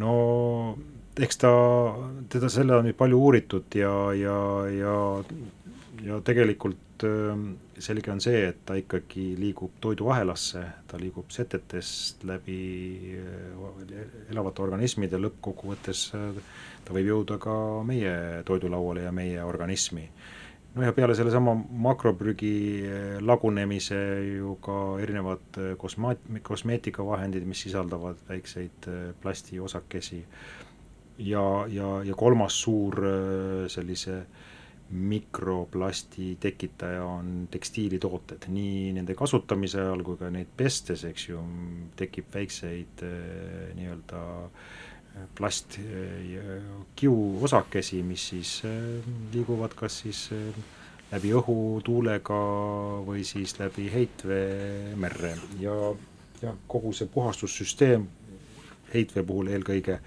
No 0.01 0.13
eks 1.21 1.43
ta, 1.43 1.53
teda, 2.33 2.49
selle 2.53 2.79
on 2.79 2.87
nüüd 2.89 2.97
palju 2.97 3.19
uuritud 3.21 3.77
ja, 3.77 3.93
ja, 4.17 4.37
ja, 4.73 4.97
ja 6.07 6.21
tegelikult 6.25 7.05
ähm, 7.09 7.51
selge 7.83 8.13
on 8.15 8.23
see, 8.25 8.47
et 8.49 8.63
ta 8.67 8.77
ikkagi 8.79 9.33
liigub 9.39 9.77
toiduahelasse, 9.83 10.63
ta 10.89 11.01
liigub 11.01 11.33
setetest 11.35 12.25
läbi 12.29 12.61
äh, 13.19 14.05
elavate 14.33 14.65
organismide, 14.65 15.21
lõppkokkuvõttes 15.21 16.07
äh, 16.17 16.45
ta 16.87 16.97
võib 16.97 17.13
jõuda 17.13 17.39
ka 17.43 17.57
meie 17.87 18.15
toidulauale 18.49 19.05
ja 19.07 19.13
meie 19.15 19.43
organismi 19.45 20.09
no 20.75 20.85
ja 20.85 20.93
peale 20.97 21.15
sellesama 21.15 21.55
makroprügi 21.87 22.55
äh, 22.89 23.17
lagunemise 23.21 23.99
ju 24.27 24.57
ka 24.65 24.77
erinevad 25.05 25.61
kosmaat-, 25.81 26.29
kosmeetikavahendid, 26.43 27.45
mis 27.49 27.67
sisaldavad 27.67 28.23
väikseid 28.29 28.89
plastiosakesi. 29.23 30.25
Ja, 31.19 31.67
ja, 31.69 31.91
ja 32.05 32.15
kolmas 32.17 32.57
suur 32.63 32.97
sellise 33.71 34.23
mikroplasti 34.93 36.37
tekitaja 36.41 37.05
on 37.05 37.47
tekstiilitooted, 37.53 38.49
nii 38.53 38.93
nende 38.97 39.15
kasutamise 39.17 39.81
ajal 39.81 40.03
kui 40.05 40.19
ka 40.21 40.29
neid 40.33 40.51
pestes, 40.57 41.05
eks 41.09 41.29
ju, 41.29 41.45
tekib 41.97 42.33
väikseid 42.35 43.05
nii-öelda 43.77 44.25
äh, 44.41 44.73
plast 45.37 45.79
kiuosakesi, 46.97 48.03
mis 48.07 48.29
siis 48.33 48.53
liiguvad 49.33 49.75
kas 49.77 49.99
siis 50.05 50.23
läbi 51.13 51.33
õhu 51.37 51.57
tuulega 51.85 52.41
või 53.07 53.25
siis 53.29 53.55
läbi 53.59 53.91
heitvee 53.93 54.95
merre. 54.97 55.35
Ja, 55.61 55.75
ja 56.43 56.55
kogu 56.67 56.95
see 56.97 57.11
puhastussüsteem 57.13 58.07
heitvee 58.95 59.25
puhul 59.25 59.53
eelkõige 59.53 59.99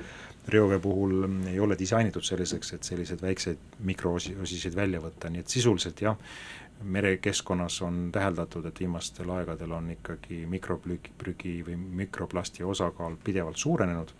reovee 0.47 0.79
puhul 0.79 1.23
ei 1.49 1.59
ole 1.59 1.77
disainitud 1.79 2.25
selliseks, 2.25 2.73
et 2.73 2.83
selliseid 2.83 3.21
väikseid 3.21 3.79
mikroosisid 3.87 4.75
välja 4.77 5.01
võtta, 5.01 5.29
nii 5.29 5.41
et 5.41 5.53
sisuliselt 5.53 6.01
jah, 6.05 6.17
merekeskkonnas 6.83 7.79
on 7.87 8.09
täheldatud, 8.13 8.65
et 8.69 8.79
viimastel 8.79 9.31
aegadel 9.37 9.73
on 9.73 9.89
ikkagi 9.95 10.43
mikroprügi, 10.49 11.13
prügi 11.17 11.55
või 11.65 11.79
mikroplasti 12.03 12.63
osakaal 12.67 13.17
pidevalt 13.23 13.57
suurenenud, 13.57 14.13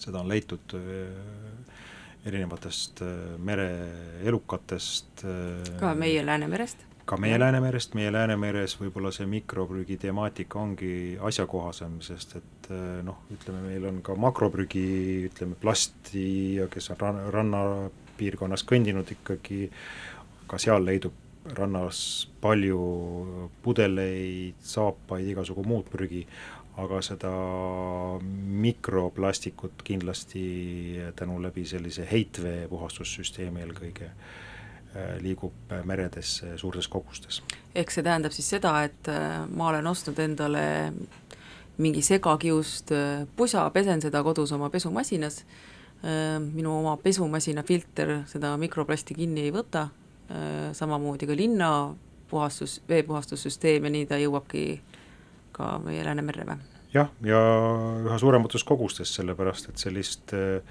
seda 0.00 0.22
on 0.22 0.28
leitud 0.30 0.76
äh, 0.76 1.80
erinevatest 2.26 3.02
äh, 3.02 3.16
mereelukatest. 3.38 5.24
Äh, 5.24 5.76
ka 5.80 5.94
meie 5.98 6.24
Läänemerest 6.26 6.86
ka 7.10 7.16
meie 7.18 7.38
Läänemerest, 7.40 7.96
meie 7.98 8.12
Läänemeres 8.12 8.76
võib-olla 8.78 9.10
see 9.10 9.26
mikroprügi 9.26 9.96
temaatika 9.98 10.60
ongi 10.60 11.16
asjakohasem, 11.26 11.96
sest 12.06 12.36
et 12.38 12.68
noh, 13.02 13.24
ütleme, 13.34 13.64
meil 13.64 13.88
on 13.88 13.98
ka 14.06 14.14
makroprügi, 14.14 14.84
ütleme 15.26 15.58
plasti 15.58 16.28
ja 16.60 16.68
kes 16.70 16.92
on 16.94 17.00
ranna, 17.00 17.24
rannapiirkonnas 17.34 18.62
kõndinud 18.68 19.10
ikkagi, 19.16 19.64
ka 20.46 20.60
seal 20.62 20.86
leidub 20.86 21.16
rannas 21.56 22.28
palju 22.40 22.80
pudeleid, 23.62 24.58
saapaid, 24.60 25.28
igasugu 25.32 25.64
muud 25.66 25.88
prügi, 25.92 26.26
aga 26.80 27.00
seda 27.04 27.30
mikroplastikut 28.66 29.82
kindlasti 29.84 30.44
tänu 31.16 31.40
läbi 31.42 31.64
sellise 31.68 32.06
heitvee 32.10 32.68
puhastussüsteemi 32.68 33.64
eelkõige 33.64 34.12
Äh, 34.90 35.20
liigub 35.22 35.52
äh, 35.70 35.84
meredesse 35.86 36.56
suurtes 36.58 36.88
kogustes. 36.90 37.36
ehk 37.74 37.92
see 37.94 38.02
tähendab 38.02 38.32
siis 38.34 38.48
seda, 38.50 38.72
et 38.82 39.06
äh, 39.06 39.44
ma 39.46 39.68
olen 39.68 39.86
ostnud 39.86 40.18
endale 40.18 40.62
mingi 41.78 42.02
segakiust 42.02 42.90
pusa, 43.38 43.68
pesen 43.70 44.02
seda 44.02 44.24
kodus 44.26 44.50
oma 44.52 44.66
pesumasinas, 44.68 45.44
minu 46.52 46.72
oma 46.80 46.96
pesumasina 47.00 47.62
filter 47.62 48.24
seda 48.28 48.50
mikroplasti 48.58 49.14
kinni 49.14 49.46
ei 49.46 49.52
võta, 49.54 49.86
samamoodi 50.76 51.26
ka 51.26 51.34
linna 51.36 51.70
puhastus, 52.30 52.78
veepuhastussüsteem 52.88 53.88
ja 53.88 53.90
nii 53.90 54.06
ta 54.06 54.18
jõuabki 54.20 54.64
ka 55.52 55.78
meie 55.82 56.04
Läänemerre 56.06 56.46
või? 56.46 56.58
jah, 56.94 57.10
ja 57.26 57.40
üha 58.06 58.18
suuremates 58.18 58.62
kogustes, 58.66 59.14
sellepärast 59.18 59.72
et 59.72 59.82
sellist 59.82 60.34
äh, 60.34 60.62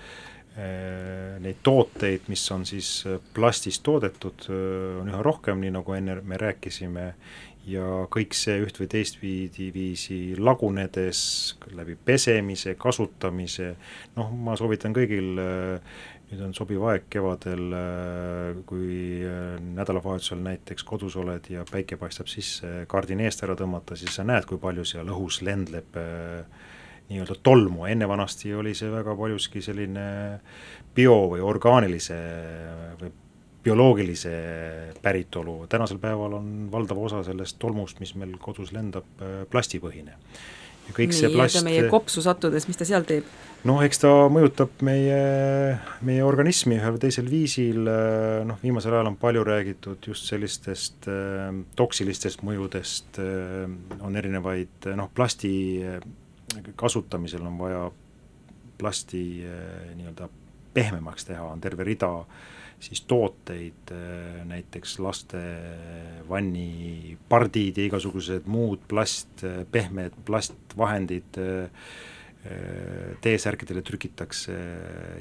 Äh, 0.60 1.38
neid 1.40 1.62
tooteid, 1.64 2.26
mis 2.28 2.42
on 2.52 2.66
siis 2.68 3.04
äh, 3.08 3.20
plastist 3.36 3.84
toodetud, 3.86 4.48
äh, 4.50 4.98
on 5.00 5.12
üha 5.12 5.22
rohkem, 5.24 5.62
nii 5.62 5.72
nagu 5.76 5.94
enne 5.96 6.18
me 6.26 6.40
rääkisime, 6.42 7.04
ja 7.70 7.86
kõik 8.12 8.34
see 8.36 8.58
üht 8.66 8.80
või 8.82 8.90
teistpidi 8.92 9.70
viisi 9.72 10.18
lagunedes 10.36 11.22
läbi 11.78 11.94
pesemise, 11.94 12.74
kasutamise, 12.82 13.76
noh, 14.18 14.34
ma 14.34 14.58
soovitan 14.60 14.96
kõigil, 14.98 15.38
nüüd 16.30 16.42
on 16.46 16.52
sobiv 16.54 16.84
aeg 16.92 17.08
kevadel, 17.10 17.72
kui 18.70 19.22
nädalavahetusel 19.76 20.42
näiteks 20.46 20.86
kodus 20.86 21.16
oled 21.18 21.48
ja 21.50 21.64
päike 21.66 21.98
paistab 21.98 22.30
sisse, 22.30 22.84
kardin 22.92 23.24
eest 23.26 23.42
ära 23.46 23.56
tõmmata, 23.58 23.98
siis 23.98 24.14
sa 24.20 24.26
näed, 24.28 24.46
kui 24.50 24.62
palju 24.62 24.86
seal 24.86 25.10
õhus 25.10 25.42
lendleb 25.46 25.98
äh, 25.98 26.68
nii-öelda 27.10 27.40
tolmu, 27.44 27.88
enne 27.90 28.08
vanasti 28.10 28.54
oli 28.54 28.76
see 28.78 28.92
väga 28.94 29.16
paljuski 29.18 29.64
selline 29.66 30.06
bio- 30.96 31.26
või 31.32 31.42
orgaanilise 31.42 32.20
või 33.02 33.12
bioloogilise 33.64 34.34
päritolu, 35.02 35.66
tänasel 35.70 36.00
päeval 36.00 36.38
on 36.38 36.70
valdav 36.72 37.02
osa 37.10 37.24
sellest 37.28 37.58
tolmust, 37.60 38.00
mis 38.00 38.14
meil 38.16 38.38
kodus 38.42 38.72
lendab, 38.76 39.10
äh, 39.22 39.44
plastipõhine. 39.50 40.16
Ja 40.90 40.96
kõik 40.98 41.14
nii, 41.14 41.20
see 41.22 41.32
plast 41.36 41.64
meie 41.68 41.86
kopsu 41.92 42.24
sattudes, 42.26 42.68
mis 42.70 42.80
ta 42.80 42.88
seal 42.90 43.08
teeb? 43.08 43.28
noh, 43.70 43.80
eks 43.86 44.04
ta 44.04 44.12
mõjutab 44.32 44.84
meie, 44.88 45.22
meie 46.08 46.26
organismi 46.26 46.78
ühel 46.80 46.96
või 46.98 47.04
teisel 47.06 47.32
viisil, 47.32 47.82
äh, 47.88 48.42
noh 48.50 48.60
viimasel 48.64 48.98
ajal 48.98 49.14
on 49.14 49.20
palju 49.22 49.46
räägitud 49.48 50.12
just 50.12 50.28
sellistest 50.32 51.10
äh, 51.12 51.50
toksilistest 51.80 52.44
mõjudest 52.48 53.22
äh,, 53.24 53.66
on 54.02 54.20
erinevaid 54.20 54.92
noh, 55.00 55.12
plasti 55.16 55.54
äh, 55.86 56.04
kasutamisel 56.76 57.46
on 57.46 57.58
vaja 57.60 57.90
plasti 58.80 59.44
eh, 59.44 59.96
nii-öelda 59.96 60.30
pehmemaks 60.74 61.28
teha, 61.28 61.44
on 61.52 61.62
terve 61.62 61.84
rida 61.84 62.10
siis 62.80 63.02
tooteid, 63.08 63.92
eh, 63.92 64.46
näiteks 64.48 65.00
laste 65.04 65.42
vannipardid 66.30 67.78
ja 67.78 67.90
igasugused 67.90 68.48
muud 68.48 68.86
plast, 68.88 69.44
pehmed 69.72 70.24
plastvahendid, 70.26 71.44
T-särkidele 73.20 73.82
trükitakse 73.84 74.54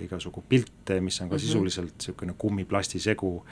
igasugu 0.04 0.44
pilte, 0.48 1.00
mis 1.02 1.16
on 1.20 1.28
ka 1.28 1.34
mm 1.34 1.36
-hmm. 1.36 1.42
sisuliselt 1.42 1.94
niisugune 1.98 2.34
kummiplasti 2.38 3.00
segu, 3.02 3.44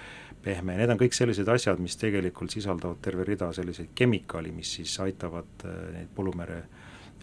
pehme, 0.43 0.77
need 0.77 0.91
on 0.91 1.01
kõik 1.01 1.13
sellised 1.13 1.49
asjad, 1.49 1.79
mis 1.83 1.97
tegelikult 1.97 2.51
sisaldavad 2.55 3.01
terve 3.03 3.25
rida 3.25 3.53
selliseid 3.53 3.89
kemikaali, 3.95 4.53
mis 4.53 4.75
siis 4.79 5.01
aitavad 5.01 5.67
neid 5.93 6.09
põllumere 6.15 6.63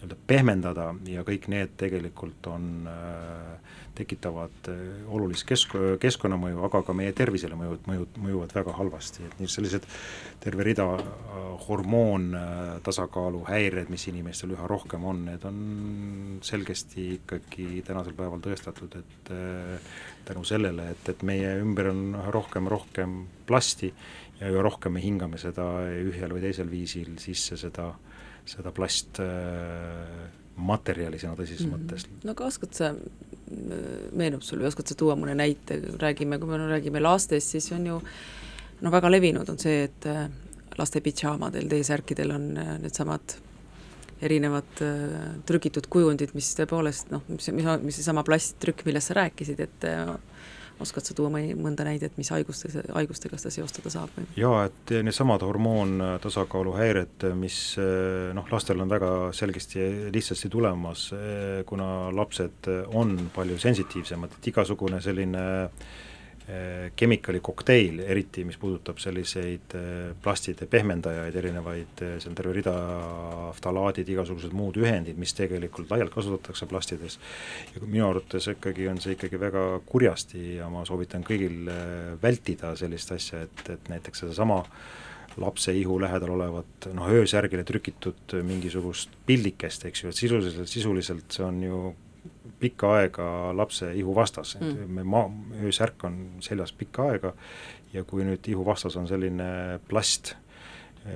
nii-öelda 0.04 0.20
pehmendada 0.28 0.90
ja 1.08 1.24
kõik 1.24 1.48
need 1.52 1.74
tegelikult 1.80 2.46
on 2.52 2.88
äh, 2.90 3.74
tekitavad 3.94 4.68
äh, 4.68 4.78
olulist 5.08 5.46
kesk-, 5.48 5.76
keskkonnamõju, 6.02 6.60
aga 6.66 6.82
ka 6.86 6.94
meie 6.96 7.12
tervisele 7.16 7.56
mõjud, 7.58 7.84
mõjud, 7.88 8.18
mõjuvad 8.20 8.54
väga 8.56 8.74
halvasti, 8.76 9.24
et 9.26 9.36
nii 9.40 9.50
sellised 9.50 9.86
terve 10.42 10.66
rida 10.66 10.86
äh, 10.98 11.36
hormoontasakaalu 11.68 13.44
häired, 13.48 13.92
mis 13.92 14.06
inimestel 14.10 14.54
üha 14.56 14.68
rohkem 14.70 15.06
on, 15.08 15.24
need 15.30 15.46
on 15.48 15.60
selgesti 16.44 17.14
ikkagi 17.18 17.84
tänasel 17.86 18.16
päeval 18.18 18.42
tõestatud, 18.44 18.98
et 19.00 19.32
äh, 19.34 19.94
tänu 20.28 20.44
sellele, 20.48 20.90
et, 20.96 21.08
et 21.14 21.24
meie 21.26 21.56
ümber 21.62 21.92
on 21.92 22.04
üha 22.18 22.34
rohkem, 22.34 22.70
rohkem 22.70 23.22
plasti 23.46 23.92
ja 24.40 24.50
üha 24.50 24.64
rohkem 24.66 24.96
me 24.96 25.04
hingame 25.04 25.38
seda 25.40 25.68
ühel 26.02 26.34
või 26.34 26.42
teisel 26.48 26.70
viisil 26.70 27.14
sisse, 27.22 27.58
seda, 27.60 27.92
seda 28.48 28.72
plast 28.74 29.20
äh, 29.22 30.30
sõna 31.18 31.34
tõsises 31.38 31.66
mm 31.66 31.72
-hmm. 31.72 31.84
mõttes. 31.84 32.06
no 32.24 32.30
aga 32.30 32.46
oskad 32.46 32.74
sa, 32.74 32.94
meenub 34.12 34.42
sul 34.42 34.60
või 34.60 34.70
oskad 34.70 34.88
sa 34.88 34.94
tuua 34.94 35.16
mõne 35.16 35.34
näite, 35.34 35.80
räägime, 35.98 36.38
kui 36.38 36.48
me 36.48 36.58
no, 36.58 36.68
räägime 36.68 37.02
lastest, 37.02 37.48
siis 37.48 37.72
on 37.72 37.86
ju 37.86 38.00
no 38.80 38.90
väga 38.90 39.10
levinud 39.10 39.48
on 39.48 39.58
see, 39.58 39.84
et 39.88 40.06
äh, 40.06 40.28
laste 40.78 41.00
pidžaamadel, 41.00 41.68
T-särkidel 41.68 42.34
on 42.34 42.56
äh, 42.56 42.78
needsamad 42.82 43.36
erinevad 44.24 44.82
äh, 44.82 45.34
trükitud 45.46 45.86
kujundid, 45.90 46.34
mis 46.34 46.54
tõepoolest 46.58 47.10
noh, 47.10 47.22
mis, 47.28 47.48
mis, 47.52 47.68
mis 47.82 48.00
seesama 48.00 48.24
plasttrükk, 48.26 48.84
millest 48.86 49.10
sa 49.10 49.18
rääkisid, 49.20 49.60
et 49.60 49.88
oskad 50.82 51.06
sa 51.06 51.16
tuua 51.16 51.30
mõni, 51.32 51.54
mõnda 51.58 51.86
näidet, 51.86 52.16
mis 52.18 52.30
haiguste, 52.34 52.70
haigustega 52.94 53.38
seda 53.40 53.52
seostada 53.54 53.92
saab 53.92 54.16
jaa, 54.38 54.64
et 54.68 54.94
needsamad 55.06 55.44
hormoontasakaalu 55.46 56.74
häired, 56.78 57.28
mis 57.38 57.58
noh, 58.34 58.48
lastel 58.52 58.82
on 58.82 58.90
väga 58.90 59.12
selgesti 59.36 60.10
lihtsasti 60.14 60.50
tulemas, 60.52 61.10
kuna 61.66 61.90
lapsed 62.14 62.70
on 62.94 63.16
palju 63.34 63.60
sensitiivsemad, 63.62 64.38
et 64.38 64.50
igasugune 64.52 65.00
selline 65.04 65.44
äh, 65.64 65.94
kemikaali 66.96 67.38
äh, 67.38 67.42
kokteil, 67.42 68.00
eriti 68.04 68.42
mis 68.44 68.58
puudutab 68.60 68.98
selliseid 69.00 69.74
äh, 69.78 70.10
plastide 70.22 70.66
pehmendajaid, 70.68 71.36
erinevaid, 71.40 72.02
äh, 72.04 72.18
see 72.20 72.28
on 72.28 72.36
terve 72.36 72.52
rida 72.58 72.74
ftalaadid, 73.56 74.10
igasugused 74.12 74.52
muud 74.56 74.76
ühendid, 74.82 75.16
mis 75.20 75.32
tegelikult 75.36 75.88
laialt 75.94 76.12
kasutatakse 76.12 76.68
plastides. 76.68 77.16
ja 77.74 77.86
minu 77.86 78.10
arvates 78.10 78.50
ikkagi 78.52 78.90
on 78.92 79.00
see 79.00 79.16
ikkagi 79.16 79.40
väga 79.40 79.64
kurjasti 79.88 80.58
ja 80.58 80.68
ma 80.68 80.84
soovitan 80.84 81.24
kõigil 81.24 81.70
vältida 82.22 82.74
sellist 82.76 83.16
asja, 83.16 83.46
et, 83.48 83.64
et 83.72 83.88
näiteks 83.88 84.26
sedasama 84.26 84.60
lapse 85.40 85.72
ihu 85.74 85.96
lähedal 85.98 86.36
olevat 86.36 86.92
noh, 86.94 87.08
öösärgile 87.10 87.64
trükitud 87.64 88.36
mingisugust 88.44 89.16
pildikest, 89.26 89.88
eks 89.88 90.04
ju, 90.04 90.12
et 90.12 90.20
sisuliselt, 90.20 90.68
sisuliselt 90.70 91.32
see 91.32 91.48
on 91.48 91.62
ju 91.64 91.84
pikka 92.64 92.94
aega 92.98 93.26
lapse 93.56 93.90
ihuvastas 93.96 94.56
mm., 94.60 94.88
me 94.96 95.04
maa, 95.04 95.28
öösärk 95.64 96.06
on 96.08 96.18
seljas 96.44 96.72
pikka 96.76 97.10
aega 97.12 97.34
ja 97.94 98.04
kui 98.08 98.24
nüüd 98.26 98.48
ihuvastas 98.50 98.96
on 98.98 99.06
selline 99.10 99.78
plast, 99.88 100.34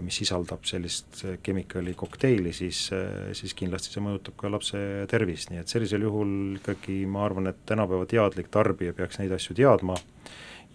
mis 0.05 0.19
sisaldab 0.21 0.67
sellist 0.69 1.23
kemikaali 1.43 1.95
kokteili, 1.97 2.53
siis, 2.53 2.91
siis 3.35 3.55
kindlasti 3.57 3.95
see 3.95 4.03
mõjutab 4.05 4.37
ka 4.39 4.51
lapse 4.53 4.81
tervist, 5.11 5.49
nii 5.51 5.63
et 5.63 5.73
sellisel 5.73 6.05
juhul 6.05 6.59
ikkagi 6.59 7.01
ma 7.09 7.25
arvan, 7.25 7.49
et 7.51 7.65
tänapäeva 7.67 8.07
teadlik 8.11 8.53
tarbija 8.53 8.95
peaks 8.95 9.19
neid 9.23 9.33
asju 9.35 9.57
teadma 9.57 9.97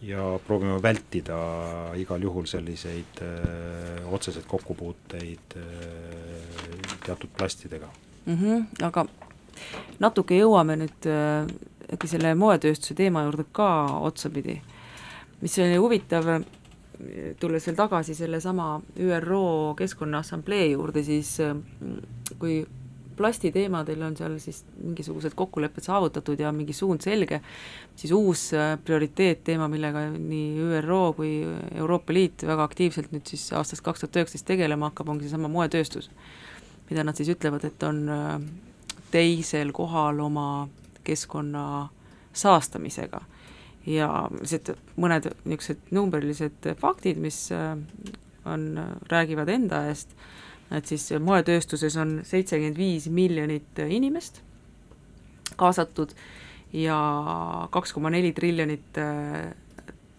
ja 0.04 0.40
proovima 0.48 0.80
vältida 0.84 1.38
igal 2.00 2.24
juhul 2.26 2.48
selliseid 2.50 3.22
öö, 3.22 4.06
otseseid 4.12 4.46
kokkupuuteid 4.48 5.56
öö, 5.56 6.42
teatud 7.06 7.30
plastidega 7.38 7.88
mm. 8.26 8.36
-hmm, 8.36 8.86
aga 8.86 9.06
natuke 10.04 10.38
jõuame 10.38 10.78
nüüd 10.84 11.08
äh, 11.10 11.48
äkki 11.94 12.10
selle 12.10 12.34
moetööstuse 12.40 12.96
teema 12.98 13.26
juurde 13.28 13.46
ka 13.52 13.70
otsapidi, 14.08 14.60
mis 15.42 15.58
oli 15.62 15.80
huvitav, 15.80 16.30
tulles 17.40 17.66
veel 17.68 17.76
tagasi 17.78 18.16
sellesama 18.16 18.78
ÜRO 19.00 19.74
Keskkonnaassamblee 19.78 20.72
juurde, 20.74 21.04
siis 21.04 21.36
äh, 21.44 21.56
kui 22.40 22.64
plastiteemadel 23.18 24.02
on 24.02 24.16
seal 24.18 24.38
siis 24.42 24.64
mingisugused 24.82 25.36
kokkulepped 25.38 25.86
saavutatud 25.86 26.40
ja 26.40 26.52
mingi 26.56 26.74
suund 26.74 27.04
selge, 27.06 27.42
siis 27.96 28.14
uus 28.16 28.48
äh, 28.58 28.74
prioriteetteema, 28.86 29.68
millega 29.70 30.08
nii 30.16 30.68
ÜRO 30.80 31.02
kui 31.18 31.34
Euroopa 31.76 32.14
Liit 32.14 32.46
väga 32.48 32.66
aktiivselt 32.70 33.14
nüüd 33.14 33.30
siis 33.30 33.52
aastast 33.54 33.86
kaks 33.86 34.04
tuhat 34.04 34.22
üheksateist 34.22 34.48
tegelema 34.50 34.90
hakkab, 34.90 35.14
ongi 35.14 35.28
seesama 35.28 35.52
moetööstus. 35.52 36.10
mida 36.90 37.04
nad 37.04 37.16
siis 37.16 37.30
ütlevad, 37.32 37.64
et 37.66 37.84
on 37.84 38.02
teisel 39.14 39.72
kohal 39.76 40.20
oma 40.20 40.68
keskkonna 41.04 41.90
saastamisega. 42.34 43.22
ja 43.86 44.08
lihtsalt 44.32 44.78
mõned 44.96 45.26
niisugused 45.44 45.90
numbrilised 45.92 46.70
faktid, 46.80 47.18
mis 47.20 47.50
äh, 47.52 47.76
on, 48.48 48.80
räägivad 49.12 49.52
enda 49.52 49.82
eest, 49.90 50.14
et 50.72 50.88
siis 50.88 51.10
moetööstuses 51.20 51.98
on 52.00 52.22
seitsekümmend 52.24 52.80
viis 52.80 53.10
miljonit 53.12 53.84
inimest 53.84 54.40
kaasatud 55.60 56.16
ja 56.74 56.98
kaks 57.76 57.94
koma 57.94 58.10
neli 58.10 58.32
triljonit 58.34 58.98
äh, 58.98 59.52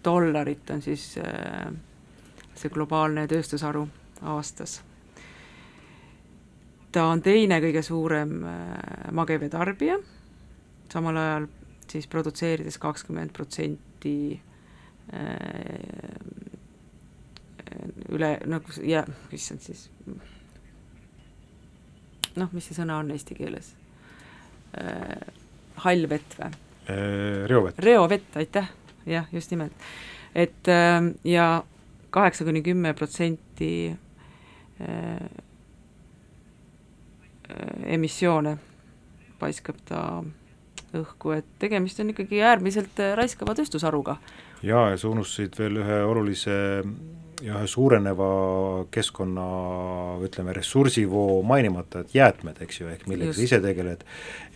dollarit 0.05 0.70
on 0.70 0.82
siis 0.82 1.14
äh, 1.18 1.72
see 2.55 2.70
globaalne 2.70 3.24
tööstusharu 3.32 3.88
aastas 4.22 4.82
ta 6.95 7.09
on 7.11 7.22
teine 7.24 7.59
kõige 7.62 7.82
suurem 7.82 8.36
äh, 8.47 9.11
magevee 9.14 9.51
tarbija, 9.53 9.99
samal 10.92 11.18
ajal 11.18 11.49
siis 11.90 12.07
produtseerides 12.11 12.78
kakskümmend 12.82 13.34
protsenti 13.34 14.14
äh, 15.14 15.24
üle, 18.14 18.30
nagu 18.47 18.76
ja, 18.86 19.03
issand 19.34 19.64
siis, 19.64 19.88
noh, 22.38 22.53
mis 22.55 22.68
see 22.68 22.78
sõna 22.78 23.01
on 23.03 23.11
eesti 23.14 23.36
keeles? 23.38 23.72
Äh, 24.78 25.32
hall 25.86 26.09
vett 26.11 26.38
või? 26.38 26.53
reovett. 27.49 27.78
reovett, 27.80 28.34
aitäh, 28.36 28.66
jah, 29.09 29.24
just 29.32 29.51
nimelt. 29.55 29.72
et 30.36 30.68
ja 31.24 31.47
kaheksa 32.12 32.45
kuni 32.45 32.61
kümme 32.62 32.92
protsenti 32.92 33.88
emissioone 37.86 38.57
paiskab 39.40 39.80
ta 39.88 40.01
õhku, 40.95 41.34
et 41.34 41.47
tegemist 41.59 42.01
on 42.01 42.12
ikkagi 42.12 42.40
äärmiselt 42.45 43.01
raiskava 43.18 43.55
tööstusharuga. 43.59 44.16
jaa, 44.62 44.90
ja 44.92 45.01
sa 45.01 45.11
unustasid 45.11 45.59
veel 45.59 45.82
ühe 45.82 45.99
olulise 46.07 46.55
ja 47.42 47.59
ühe 47.59 47.66
suureneva 47.68 48.28
keskkonna 48.95 49.47
ütleme, 50.24 50.55
ressursivoo 50.57 51.42
mainimata, 51.42 52.05
et 52.05 52.14
jäätmed, 52.14 52.62
eks 52.64 52.80
ju, 52.80 52.88
ehk 52.88 53.07
millega 53.11 53.34
sa 53.34 53.45
ise 53.45 53.61
tegeled, 53.61 54.07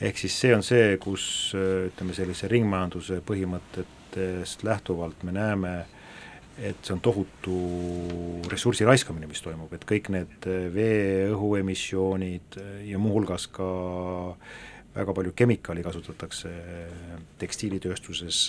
ehk 0.00 0.22
siis 0.22 0.40
see 0.40 0.54
on 0.54 0.64
see, 0.64 0.96
kus 1.02 1.52
ütleme, 1.58 2.16
sellise 2.16 2.48
ringmajanduse 2.48 3.20
põhimõtetest 3.26 4.64
lähtuvalt 4.64 5.26
me 5.26 5.34
näeme 5.36 5.74
äh, 5.80 5.97
et 6.58 6.78
see 6.82 6.94
on 6.94 7.02
tohutu 7.02 7.58
ressursi 8.50 8.86
raiskamine, 8.86 9.28
mis 9.30 9.42
toimub, 9.44 9.72
et 9.76 9.84
kõik 9.86 10.10
need 10.14 10.48
vee, 10.74 11.28
õhuemissioonid 11.30 12.58
ja 12.88 12.98
muuhulgas 12.98 13.46
ka 13.54 13.68
väga 14.98 15.14
palju 15.14 15.32
kemikaali 15.38 15.84
kasutatakse 15.86 16.50
tekstiilitööstuses, 17.38 18.48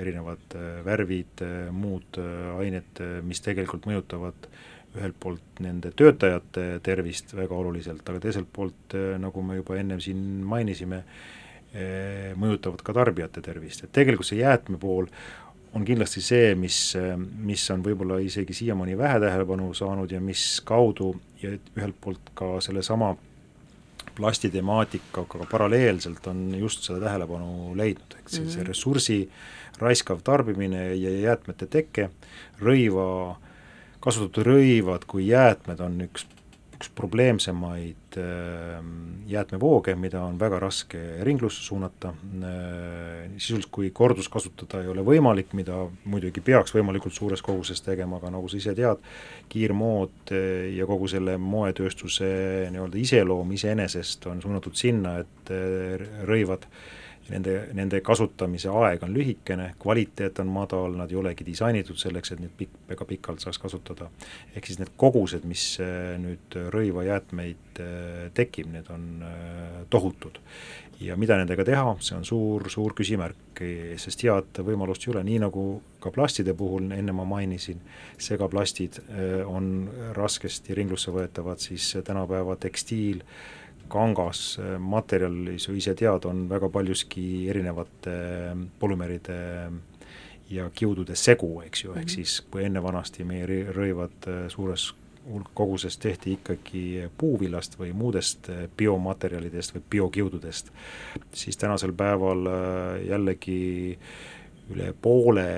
erinevad 0.00 0.56
värvid, 0.86 1.44
muud 1.76 2.18
ained, 2.58 3.02
mis 3.26 3.44
tegelikult 3.44 3.86
mõjutavad 3.86 4.48
ühelt 4.96 5.16
poolt 5.20 5.60
nende 5.62 5.92
töötajate 5.94 6.80
tervist 6.84 7.34
väga 7.36 7.54
oluliselt, 7.54 8.02
aga 8.08 8.22
teiselt 8.24 8.48
poolt, 8.52 8.96
nagu 9.20 9.42
me 9.44 9.60
juba 9.60 9.76
ennem 9.78 10.00
siin 10.02 10.22
mainisime, 10.48 11.02
mõjutavad 12.40 12.80
ka 12.82 12.94
tarbijate 12.96 13.42
tervist, 13.44 13.84
et 13.84 13.92
tegelikult 13.92 14.26
see 14.30 14.40
jäätme 14.40 14.80
pool 14.80 15.10
on 15.76 15.84
kindlasti 15.84 16.22
see, 16.24 16.54
mis, 16.56 16.78
mis 17.44 17.62
on 17.74 17.82
võib-olla 17.84 18.18
isegi 18.24 18.54
siiamaani 18.56 18.96
vähe 18.98 19.20
tähelepanu 19.20 19.72
saanud 19.76 20.12
ja 20.12 20.20
mis 20.24 20.60
kaudu 20.64 21.12
ja 21.42 21.52
ühelt 21.76 21.98
poolt 22.00 22.30
ka 22.38 22.56
sellesama 22.64 23.12
plastitemaatikaga 24.16 25.46
paralleelselt 25.50 26.26
on 26.32 26.54
just 26.56 26.86
seda 26.86 27.02
tähelepanu 27.04 27.74
leidnud, 27.76 28.16
ehk 28.18 28.28
siis 28.28 28.56
mm 28.56 28.60
-hmm. 28.62 28.66
ressursi 28.66 29.18
raiskav 29.78 30.22
tarbimine 30.24 30.94
ja 30.94 31.10
jäätmete 31.20 31.66
teke, 31.66 32.10
rõiva, 32.60 33.36
kasutatud 34.00 34.46
rõivad 34.46 35.04
kui 35.06 35.28
jäätmed 35.28 35.80
on 35.80 36.00
üks, 36.08 36.26
üks 36.78 36.90
probleemsemaid 36.94 38.05
jäätmevooge, 39.26 39.94
mida 39.98 40.22
on 40.24 40.38
väga 40.40 40.58
raske 40.62 41.00
ringlusse 41.26 41.62
suunata, 41.64 42.12
sisuliselt 43.36 43.70
kui 43.74 43.90
korduskasutada 43.94 44.82
ei 44.82 44.90
ole 44.92 45.04
võimalik, 45.06 45.52
mida 45.58 45.82
muidugi 46.04 46.40
peaks 46.44 46.74
võimalikult 46.76 47.14
suures 47.16 47.42
koguses 47.44 47.82
tegema, 47.84 48.20
aga 48.20 48.32
nagu 48.34 48.48
sa 48.48 48.60
ise 48.60 48.74
tead, 48.78 49.02
kiirmood 49.52 50.34
ja 50.76 50.86
kogu 50.88 51.10
selle 51.10 51.36
moetööstuse 51.42 52.28
nii-öelda 52.74 53.02
iseloom 53.02 53.56
iseenesest 53.58 54.30
on 54.30 54.44
suunatud 54.44 54.78
sinna, 54.78 55.18
et 55.24 55.56
rõivad 56.26 56.66
äh, 56.68 56.94
nende, 57.32 57.54
nende 57.76 58.00
kasutamise 58.04 58.70
aeg 58.70 59.04
on 59.06 59.14
lühikene, 59.14 59.70
kvaliteet 59.82 60.40
on 60.42 60.50
madal, 60.52 60.96
nad 60.98 61.12
ei 61.12 61.18
olegi 61.20 61.46
disainitud 61.46 61.98
selleks, 62.00 62.32
et 62.34 62.42
neid 62.42 62.54
pikk, 62.58 62.78
väga 62.90 63.08
pikalt 63.08 63.42
saaks 63.44 63.58
kasutada. 63.62 64.10
ehk 64.54 64.66
siis 64.66 64.80
need 64.80 64.92
kogused, 65.00 65.46
mis 65.48 65.64
äh, 65.82 66.14
nüüd 66.22 66.58
rõivajäätmeid 66.74 67.80
äh, 67.82 68.28
tekib, 68.34 68.70
need 68.72 68.90
on 68.94 69.08
äh, 69.26 69.82
tohutud. 69.90 70.40
ja 71.00 71.16
mida 71.20 71.36
nendega 71.36 71.64
teha, 71.64 71.90
see 72.00 72.14
on 72.16 72.24
suur, 72.24 72.70
suur 72.72 72.94
küsimärk, 72.96 73.58
sest 74.00 74.22
head 74.24 74.62
võimalust 74.64 75.04
ei 75.04 75.10
ole, 75.12 75.24
nii 75.26 75.42
nagu 75.42 75.64
ka 76.00 76.08
plastide 76.12 76.54
puhul, 76.56 76.86
enne 76.96 77.12
ma 77.12 77.26
mainisin, 77.28 77.82
segaplastid 78.16 79.02
on 79.44 79.90
raskesti 80.16 80.72
ringlusse 80.72 81.12
võetavad, 81.12 81.60
siis 81.60 81.90
tänapäeva 82.00 82.56
tekstiil, 82.56 83.20
kangas 83.88 84.58
äh, 84.60 84.76
materjal, 84.82 85.56
sa 85.62 85.74
ise 85.76 85.94
tead, 85.98 86.26
on 86.28 86.46
väga 86.50 86.70
paljuski 86.72 87.46
erinevate 87.50 88.14
äh, 88.50 88.54
polümeride 88.80 89.40
ja 90.50 90.68
kiudude 90.74 91.16
segu, 91.18 91.60
eks 91.66 91.84
ju, 91.84 91.96
ehk 91.96 92.06
mhm. 92.06 92.14
siis 92.18 92.38
kui 92.50 92.64
enne 92.66 92.82
vanasti 92.82 93.26
meie 93.26 93.66
rõivad 93.74 94.30
suures 94.52 94.92
hulk 95.26 95.48
koguses 95.58 95.96
tehti 95.98 96.36
ikkagi 96.36 97.08
puuvillast 97.18 97.74
või 97.80 97.90
muudest 97.98 98.46
biomaterjalidest 98.78 99.74
või 99.74 99.82
biokiududest, 99.90 100.70
siis 101.34 101.58
tänasel 101.58 101.90
päeval 101.98 102.46
jällegi 103.02 103.56
üle 104.70 104.92
poole 105.02 105.48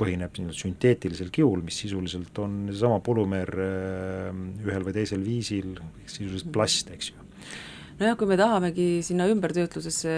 põhineb 0.00 0.34
nii-öelda 0.36 0.56
sünteetilisel 0.56 1.30
kiul, 1.34 1.62
mis 1.64 1.78
sisuliselt 1.82 2.36
on 2.42 2.66
seesama 2.70 3.00
polümeer 3.04 3.52
äh, 3.62 4.28
ühel 4.66 4.84
või 4.86 4.96
teisel 4.96 5.24
viisil, 5.24 5.74
sisuliselt 6.04 6.52
plast, 6.54 6.92
eks 6.94 7.12
ju. 7.12 7.24
Nojah, 7.96 8.12
kui 8.20 8.28
me 8.28 8.36
tahamegi 8.36 8.86
sinna 9.06 9.24
ümbertöötlusesse 9.32 10.12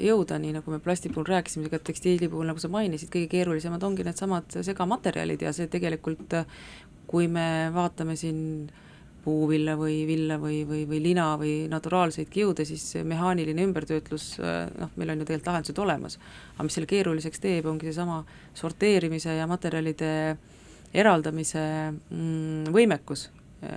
jõuda, 0.00 0.38
nii 0.40 0.54
nagu 0.56 0.72
me 0.72 0.78
plasti 0.80 1.10
puhul 1.12 1.28
rääkisime, 1.28 1.68
ka 1.68 1.80
tekstiili 1.84 2.30
puhul, 2.32 2.48
nagu 2.48 2.62
sa 2.62 2.70
mainisid, 2.72 3.10
kõige 3.12 3.28
keerulisemad 3.34 3.84
ongi 3.84 4.06
needsamad 4.06 4.56
segamaterjalid 4.64 5.44
ja 5.44 5.52
see 5.52 5.68
tegelikult, 5.68 6.38
kui 7.08 7.28
me 7.28 7.68
vaatame 7.74 8.16
siin 8.16 8.38
äh, 8.64 8.87
puuvilla 9.28 9.76
või 9.76 10.00
villa 10.08 10.38
või, 10.40 10.62
või, 10.68 10.82
või 10.88 11.00
lina 11.04 11.28
või 11.40 11.54
naturaalseid 11.68 12.30
kiude, 12.32 12.64
siis 12.68 12.84
mehaaniline 13.04 13.66
ümbertöötlus, 13.68 14.30
noh, 14.40 14.92
meil 14.96 15.12
on 15.12 15.20
ju 15.20 15.28
tegelikult 15.28 15.52
lahendused 15.52 15.80
olemas. 15.84 16.18
aga 16.54 16.66
mis 16.66 16.78
selle 16.78 16.88
keeruliseks 16.88 17.42
teeb, 17.44 17.68
ongi 17.68 17.90
seesama 17.90 18.22
sorteerimise 18.56 19.36
ja 19.36 19.48
materjalide 19.50 20.12
eraldamise 20.96 21.64
mm, 21.92 22.70
võimekus, 22.72 23.28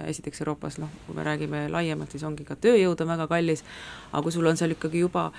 esiteks 0.05 0.43
Euroopas 0.43 0.77
noh, 0.79 0.91
kui 1.07 1.17
me 1.17 1.25
räägime 1.25 1.65
laiemalt, 1.73 2.13
siis 2.13 2.23
ongi 2.27 2.45
ka 2.47 2.55
tööjõud 2.55 3.03
on 3.03 3.11
väga 3.15 3.27
kallis, 3.31 3.65
aga 4.11 4.23
kui 4.23 4.35
sul 4.35 4.47
on 4.47 4.59
seal 4.59 4.77
ikkagi 4.77 5.03
juba 5.03 5.29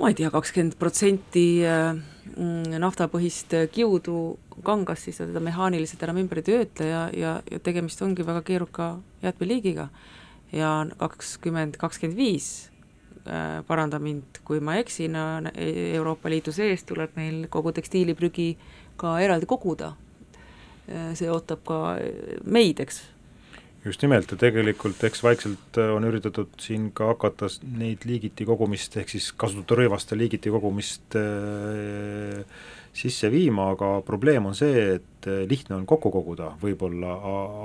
ma 0.00 0.08
ei 0.08 0.16
tea, 0.16 0.30
kakskümmend 0.32 0.78
protsenti 0.80 1.60
mm, 1.60 2.78
naftapõhist 2.80 3.52
kiudu 3.74 4.38
kangas, 4.64 5.04
siis 5.04 5.20
sa 5.20 5.26
teda 5.28 5.42
mehaaniliselt 5.44 6.02
enam 6.06 6.22
ümber 6.22 6.40
ei 6.40 6.46
töötle 6.46 6.88
ja, 6.88 7.02
ja, 7.16 7.34
ja 7.50 7.60
tegemist 7.60 8.00
ongi 8.04 8.24
väga 8.26 8.42
keeruka 8.46 8.94
jäätmeliigiga. 9.24 9.88
ja 10.52 10.70
kakskümmend, 10.98 11.76
kakskümmend 11.78 12.18
viis, 12.18 12.70
äh, 13.26 13.60
paranda 13.66 14.00
mind, 14.02 14.40
kui 14.44 14.60
ma 14.60 14.78
eksin, 14.80 15.14
Euroopa 15.54 16.30
Liidu 16.32 16.52
sees 16.52 16.82
tuleb 16.88 17.14
meil 17.16 17.44
kogu 17.48 17.72
tekstiiliprügi 17.72 18.56
ka 18.96 19.18
eraldi 19.20 19.46
koguda. 19.46 19.92
Äh, 20.88 21.12
see 21.14 21.30
ootab 21.30 21.62
ka 21.68 21.80
meid, 22.44 22.80
eks 22.80 23.04
just 23.84 24.02
nimelt 24.04 24.28
ja 24.28 24.36
tegelikult 24.40 25.00
eks 25.08 25.22
vaikselt 25.24 25.78
äh, 25.80 25.92
on 25.94 26.04
üritatud 26.04 26.52
siin 26.60 26.90
ka 26.96 27.10
hakata 27.14 27.48
neid 27.80 28.04
liigiti 28.08 28.44
kogumist, 28.48 28.98
ehk 29.00 29.12
siis 29.12 29.30
kasutatud 29.32 29.80
rõivaste 29.80 30.18
liigiti 30.18 30.52
kogumist 30.52 31.16
äh, 31.16 32.42
sisse 32.92 33.30
viima, 33.32 33.70
aga 33.74 33.92
probleem 34.04 34.50
on 34.50 34.56
see, 34.58 34.98
et 34.98 35.28
äh, 35.30 35.44
lihtne 35.48 35.78
on 35.78 35.86
kokku 35.88 36.12
koguda 36.12 36.52
võib-olla, 36.60 37.14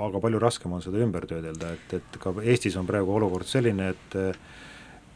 aga 0.06 0.22
palju 0.22 0.40
raskem 0.40 0.76
on 0.76 0.84
seda 0.84 1.02
ümber 1.04 1.26
töödelda, 1.28 1.74
et, 1.76 1.98
et 2.00 2.20
ka 2.22 2.32
Eestis 2.44 2.78
on 2.80 2.88
praegu 2.88 3.16
olukord 3.18 3.48
selline, 3.48 3.92
et 3.94 4.22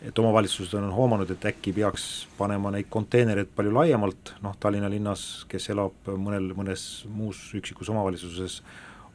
et 0.00 0.16
omavalitsused 0.16 0.72
on 0.78 0.86
hoomanud, 0.96 1.28
et 1.28 1.42
äkki 1.44 1.74
peaks 1.76 2.04
panema 2.38 2.70
neid 2.72 2.86
konteinereid 2.88 3.50
palju 3.52 3.72
laiemalt, 3.76 4.30
noh 4.40 4.54
Tallinna 4.56 4.88
linnas, 4.88 5.44
kes 5.48 5.68
elab 5.74 6.08
mõnel, 6.08 6.46
mõnes 6.56 6.84
muus 7.12 7.42
üksikus 7.58 7.90
omavalitsuses, 7.92 8.62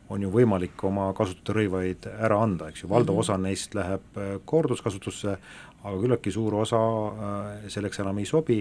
on 0.09 0.25
ju 0.25 0.31
võimalik 0.33 0.83
oma 0.85 1.09
kasutatud 1.17 1.57
rõivaid 1.59 2.05
ära 2.13 2.37
anda, 2.43 2.69
eks 2.69 2.83
ju, 2.83 2.89
valdav 2.91 3.15
-hmm. 3.15 3.25
osa 3.25 3.37
neist 3.41 3.73
läheb 3.77 4.19
äh, 4.19 4.35
korduskasutusse, 4.45 5.37
aga 5.85 5.95
küllaltki 6.01 6.31
suur 6.33 6.55
osa 6.61 6.77
äh, 6.77 7.65
selleks 7.73 7.99
enam 8.01 8.17
ei 8.21 8.25
sobi 8.25 8.59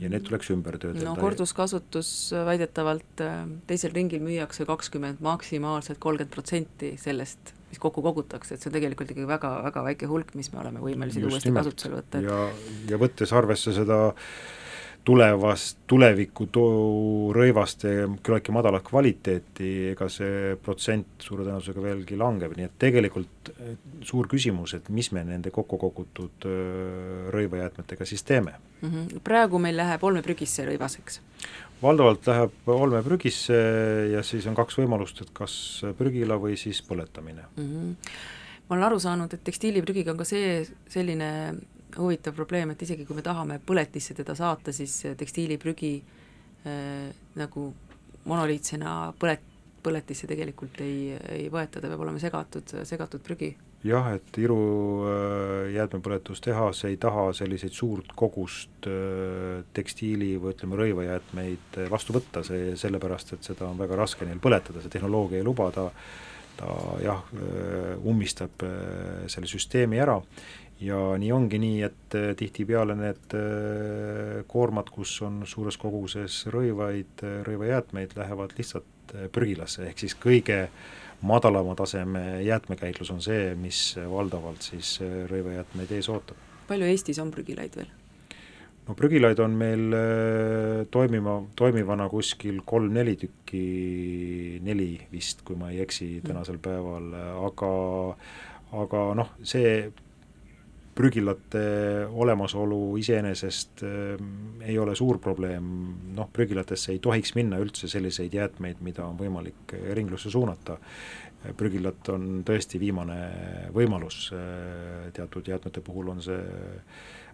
ja 0.00 0.08
need 0.08 0.26
tuleks 0.26 0.50
ümber 0.50 0.78
töödelda. 0.78 1.06
no 1.08 1.16
korduskasutus 1.16 2.32
äh, 2.32 2.44
väidetavalt 2.46 3.24
teisel 3.66 3.94
ringil 3.94 4.22
müüakse 4.22 4.66
kakskümmend, 4.66 5.20
maksimaalselt 5.20 5.98
kolmkümmend 5.98 6.34
protsenti 6.34 6.94
sellest, 6.98 7.54
mis 7.70 7.78
kokku 7.78 8.02
kogutakse, 8.02 8.54
et 8.54 8.60
see 8.60 8.70
on 8.70 8.78
tegelikult 8.78 9.10
ikkagi 9.10 9.26
väga, 9.26 9.62
väga 9.70 9.84
väike 9.84 10.06
hulk, 10.06 10.34
mis 10.34 10.52
me 10.52 10.60
oleme 10.60 10.82
võimelised 10.82 11.22
uuesti 11.22 11.52
kasutusele 11.54 12.02
võtta. 12.02 12.22
ja, 12.26 12.48
ja 12.90 12.98
võttes 12.98 13.32
arvesse 13.32 13.72
seda 13.72 14.08
äh, 14.08 14.58
tulevast, 15.04 15.78
tuleviku 15.88 16.46
rõivaste 17.34 17.92
küllaltki 18.24 18.52
madalat 18.52 18.84
kvaliteeti, 18.84 19.70
ega 19.94 20.08
see 20.12 20.56
protsent 20.60 21.24
suure 21.24 21.46
tõenäosusega 21.46 21.84
veelgi 21.84 22.18
langeb, 22.20 22.52
nii 22.56 22.68
et 22.68 22.76
tegelikult 22.80 23.52
eh, 23.54 23.72
suur 24.06 24.28
küsimus, 24.30 24.74
et 24.76 24.90
mis 24.92 25.10
me 25.16 25.24
nende 25.26 25.52
kokku 25.54 25.80
kogutud 25.80 26.48
eh, 26.48 27.30
rõivajäätmetega 27.32 28.08
siis 28.08 28.26
teeme 28.28 28.52
mm. 28.58 28.90
-hmm. 28.90 29.24
praegu 29.24 29.58
meil 29.58 29.76
läheb 29.80 30.04
olmeprügisse 30.04 30.68
rõivaseks? 30.68 31.20
valdavalt 31.82 32.26
läheb 32.26 32.68
olmeprügisse 32.68 33.56
ja 34.12 34.22
siis 34.22 34.46
on 34.46 34.54
kaks 34.54 34.78
võimalust, 34.78 35.22
et 35.24 35.32
kas 35.32 35.54
prügila 35.98 36.36
või 36.36 36.56
siis 36.60 36.82
põletamine 36.82 37.48
mm. 37.56 37.66
-hmm. 37.66 37.94
ma 38.68 38.76
olen 38.76 38.88
aru 38.92 39.00
saanud, 39.00 39.32
et 39.32 39.44
tekstiiliprügiga 39.44 40.12
on 40.12 40.20
ka 40.20 40.28
see 40.28 40.66
selline 40.88 41.30
huvitav 41.98 42.34
probleem, 42.36 42.72
et 42.74 42.82
isegi 42.82 43.06
kui 43.08 43.18
me 43.18 43.24
tahame 43.26 43.60
põletisse 43.66 44.14
teda 44.16 44.34
saata, 44.38 44.72
siis 44.74 45.00
tekstiiliprügi 45.18 45.94
äh, 46.00 47.08
nagu 47.40 47.70
monoliitsena 48.28 48.94
põlet-, 49.20 49.48
põletisse 49.82 50.28
tegelikult 50.30 50.80
ei, 50.84 51.16
ei 51.32 51.48
võeta, 51.52 51.80
ta 51.80 51.88
peab 51.88 52.04
olema 52.04 52.20
segatud, 52.22 52.74
segatud 52.86 53.24
prügi. 53.24 53.54
jah, 53.84 54.10
et 54.12 54.38
Iru 54.38 54.60
äh, 55.08 55.70
jäätmepõletustehas 55.76 56.84
ei 56.90 56.98
taha 57.00 57.30
selliseid 57.36 57.72
suurt 57.76 58.12
kogust 58.16 58.88
äh, 58.88 59.62
tekstiili 59.76 60.34
või 60.40 60.54
ütleme, 60.54 60.80
rõivajäätmeid 60.82 61.80
vastu 61.90 62.16
võtta, 62.16 62.44
see 62.46 62.74
sellepärast, 62.76 63.36
et 63.36 63.52
seda 63.52 63.70
on 63.70 63.80
väga 63.80 63.96
raske 64.02 64.28
neil 64.28 64.42
põletada, 64.42 64.82
see 64.84 64.92
tehnoloogia 64.98 65.40
ei 65.40 65.48
luba, 65.48 65.70
ta 65.74 65.90
ta 66.60 66.74
jah, 67.00 67.20
ummistab 68.04 68.60
selle 69.32 69.48
süsteemi 69.48 69.96
ära 70.02 70.18
ja 70.80 70.98
nii 71.20 71.32
ongi 71.32 71.60
nii, 71.60 71.82
et 71.84 72.16
äh, 72.16 72.30
tihtipeale 72.36 72.96
need 72.98 73.36
äh, 73.36 74.40
koormad, 74.50 74.90
kus 74.92 75.18
on 75.26 75.42
suures 75.48 75.76
koguses 75.80 76.42
rõivaid, 76.52 77.20
äh, 77.24 77.40
rõivajäätmeid, 77.46 78.16
lähevad 78.16 78.56
lihtsalt 78.58 79.14
prügilasse, 79.34 79.88
ehk 79.90 79.98
siis 79.98 80.14
kõige 80.14 80.68
madalama 81.26 81.74
taseme 81.76 82.40
jäätmekäitlus 82.46 83.10
on 83.10 83.18
see, 83.24 83.56
mis 83.58 83.96
valdavalt 83.98 84.62
siis 84.62 85.00
rõivajäätmeid 85.02 85.90
ees 85.96 86.08
ootab. 86.08 86.38
palju 86.68 86.86
Eestis 86.86 87.18
on 87.18 87.32
prügilaid 87.34 87.74
veel? 87.76 87.88
no 88.86 88.94
prügilaid 88.94 89.42
on 89.42 89.56
meil 89.58 89.96
toimima, 90.94 91.34
toimivana 91.58 92.06
kuskil 92.08 92.62
kolm-neli 92.64 93.16
tükki, 93.24 93.64
neli 94.62 94.92
vist, 95.10 95.42
kui 95.42 95.58
ma 95.58 95.72
ei 95.74 95.82
eksi, 95.82 96.20
tänasel 96.22 96.62
päeval, 96.62 97.10
aga 97.50 97.72
aga 98.78 99.02
noh, 99.18 99.34
see 99.42 99.90
prügilate 100.94 101.62
olemasolu 102.10 102.96
iseenesest 103.00 103.84
äh, 103.86 104.20
ei 104.66 104.78
ole 104.78 104.94
suur 104.98 105.20
probleem, 105.22 105.70
noh, 106.16 106.28
prügilatesse 106.32 106.94
ei 106.94 107.00
tohiks 107.02 107.34
minna 107.38 107.60
üldse 107.62 107.88
selliseid 107.88 108.34
jäätmeid, 108.34 108.82
mida 108.84 109.06
on 109.06 109.18
võimalik 109.20 109.76
ringlusse 109.94 110.30
suunata. 110.30 110.78
prügilat 111.56 112.08
on 112.12 112.42
tõesti 112.44 112.78
viimane 112.80 113.20
võimalus, 113.72 114.32
äh, 114.36 115.08
teatud 115.12 115.48
jäätmete 115.48 115.80
puhul 115.80 116.08
on 116.08 116.22
see 116.22 116.42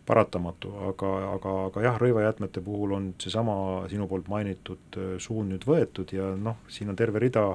paratamatu, 0.06 0.70
aga, 0.90 1.10
aga, 1.32 1.52
aga 1.66 1.82
jah, 1.82 1.98
rõivajäätmete 1.98 2.62
puhul 2.62 2.94
on 2.94 3.08
seesama 3.18 3.56
sinu 3.90 4.06
poolt 4.06 4.28
mainitud 4.30 4.98
äh, 5.00 5.16
suund 5.18 5.50
nüüd 5.50 5.66
võetud 5.66 6.12
ja 6.14 6.30
noh, 6.38 6.62
siin 6.68 6.92
on 6.92 6.98
terve 6.98 7.22
rida 7.22 7.48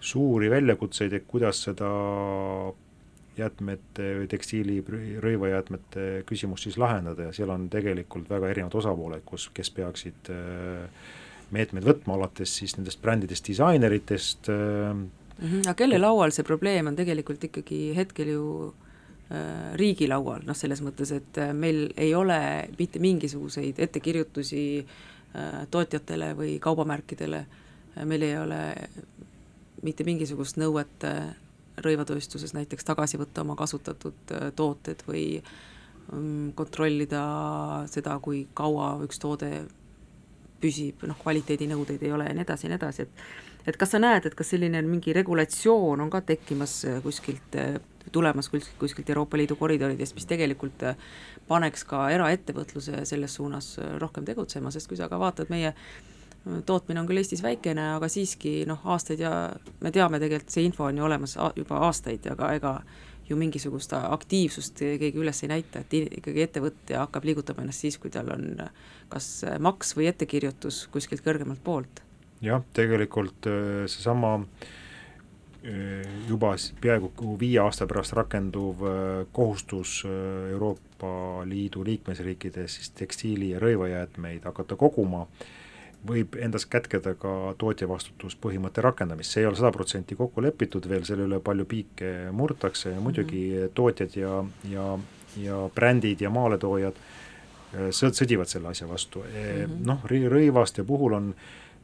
suuri 0.00 0.50
väljakutseid, 0.50 1.14
et 1.16 1.28
kuidas 1.28 1.62
seda 1.68 1.88
jäätmete 3.38 4.08
või 4.20 4.28
tekstiili 4.30 4.80
rõivajäätmete 5.22 6.06
küsimust 6.26 6.68
siis 6.68 6.78
lahendada 6.80 7.28
ja 7.28 7.36
seal 7.36 7.52
on 7.52 7.68
tegelikult 7.72 8.30
väga 8.30 8.48
erinevad 8.52 8.74
osapooled, 8.80 9.24
kus, 9.28 9.50
kes 9.54 9.70
peaksid 9.76 10.30
meetmeid 11.54 11.86
võtma, 11.86 12.16
alates 12.16 12.56
siis 12.60 12.74
nendest 12.78 13.00
brändidest, 13.02 13.46
disaineritest 13.46 14.48
mm. 14.50 15.04
-hmm. 15.40 15.60
aga 15.66 15.74
kelle 15.74 15.98
laual 15.98 16.34
see 16.34 16.44
probleem 16.44 16.86
on 16.90 16.96
tegelikult 16.96 17.44
ikkagi 17.44 17.80
hetkel 17.96 18.32
ju 18.34 18.46
äh, 19.30 19.74
riigi 19.74 20.08
laual, 20.08 20.42
noh 20.46 20.56
selles 20.56 20.82
mõttes, 20.82 21.12
et 21.14 21.40
meil 21.52 21.92
ei 21.96 22.14
ole 22.14 22.68
mitte 22.78 22.98
mingisuguseid 22.98 23.78
ettekirjutusi 23.78 24.64
äh, 24.82 25.66
tootjatele 25.70 26.34
või 26.34 26.58
kaubamärkidele, 26.58 27.46
meil 28.04 28.22
ei 28.22 28.38
ole 28.38 28.62
mitte 29.82 30.04
mingisugust 30.04 30.56
nõuet 30.56 31.04
rõivatööstuses 31.84 32.54
näiteks 32.56 32.86
tagasi 32.86 33.18
võtta 33.20 33.42
oma 33.44 33.56
kasutatud 33.58 34.34
äh, 34.34 34.50
tooted 34.56 35.02
või 35.08 35.24
mm, 36.12 36.52
kontrollida 36.58 37.24
seda, 37.92 38.18
kui 38.22 38.46
kaua 38.54 38.94
üks 39.06 39.20
toode 39.22 39.50
püsib, 40.60 41.04
noh 41.08 41.18
kvaliteedinõudeid 41.20 42.06
ei 42.06 42.14
ole 42.16 42.30
ja 42.30 42.36
nii 42.36 42.46
edasi 42.46 42.66
ja 42.66 42.72
nii 42.72 42.80
edasi, 42.80 43.06
et 43.06 43.44
et 43.66 43.74
kas 43.74 43.90
sa 43.96 43.98
näed, 43.98 44.28
et 44.28 44.34
kas 44.38 44.52
selline 44.54 44.78
mingi 44.86 45.10
regulatsioon 45.16 46.00
on 46.04 46.10
ka 46.10 46.22
tekkimas 46.24 46.78
äh, 46.86 46.98
kuskilt, 47.04 47.56
äh, 47.60 47.80
tulemas 48.14 48.48
kuskilt, 48.48 48.76
kuskilt 48.78 49.10
Euroopa 49.10 49.36
Liidu 49.36 49.56
koridoridest, 49.58 50.14
mis 50.14 50.28
tegelikult 50.30 50.84
paneks 51.48 51.82
ka 51.84 52.04
eraettevõtluse 52.14 53.02
selles 53.04 53.34
suunas 53.34 53.72
rohkem 53.98 54.24
tegutsema, 54.24 54.70
sest 54.70 54.86
kui 54.86 54.98
sa 54.98 55.10
ka 55.10 55.18
vaatad 55.18 55.50
meie 55.50 55.74
tootmine 56.66 57.00
on 57.00 57.08
küll 57.08 57.18
Eestis 57.20 57.42
väikene, 57.42 57.88
aga 57.96 58.08
siiski 58.12 58.60
noh, 58.68 58.80
aastaid 58.84 59.20
ja 59.20 59.32
me 59.80 59.90
teame 59.94 60.20
tegelikult, 60.22 60.52
see 60.52 60.66
info 60.68 60.86
on 60.86 60.98
ju 60.98 61.04
olemas 61.06 61.36
juba 61.56 61.80
aastaid, 61.88 62.26
aga 62.30 62.52
ega 62.58 62.72
ju 63.28 63.36
mingisugust 63.38 63.92
aktiivsust 63.96 64.80
keegi 65.00 65.18
üles 65.18 65.42
ei 65.42 65.50
näita, 65.50 65.82
et 65.82 65.94
ikkagi 65.98 66.44
ettevõtja 66.44 67.02
hakkab 67.04 67.26
liigutama 67.26 67.64
ennast 67.64 67.82
siis, 67.82 67.98
kui 67.98 68.12
tal 68.14 68.30
on 68.34 68.62
kas 69.10 69.28
maks 69.62 69.94
või 69.98 70.10
ettekirjutus 70.12 70.86
kuskilt 70.94 71.24
kõrgemalt 71.26 71.62
poolt. 71.64 72.02
jah, 72.44 72.62
tegelikult 72.76 73.48
äh, 73.50 73.86
seesama 73.90 74.34
äh, 74.36 76.06
juba 76.28 76.54
peaaegu 76.80 77.36
viie 77.40 77.58
aasta 77.64 77.86
pärast 77.90 78.14
rakenduv 78.18 78.86
äh, 78.86 79.26
kohustus 79.32 80.02
Euroopa 80.50 81.42
Liidu 81.44 81.84
liikmesriikides 81.84 82.78
siis 82.78 82.92
tekstiili- 82.94 83.50
ja 83.54 83.60
rõivajäätmeid 83.62 84.44
hakata 84.44 84.76
koguma, 84.76 85.26
võib 86.06 86.36
endas 86.42 86.66
kätkeda 86.70 87.14
ka 87.20 87.32
tootjavastutuspõhimõtte 87.58 88.84
rakendamist, 88.84 89.32
see 89.32 89.42
ei 89.42 89.50
ole 89.50 89.58
sada 89.58 89.72
protsenti 89.74 90.16
kokku 90.18 90.44
lepitud 90.44 90.88
veel, 90.88 91.04
selle 91.08 91.26
üle 91.28 91.40
palju 91.44 91.66
piike 91.68 92.12
murtakse 92.32 92.94
ja 92.94 93.00
muidugi 93.00 93.42
mm 93.50 93.60
-hmm. 93.60 93.74
tootjad 93.74 94.16
ja, 94.16 94.44
ja, 94.70 94.86
ja 95.42 95.60
brändid 95.74 96.20
ja 96.20 96.30
maaletoojad 96.30 96.96
äh, 96.96 97.90
sõd-, 97.90 98.18
sõdivad 98.18 98.50
selle 98.50 98.68
asja 98.68 98.88
vastu 98.88 99.18
mm 99.18 99.36
-hmm., 99.36 99.86
noh, 99.86 100.04
rõivaste 100.04 100.84
puhul 100.84 101.12
on 101.12 101.34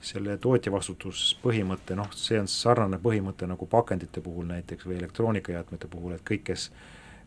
selle 0.02 0.36
tootjavastutuspõhimõte, 0.38 1.94
noh, 1.94 2.08
see 2.18 2.40
on 2.40 2.48
sarnane 2.48 2.98
põhimõte 2.98 3.46
nagu 3.46 3.66
pakendite 3.66 4.20
puhul 4.20 4.46
näiteks 4.46 4.86
või 4.86 4.96
elektroonikajäätmete 4.98 5.86
puhul, 5.86 6.12
et 6.12 6.24
kõik, 6.30 6.42
kes 6.44 6.70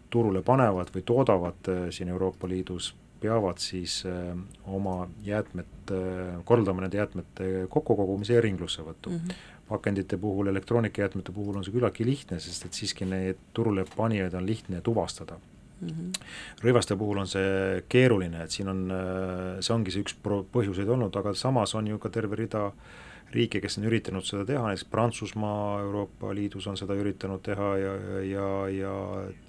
turule 0.09 0.41
panevad 0.41 0.91
või 0.95 1.01
toodavad 1.01 1.69
äh, 1.69 1.89
siin 1.89 2.09
Euroopa 2.09 2.47
Liidus 2.47 2.95
peavad 3.21 3.61
siis 3.63 4.03
äh, 4.05 4.37
oma 4.65 5.07
jäätmet, 5.23 5.91
äh, 5.91 6.37
korraldama 6.45 6.85
nende 6.85 6.97
jäätmete 6.97 7.49
kokkukogumise 7.69 8.37
ja 8.37 8.41
ringlussevõttu 8.41 9.09
mm. 9.09 9.17
-hmm. 9.17 9.33
pakendite 9.69 10.17
puhul, 10.17 10.47
elektroonikajäätmete 10.47 11.31
puhul 11.31 11.57
on 11.57 11.65
see 11.65 11.73
küllaltki 11.73 12.05
lihtne, 12.05 12.39
sest 12.39 12.65
et 12.65 12.73
siiski 12.73 13.05
neid 13.05 13.41
turule 13.53 13.85
panijaid 13.97 14.33
on 14.33 14.45
lihtne 14.45 14.81
tuvastada 14.81 15.39
mm. 15.81 15.87
-hmm. 15.87 16.27
rõivaste 16.63 16.97
puhul 16.97 17.17
on 17.17 17.27
see 17.27 17.83
keeruline, 17.89 18.43
et 18.43 18.51
siin 18.51 18.69
on, 18.69 18.85
äh, 18.91 19.57
see 19.59 19.75
ongi 19.75 19.91
see 19.91 20.05
üks 20.05 20.15
pro-, 20.23 20.45
põhjuseid 20.53 20.89
olnud, 20.89 21.15
aga 21.15 21.33
samas 21.33 21.75
on 21.75 21.87
ju 21.87 21.99
ka 21.99 22.09
terve 22.09 22.35
rida 22.35 22.67
äh, 22.67 23.04
riike, 23.33 23.59
kes 23.63 23.79
on 23.79 23.87
üritanud 23.89 24.25
seda 24.27 24.45
teha, 24.47 24.61
näiteks 24.67 24.87
Prantsusmaa 24.91 25.81
Euroopa 25.81 26.35
Liidus 26.35 26.67
on 26.71 26.77
seda 26.77 26.95
üritanud 26.95 27.41
teha 27.43 27.71
ja, 27.81 27.95
ja, 28.23 28.47
ja 28.71 28.93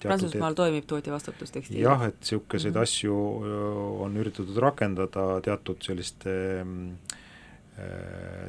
Prantsusmaal 0.02 0.56
et, 0.56 0.62
toimib 0.62 0.88
tootjavastutus 0.90 1.54
tekstiil? 1.54 1.82
jah, 1.84 2.08
et 2.08 2.18
niisuguseid 2.20 2.72
mm 2.72 2.78
-hmm. 2.78 2.82
asju 2.82 4.02
on 4.06 4.16
üritatud 4.16 4.58
rakendada 4.62 5.28
teatud 5.44 5.82
selliste 5.82 6.34
äh, 6.60 6.66
Äh, 6.66 7.25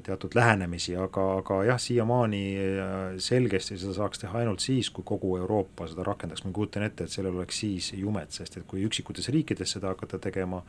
teatud 0.04 0.36
lähenemisi, 0.36 0.96
aga, 0.96 1.24
aga 1.42 1.58
jah, 1.68 1.80
siiamaani 1.82 2.42
äh, 2.58 2.94
selgesti 3.20 3.76
seda 3.80 3.92
saaks 3.98 4.22
teha 4.22 4.40
ainult 4.40 4.64
siis, 4.64 4.88
kui 4.94 5.04
kogu 5.08 5.34
Euroopa 5.42 5.88
seda 5.92 6.06
rakendaks, 6.08 6.46
ma 6.46 6.54
kujutan 6.56 6.86
ette, 6.88 7.04
et 7.04 7.12
sellel 7.12 7.36
oleks 7.36 7.60
siis 7.60 7.92
jumet, 7.98 8.32
sest 8.32 8.56
et 8.62 8.68
kui 8.70 8.86
üksikutes 8.88 9.28
riikides 9.36 9.76
seda 9.76 9.92
hakata 9.92 10.22
tegema, 10.30 10.62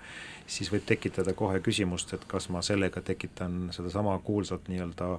siis 0.46 0.72
võib 0.74 0.88
tekitada 0.90 1.36
kohe 1.38 1.62
küsimust, 1.62 2.16
et 2.18 2.26
kas 2.30 2.48
ma 2.50 2.62
sellega 2.66 3.02
tekitan 3.06 3.68
sedasama 3.76 4.16
kuulsat 4.26 4.66
nii-öelda, 4.72 5.12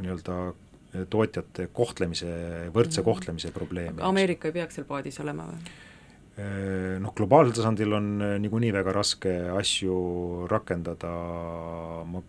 nii-öelda 0.00 0.38
tootjate 1.10 1.68
kohtlemise, 1.76 2.30
võrdse 2.72 3.02
mhm. 3.02 3.10
kohtlemise 3.10 3.52
probleemi. 3.52 4.00
Ameerika 4.06 4.48
ei 4.48 4.62
peaks 4.62 4.80
seal 4.80 4.88
paadis 4.88 5.20
olema 5.20 5.50
või? 5.50 5.74
Noh, 6.34 7.12
globaalsel 7.14 7.54
tasandil 7.60 7.94
on 7.94 8.08
äh, 8.18 8.32
niikuinii 8.42 8.72
väga 8.74 8.94
raske 8.96 9.34
asju 9.54 9.98
rakendada, 10.50 11.12
ma 12.10 12.22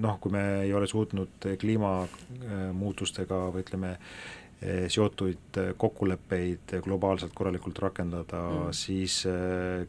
noh, 0.00 0.16
kui 0.22 0.32
me 0.32 0.44
ei 0.62 0.72
ole 0.72 0.88
suutnud 0.88 1.44
kliimamuutustega 1.60 3.42
või 3.52 3.66
ütleme, 3.66 3.92
äh, 4.64 4.86
seotuid 4.88 5.60
kokkuleppeid 5.76 6.78
globaalselt 6.86 7.36
korralikult 7.36 7.82
rakendada 7.84 8.40
mm., 8.48 8.72
siis 8.72 9.20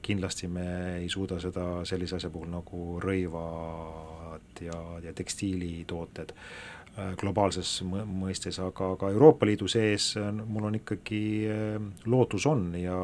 kindlasti 0.03 0.51
me 0.51 0.67
ei 0.99 1.07
suuda 1.07 1.39
seda 1.39 1.69
sellise 1.87 2.19
asja 2.19 2.33
puhul 2.33 2.51
nagu 2.51 2.99
rõivad 3.03 4.65
ja, 4.67 4.81
ja 5.05 5.15
tekstiilitooted 5.15 6.35
Äh, 6.35 6.74
globaalses 7.19 7.81
mõistes, 7.83 8.59
aga 8.63 8.93
ka 8.99 9.09
Euroopa 9.11 9.47
Liidu 9.47 9.67
sees 9.71 10.13
mul 10.47 10.69
on 10.69 10.77
ikkagi, 10.79 11.23
äh, 11.51 11.79
lootus 12.07 12.45
on 12.47 12.69
ja, 12.79 12.99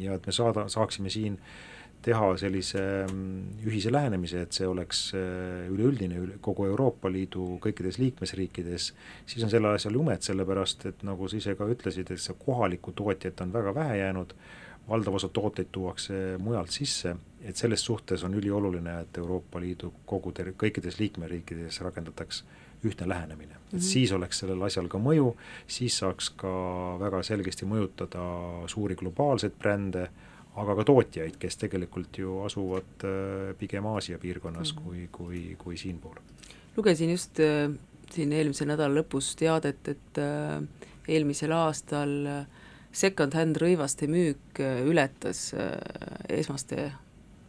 ja 0.00 0.16
et 0.16 0.28
me 0.28 0.32
saada, 0.32 0.68
saaksime 0.72 1.12
siin 1.12 1.36
teha 2.04 2.30
sellise 2.38 2.80
mm, 3.10 3.64
ühise 3.66 3.90
lähenemise, 3.92 4.44
et 4.46 4.56
see 4.56 4.68
oleks 4.68 5.02
äh, 5.18 5.66
üleüldine 5.68 6.20
üle 6.22 6.38
kogu 6.40 6.68
Euroopa 6.70 7.10
Liidu 7.12 7.58
kõikides 7.64 7.98
liikmesriikides, 8.00 8.92
siis 9.28 9.44
on 9.44 9.52
sellel 9.52 9.76
asjal 9.76 9.98
jumet, 9.98 10.24
sellepärast 10.24 10.86
et 10.88 11.04
nagu 11.04 11.28
sa 11.28 11.36
ise 11.40 11.56
ka 11.58 11.68
ütlesid, 11.68 12.14
et 12.14 12.22
see 12.22 12.38
kohalikku 12.46 12.94
tootjat 12.96 13.42
on 13.44 13.52
väga 13.52 13.74
vähe 13.76 13.98
jäänud, 14.00 14.32
valdav 14.88 15.18
osa 15.18 15.28
tooteid 15.28 15.68
tuuakse 15.74 16.38
mujalt 16.40 16.72
sisse, 16.72 17.12
et 17.44 17.60
selles 17.60 17.84
suhtes 17.84 18.24
on 18.24 18.38
ülioluline, 18.40 19.02
et 19.02 19.20
Euroopa 19.20 19.60
Liidu 19.60 19.92
kogu 20.08 20.32
ter-, 20.32 20.54
kõikides 20.56 20.96
liikmeriikides 21.02 21.82
rakendataks 21.84 22.44
ühtne 22.84 23.08
lähenemine 23.08 23.54
mm, 23.54 23.60
-hmm. 23.60 23.66
et 23.66 23.72
mhm. 23.72 23.82
siis 23.82 24.12
oleks 24.12 24.38
sellel 24.38 24.62
asjal 24.62 24.88
ka 24.88 24.98
mõju, 24.98 25.34
siis 25.66 25.98
saaks 25.98 26.30
ka 26.30 26.52
väga 27.00 27.22
selgesti 27.22 27.66
mõjutada 27.66 28.24
suuri 28.66 28.94
globaalseid 28.94 29.52
brände, 29.58 30.08
aga 30.56 30.74
ka 30.74 30.84
tootjaid, 30.84 31.36
kes 31.38 31.56
tegelikult 31.56 32.18
ju 32.18 32.40
asuvad 32.46 33.04
äh, 33.04 33.56
pigem 33.58 33.86
Aasia 33.86 34.18
piirkonnas 34.18 34.74
mm 34.74 34.78
-hmm. 34.78 34.84
kui, 34.84 35.08
kui, 35.12 35.56
kui 35.58 35.76
siinpool. 35.76 36.16
lugesin 36.76 37.10
just 37.10 37.40
äh, 37.40 37.78
siin 38.10 38.32
eelmise 38.32 38.64
nädala 38.64 39.02
lõpus 39.02 39.34
teadet, 39.36 39.88
et 39.88 40.18
äh, 40.18 40.62
eelmisel 41.08 41.52
aastal 41.52 42.44
second-hand 42.92 43.56
rõivaste 43.56 44.06
müük 44.06 44.60
ületas 44.84 45.54
esmaste 46.28 46.92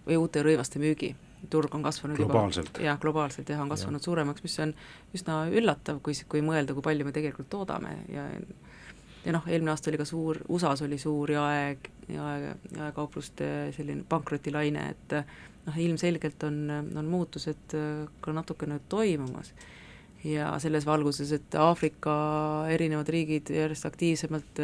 või 0.07 0.17
uute 0.17 0.43
rõivaste 0.43 0.79
müügi 0.79 1.15
turg 1.49 1.75
on 1.75 1.83
kasvanud 1.83 2.17
globaalselt. 2.19 2.71
juba, 2.73 2.85
jah, 2.85 2.99
globaalselt 2.99 3.49
jah, 3.49 3.61
on 3.61 3.69
kasvanud 3.71 4.01
ja. 4.01 4.05
suuremaks, 4.05 4.43
mis 4.43 4.57
on 4.63 4.73
üsna 5.15 5.41
üllatav, 5.55 6.01
kui, 6.03 6.15
kui 6.29 6.41
mõelda, 6.45 6.75
kui 6.75 6.85
palju 6.85 7.07
me 7.07 7.13
tegelikult 7.15 7.49
toodame 7.51 7.95
ja 8.11 8.27
ja 9.25 9.33
noh, 9.35 9.47
eelmine 9.51 9.73
aasta 9.73 9.91
oli 9.91 9.99
ka 9.99 10.05
suur, 10.07 10.39
USA-s 10.47 10.83
oli 10.85 10.97
suur 10.97 11.31
jae, 11.31 11.73
jae, 12.07 12.53
jaekaupluste 12.75 13.49
selline 13.75 14.05
pankrotilaine, 14.09 14.85
et 14.93 15.15
noh, 15.67 15.79
ilmselgelt 15.87 16.45
on, 16.47 16.61
on 16.95 17.09
muutused 17.11 17.75
ka 18.21 18.35
natukene 18.35 18.79
toimumas. 18.89 19.53
ja 20.23 20.53
selles 20.59 20.85
valguses, 20.85 21.31
et 21.31 21.55
Aafrika 21.55 22.13
erinevad 22.71 23.07
riigid 23.07 23.51
järjest 23.55 23.85
aktiivsemalt 23.85 24.63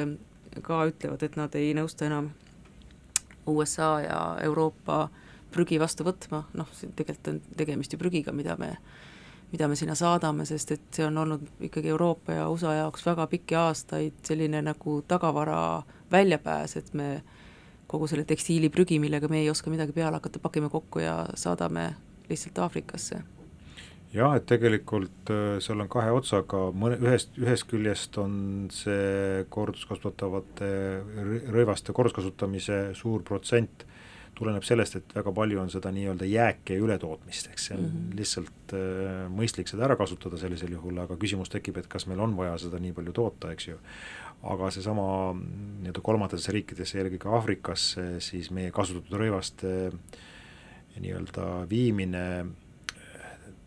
ka 0.61 0.81
ütlevad, 0.87 1.23
et 1.23 1.35
nad 1.35 1.55
ei 1.55 1.73
nõustu 1.75 2.07
enam 2.07 2.31
USA 3.45 3.99
ja 4.03 4.19
Euroopa 4.43 5.03
äh, 5.03 5.24
prügi 5.55 5.79
vastu 5.81 6.05
võtma, 6.07 6.43
noh, 6.57 6.71
tegelikult 6.95 7.31
on 7.31 7.41
tegemist 7.57 7.95
ju 7.95 7.99
prügiga, 8.01 8.33
mida 8.35 8.57
me, 8.59 8.73
mida 9.53 9.69
me 9.71 9.77
sinna 9.79 9.95
saadame, 9.97 10.45
sest 10.49 10.75
et 10.75 10.87
see 10.95 11.07
on 11.07 11.17
olnud 11.23 11.65
ikkagi 11.69 11.93
Euroopa 11.93 12.35
ja 12.39 12.49
USA 12.51 12.75
jaoks 12.81 13.05
väga 13.07 13.27
pikki 13.31 13.57
aastaid 13.59 14.19
selline 14.27 14.61
nagu 14.65 14.99
tagavara 15.07 15.59
väljapääs, 16.11 16.77
et 16.81 16.93
me 16.93 17.09
kogu 17.87 18.09
selle 18.09 18.25
tekstiiliprügi, 18.27 18.99
millega 18.99 19.29
me 19.31 19.43
ei 19.43 19.49
oska 19.49 19.71
midagi 19.71 19.93
peale 19.95 20.19
hakata, 20.19 20.41
pakime 20.41 20.69
kokku 20.73 21.03
ja 21.03 21.21
saadame 21.37 21.93
lihtsalt 22.29 22.59
Aafrikasse. 22.65 23.21
Jah, 24.15 24.31
et 24.37 24.45
tegelikult 24.47 25.29
äh, 25.33 25.57
seal 25.63 25.81
on 25.83 25.89
kahe 25.91 26.13
otsaga, 26.15 26.69
mõne, 26.71 26.95
ühest, 27.03 27.33
ühest 27.41 27.67
küljest 27.67 28.15
on 28.21 28.37
see 28.71 29.43
korduskasutatavate 29.51 30.69
rõivaste 31.51 31.95
korduskasutamise 31.95 32.79
suur 32.95 33.25
protsent, 33.27 33.83
tuleneb 34.35 34.65
sellest, 34.67 34.97
et 34.99 35.15
väga 35.15 35.31
palju 35.35 35.61
on 35.61 35.71
seda 35.71 35.91
nii-öelda 35.95 36.27
jääke 36.27 36.77
ületootmist, 36.81 37.49
eks 37.53 37.69
see 37.69 37.77
on 37.77 37.83
mm 37.83 37.93
-hmm. 37.93 38.17
lihtsalt 38.19 38.75
äh, 38.75 39.23
mõistlik 39.31 39.71
seda 39.71 39.85
ära 39.87 39.95
kasutada 39.95 40.37
sellisel 40.37 40.75
juhul, 40.75 40.99
aga 40.99 41.17
küsimus 41.21 41.51
tekib, 41.51 41.77
et 41.77 41.87
kas 41.87 42.07
meil 42.07 42.19
on 42.19 42.35
vaja 42.37 42.57
seda 42.57 42.79
nii 42.79 42.93
palju 42.93 43.13
toota, 43.13 43.51
eks 43.51 43.67
ju. 43.67 43.79
aga 44.43 44.69
seesama 44.71 45.33
nii-öelda 45.33 46.01
kolmandatesse 46.01 46.51
riikidesse, 46.51 46.99
eelkõige 46.99 47.31
Aafrikasse, 47.33 48.19
siis 48.19 48.51
meie 48.51 48.71
kasutatud 48.71 49.17
rõivaste 49.19 49.71
nii-öelda 50.99 51.69
viimine 51.69 52.45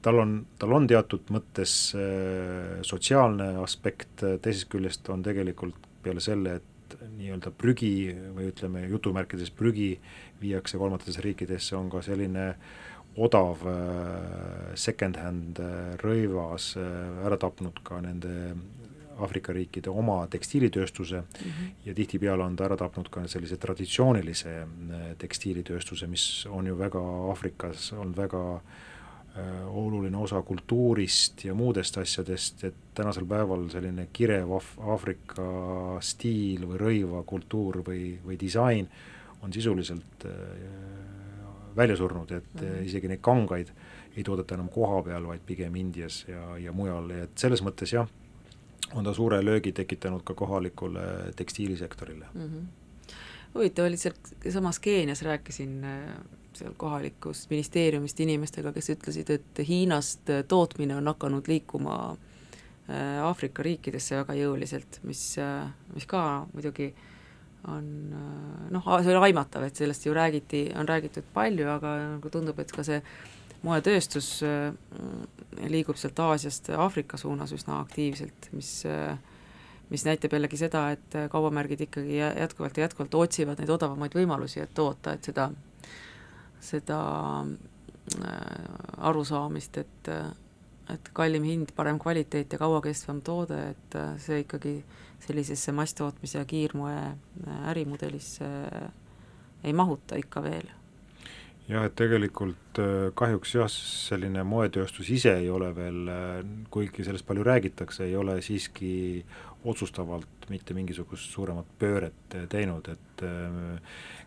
tal 0.03 0.19
on, 0.19 0.47
tal 0.59 0.73
on 0.73 0.87
teatud 0.87 1.31
mõttes 1.35 1.95
äh, 1.97 2.81
sotsiaalne 2.83 3.57
aspekt, 3.63 4.23
teisest 4.43 4.69
küljest 4.71 5.09
on 5.09 5.23
tegelikult 5.23 5.89
peale 6.03 6.21
selle, 6.21 6.61
et 6.61 6.78
nii-öelda 7.07 7.53
prügi 7.55 8.11
või 8.37 8.51
ütleme 8.53 8.85
jutumärkides 8.89 9.51
prügi 9.55 9.93
viiakse 10.41 10.79
kolmandatesse 10.81 11.23
riikidesse, 11.25 11.77
on 11.77 11.91
ka 11.93 12.03
selline 12.05 12.51
odav 13.19 13.65
äh, 13.67 14.75
second-hand 14.79 15.63
äh, 15.63 15.95
rõivas 16.03 16.75
ära 16.79 17.39
tapnud 17.41 17.83
ka 17.85 18.03
nende 18.05 18.35
Aafrika 19.19 19.51
riikide 19.51 19.91
oma 19.91 20.21
tekstiilitööstuse 20.31 21.21
mm 21.21 21.47
-hmm. 21.47 21.71
ja 21.85 21.95
tihtipeale 21.95 22.45
on 22.45 22.57
ta 22.57 22.65
ära 22.65 22.77
tapnud 22.77 23.09
ka 23.11 23.27
sellise 23.27 23.57
traditsioonilise 23.57 24.67
tekstiilitööstuse, 25.19 26.07
mis 26.07 26.47
on 26.47 26.67
ju 26.67 26.79
väga 26.79 27.01
Aafrikas 27.31 27.93
olnud 27.93 28.17
väga 28.17 28.43
äh, 28.55 28.63
Äh, 28.63 28.88
oluline 29.69 30.17
osa 30.17 30.43
kultuurist 30.43 31.45
ja 31.45 31.55
muudest 31.55 31.99
asjadest, 31.99 32.65
et 32.65 32.75
tänasel 32.95 33.27
päeval 33.27 33.69
selline 33.71 34.09
kirev 34.13 34.53
af-, 34.59 34.75
Aafrika 34.79 35.49
stiil 36.01 36.67
või 36.69 36.81
rõivakultuur 36.83 37.83
või, 37.87 38.19
või 38.25 38.39
disain 38.41 38.89
on 39.43 39.53
sisuliselt 39.53 40.27
äh, 40.27 40.33
välja 41.77 41.97
surnud, 41.97 42.31
et 42.31 42.55
mm 42.55 42.61
-hmm. 42.61 42.87
isegi 42.87 43.09
neid 43.09 43.21
kangaid 43.23 43.69
ei 44.17 44.25
toodeta 44.25 44.55
enam 44.55 44.69
koha 44.69 45.03
peal, 45.03 45.27
vaid 45.27 45.41
pigem 45.47 45.77
Indias 45.77 46.25
ja, 46.29 46.59
ja 46.59 46.73
mujal, 46.73 47.11
et 47.11 47.39
selles 47.39 47.63
mõttes 47.63 47.93
jah, 47.95 48.09
on 48.95 49.05
ta 49.05 49.15
suure 49.15 49.45
löögi 49.45 49.73
tekitanud 49.73 50.23
ka 50.25 50.35
kohalikule 50.35 51.01
tekstiilisektorile 51.37 52.27
mm. 52.35 52.43
-hmm. 52.43 53.13
huvitav 53.55 53.87
oli 53.87 53.97
seal 53.97 54.15
samas 54.51 54.79
Keenias 54.79 55.23
rääkisin 55.23 55.85
äh, 55.85 56.15
seal 56.59 56.75
kohalikust 56.77 57.51
ministeeriumist 57.53 58.21
inimestega, 58.25 58.73
kes 58.75 58.91
ütlesid, 58.95 59.31
et 59.35 59.63
Hiinast 59.69 60.31
tootmine 60.49 60.97
on 60.99 61.11
hakanud 61.13 61.49
liikuma 61.51 61.99
äh, 62.11 63.21
Aafrika 63.25 63.65
riikidesse 63.67 64.19
väga 64.23 64.37
jõuliselt, 64.39 65.01
mis, 65.09 65.23
äh, 65.43 65.69
mis 65.95 66.09
ka 66.11 66.23
muidugi 66.53 66.91
on 67.69 67.89
äh, 68.15 68.69
noh, 68.75 68.93
see 69.03 69.15
oli 69.15 69.31
aimatav, 69.31 69.67
et 69.69 69.79
sellest 69.79 70.07
ju 70.07 70.15
räägiti, 70.17 70.69
on 70.79 70.89
räägitud 70.89 71.27
palju, 71.35 71.69
aga 71.79 71.97
nagu 72.15 72.33
tundub, 72.33 72.59
et 72.63 72.75
ka 72.75 72.87
see 72.87 73.03
moetööstus 73.67 74.37
liigub 75.67 75.99
sealt 75.99 76.21
Aasiast 76.23 76.69
Aafrika 76.71 77.19
suunas 77.19 77.51
üsna 77.57 77.81
aktiivselt, 77.83 78.53
mis 78.55 78.85
mis 79.89 80.05
näitab 80.05 80.35
jällegi 80.37 80.59
seda, 80.61 80.83
et 80.95 81.17
kaubamärgid 81.33 81.81
ikkagi 81.87 82.19
jätkuvalt 82.21 82.77
ja 82.77 82.85
jätkuvalt 82.85 83.15
otsivad 83.19 83.59
neid 83.59 83.73
odavamaid 83.73 84.15
võimalusi, 84.15 84.61
et 84.63 84.75
toota, 84.77 85.15
et 85.17 85.25
seda 85.25 85.49
seda 86.61 87.01
äh, 87.45 88.29
arusaamist, 88.99 89.79
et 89.79 90.13
et 90.89 91.11
kallim 91.13 91.45
hind, 91.45 91.75
parem 91.77 91.99
kvaliteet 92.01 92.53
ja 92.53 92.59
kauakestvam 92.61 93.21
toode, 93.25 93.59
et 93.75 93.97
äh, 93.99 94.15
see 94.23 94.41
ikkagi 94.45 94.75
sellisesse 95.21 95.75
masstootmise 95.77 96.41
ja 96.41 96.49
kiirmoe 96.49 96.97
äh, 96.97 97.69
ärimudelisse 97.73 98.49
ei 99.65 99.73
mahuta 99.73 100.17
ikka 100.17 100.43
veel. 100.43 100.71
Jah, 101.69 101.85
et 101.85 101.95
tegelikult 101.99 102.81
kahjuks 103.19 103.55
jah, 103.59 103.69
selline 103.73 104.45
moetööstus 104.47 105.11
ise 105.13 105.35
ei 105.43 105.51
ole 105.53 105.69
veel, 105.77 106.11
kuigi 106.73 107.05
sellest 107.05 107.27
palju 107.29 107.45
räägitakse, 107.45 108.07
ei 108.07 108.17
ole 108.17 108.39
siiski 108.45 109.25
otsustavalt 109.69 110.49
mitte 110.49 110.73
mingisugust 110.73 111.35
suuremat 111.35 111.69
pööret 111.81 112.39
teinud, 112.49 112.89
et 112.89 113.25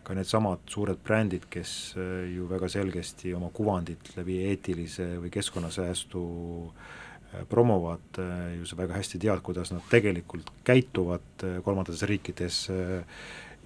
ka 0.02 0.16
needsamad 0.18 0.66
suured 0.70 0.98
brändid, 1.04 1.46
kes 1.52 1.94
äh, 1.96 2.26
ju 2.34 2.48
väga 2.50 2.68
selgesti 2.72 3.32
oma 3.36 3.52
kuvandit 3.54 4.12
läbi 4.16 4.40
eetilise 4.48 5.06
või 5.22 5.30
keskkonnasäästu 5.32 6.22
äh, 6.66 7.44
promovad, 7.50 8.08
äh, 8.22 8.56
ju 8.58 8.66
sa 8.68 8.78
väga 8.80 8.98
hästi 8.98 9.20
tead, 9.22 9.42
kuidas 9.46 9.72
nad 9.74 9.84
tegelikult 9.90 10.50
käituvad 10.66 11.46
kolmandates 11.64 12.02
riikides, 12.10 12.64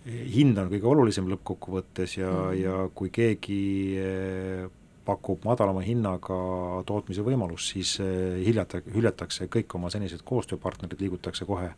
hind 0.07 0.59
on 0.59 0.71
kõige 0.71 0.87
olulisem 0.87 1.29
lõppkokkuvõttes 1.31 2.19
ja 2.21 2.31
mm, 2.31 2.43
-hmm. 2.43 2.59
ja 2.63 2.91
kui 2.95 3.11
keegi 3.11 3.61
pakub 5.07 5.45
madalama 5.47 5.81
hinnaga 5.87 6.37
tootmise 6.87 7.23
võimalust, 7.23 7.73
siis 7.73 7.97
hiljata, 8.43 8.81
hüljatakse 8.95 9.47
kõik 9.47 9.75
oma 9.79 9.91
senised 9.91 10.25
koostööpartnerid, 10.27 11.01
liigutakse 11.01 11.47
kohe 11.47 11.71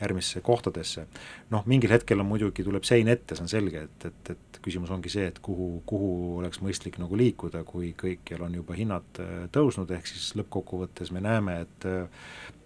järgmisse 0.00 0.40
kohtadesse. 0.40 1.06
noh, 1.50 1.62
mingil 1.66 1.90
hetkel 1.90 2.20
on 2.20 2.26
muidugi, 2.26 2.64
tuleb 2.64 2.84
sein 2.84 3.08
ette, 3.08 3.36
see 3.36 3.44
on 3.44 3.52
selge, 3.52 3.84
et, 3.86 4.06
et, 4.10 4.30
et 4.34 4.58
küsimus 4.64 4.90
ongi 4.90 5.12
see, 5.12 5.28
et 5.30 5.38
kuhu, 5.38 5.82
kuhu 5.86 6.10
oleks 6.40 6.60
mõistlik 6.64 6.98
nagu 6.98 7.16
liikuda, 7.16 7.62
kui 7.68 7.94
kõikjal 8.00 8.46
on 8.48 8.58
juba 8.58 8.74
hinnad 8.78 9.22
äh, 9.22 9.46
tõusnud, 9.54 9.94
ehk 9.94 10.10
siis 10.10 10.32
lõppkokkuvõttes 10.40 11.14
me 11.14 11.22
näeme, 11.24 11.60
et 11.66 11.88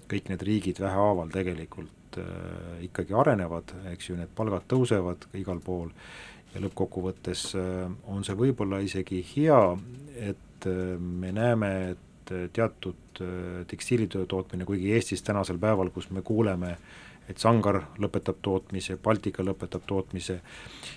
kõik 0.09 0.33
need 0.33 0.43
riigid 0.49 0.81
vähehaaval 0.81 1.29
tegelikult 1.35 1.98
ikkagi 2.85 3.17
arenevad, 3.17 3.75
eks 3.93 4.11
ju, 4.11 4.19
need 4.19 4.33
palgad 4.37 4.67
tõusevad 4.71 5.29
igal 5.39 5.63
pool. 5.65 5.93
Ja 6.55 6.63
lõppkokkuvõttes 6.65 7.51
äh, 7.61 7.89
on 8.09 8.25
see 8.25 8.37
võib-olla 8.39 8.81
isegi 8.85 9.21
hea, 9.35 9.63
et 10.31 10.69
äh, 10.69 10.95
me 10.99 11.33
näeme, 11.37 11.73
et 11.95 12.05
teatud 12.53 13.21
tekstiilitöö 13.71 14.27
tootmine, 14.29 14.67
kuigi 14.69 14.91
Eestis 14.93 15.23
tänasel 15.25 15.57
päeval, 15.59 15.89
kus 15.95 16.11
me 16.13 16.21
kuuleme 16.21 16.75
äh, 16.75 16.83
et 17.29 17.41
Sangar 17.41 17.83
lõpetab 18.01 18.41
tootmise, 18.45 18.97
Baltika 19.03 19.45
lõpetab 19.45 19.85
tootmise, 19.89 20.39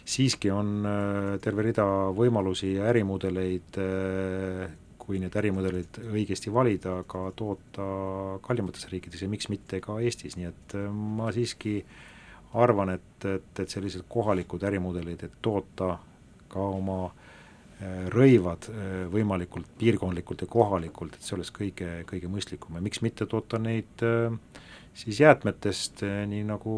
siiski 0.07 0.51
on 0.53 0.87
äh, 0.87 1.33
terve 1.43 1.65
rida 1.67 1.85
võimalusi 2.15 2.75
ja 2.77 2.87
ärimudeleid, 2.91 3.79
äh, 3.81 4.63
kui 5.11 5.19
need 5.19 5.35
ärimudelid 5.35 5.99
õigesti 6.07 6.53
valida, 6.53 7.01
ka 7.03 7.25
toota 7.35 7.87
kallimates 8.45 8.87
riikides 8.87 9.25
ja 9.25 9.27
miks 9.31 9.51
mitte 9.51 9.81
ka 9.83 9.99
Eestis, 9.99 10.39
nii 10.39 10.47
et 10.47 10.77
äh, 10.79 10.87
ma 10.87 11.27
siiski 11.35 11.81
arvan, 12.55 12.95
et, 12.95 13.27
et, 13.27 13.51
et 13.59 13.71
sellised 13.71 14.07
kohalikud 14.11 14.63
ärimudelid, 14.67 15.27
et 15.27 15.37
toota 15.43 15.97
ka 16.51 16.71
oma 16.79 17.03
rõivad 18.13 18.67
võimalikult 19.09 19.71
piirkondlikult 19.79 20.43
ja 20.43 20.47
kohalikult, 20.53 21.15
et 21.15 21.25
see 21.25 21.33
oleks 21.33 21.49
kõige, 21.55 21.87
kõige 22.05 22.29
mõistlikum. 22.29 22.75
Ja 22.77 22.81
miks 22.85 23.01
mitte 23.01 23.25
toota 23.25 23.57
neid 23.57 24.03
äh, 24.05 24.35
siis 24.93 25.19
jäätmetest, 25.19 26.03
nii 26.27 26.43
nagu 26.43 26.73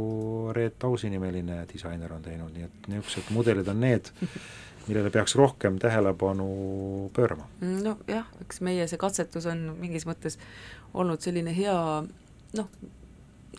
Reet 0.53 0.84
Ausi 0.84 1.09
nimeline 1.09 1.63
disainer 1.73 2.13
on 2.13 2.21
teinud, 2.21 2.53
nii 2.53 2.67
et 2.67 2.89
niisugused 2.91 3.31
mudelid 3.34 3.69
on 3.73 3.81
need, 3.81 4.11
millele 4.88 5.11
peaks 5.13 5.36
rohkem 5.39 5.77
tähelepanu 5.79 6.47
pöörama. 7.15 7.47
nojah, 7.61 8.27
eks 8.43 8.61
meie 8.65 8.88
see 8.88 8.99
katsetus 9.01 9.47
on 9.51 9.69
mingis 9.79 10.07
mõttes 10.09 10.39
olnud 10.93 11.23
selline 11.23 11.53
hea 11.55 11.77
noh, 12.57 12.69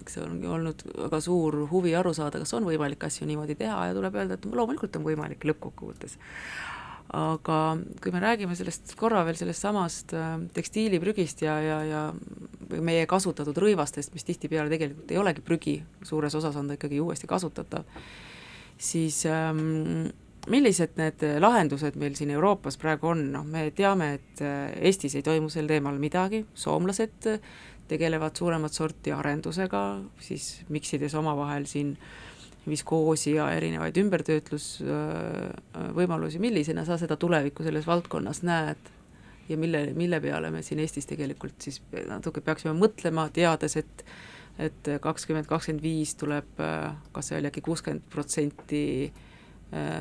eks 0.01 0.19
see 0.19 0.25
ongi 0.25 0.51
olnud 0.51 0.85
väga 0.93 1.21
suur 1.25 1.65
huvi 1.71 1.95
aru 1.97 2.15
saada, 2.17 2.43
kas 2.43 2.55
on 2.57 2.69
võimalik 2.69 3.07
asju 3.09 3.27
niimoodi 3.31 3.57
teha 3.59 3.89
ja 3.89 3.97
tuleb 3.97 4.21
öelda, 4.21 4.39
et 4.39 4.49
loomulikult 4.51 5.01
on 5.01 5.09
võimalik 5.09 5.47
lõppkokkuvõttes 5.49 6.19
aga 7.15 7.59
kui 8.03 8.13
me 8.15 8.21
räägime 8.23 8.57
sellest 8.57 8.95
korra 8.99 9.23
veel 9.27 9.37
sellest 9.39 9.65
samast 9.67 10.15
äh, 10.17 10.37
tekstiiliprügist 10.57 11.45
ja, 11.45 11.59
ja, 11.63 11.79
ja 11.85 12.03
meie 12.83 13.05
kasutatud 13.07 13.59
rõivastest, 13.61 14.15
mis 14.17 14.27
tihtipeale 14.27 14.73
tegelikult 14.73 15.13
ei 15.13 15.21
olegi 15.21 15.45
prügi, 15.45 15.77
suures 16.07 16.35
osas 16.35 16.57
on 16.59 16.71
ta 16.71 16.79
ikkagi 16.79 17.03
uuesti 17.05 17.29
kasutatav, 17.31 17.85
siis 18.81 19.21
ähm, 19.31 20.09
millised 20.51 20.99
need 21.01 21.23
lahendused 21.41 21.97
meil 22.01 22.17
siin 22.19 22.35
Euroopas 22.35 22.77
praegu 22.81 23.15
on, 23.15 23.23
noh 23.33 23.47
me 23.49 23.71
teame, 23.77 24.11
et 24.19 24.45
äh, 24.45 24.75
Eestis 24.91 25.17
ei 25.17 25.25
toimu 25.25 25.49
sel 25.53 25.71
teemal 25.71 25.97
midagi, 26.01 26.45
soomlased 26.55 27.31
tegelevad 27.89 28.37
suuremat 28.37 28.73
sorti 28.73 29.13
arendusega, 29.13 29.81
siis 30.21 30.65
miksides 30.73 31.15
omavahel 31.21 31.67
siin 31.69 31.93
äh, 31.93 32.13
viskoosi 32.69 33.31
ja 33.35 33.51
erinevaid 33.53 33.97
ümbertöötlusvõimalusi, 34.01 36.39
millisena 36.41 36.85
sa 36.89 36.97
seda 37.01 37.17
tulevikku 37.21 37.63
selles 37.67 37.87
valdkonnas 37.87 38.43
näed? 38.47 38.79
Ja 39.49 39.57
mille, 39.61 39.87
mille 39.93 40.21
peale 40.25 40.51
me 40.51 40.63
siin 40.65 40.81
Eestis 40.81 41.07
tegelikult 41.07 41.61
siis 41.61 41.83
natuke 42.09 42.41
peaksime 42.41 42.73
mõtlema, 42.79 43.29
teades, 43.33 43.77
et 43.81 44.05
et 44.55 44.87
kakskümmend, 45.03 45.47
kakskümmend 45.51 45.83
viis 45.83 46.15
tuleb, 46.15 46.47
kas 47.13 47.27
see 47.27 47.39
oli 47.41 47.49
äkki 47.51 47.61
kuuskümmend 47.67 48.03
protsenti 48.07 49.11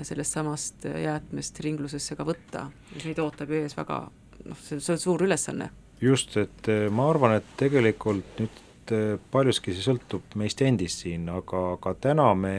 sellest 0.05 0.36
samast 0.36 0.86
jäätmest 0.86 1.59
ringlusesse 1.65 2.17
ka 2.19 2.26
võtta, 2.28 2.67
mis 2.93 3.07
meid 3.07 3.21
ootab 3.24 3.49
ees 3.57 3.74
väga 3.78 4.03
noh, 4.45 4.59
see, 4.61 4.82
see 4.84 4.95
on 4.95 5.01
suur 5.01 5.24
ülesanne. 5.26 5.69
Just, 6.03 6.36
et 6.41 6.69
äh, 6.71 6.89
ma 6.91 7.07
arvan, 7.11 7.38
et 7.39 7.55
tegelikult 7.59 8.41
nüüd 8.41 8.93
äh, 8.93 9.15
paljuski 9.32 9.76
see 9.76 9.86
sõltub 9.86 10.36
meist 10.39 10.61
endist 10.65 11.05
siin, 11.05 11.30
aga, 11.32 11.63
aga 11.78 11.95
täna 12.09 12.30
me, 12.38 12.55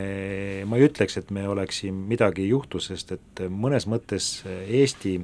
ma 0.69 0.81
ei 0.81 0.89
ütleks, 0.89 1.19
et 1.21 1.33
me 1.35 1.47
oleks 1.51 1.83
siin 1.85 2.05
midagi 2.09 2.47
ei 2.47 2.53
juhtu, 2.55 2.81
sest 2.83 3.15
et 3.19 3.47
mõnes 3.51 3.89
mõttes 3.91 4.37
Eesti 4.49 5.19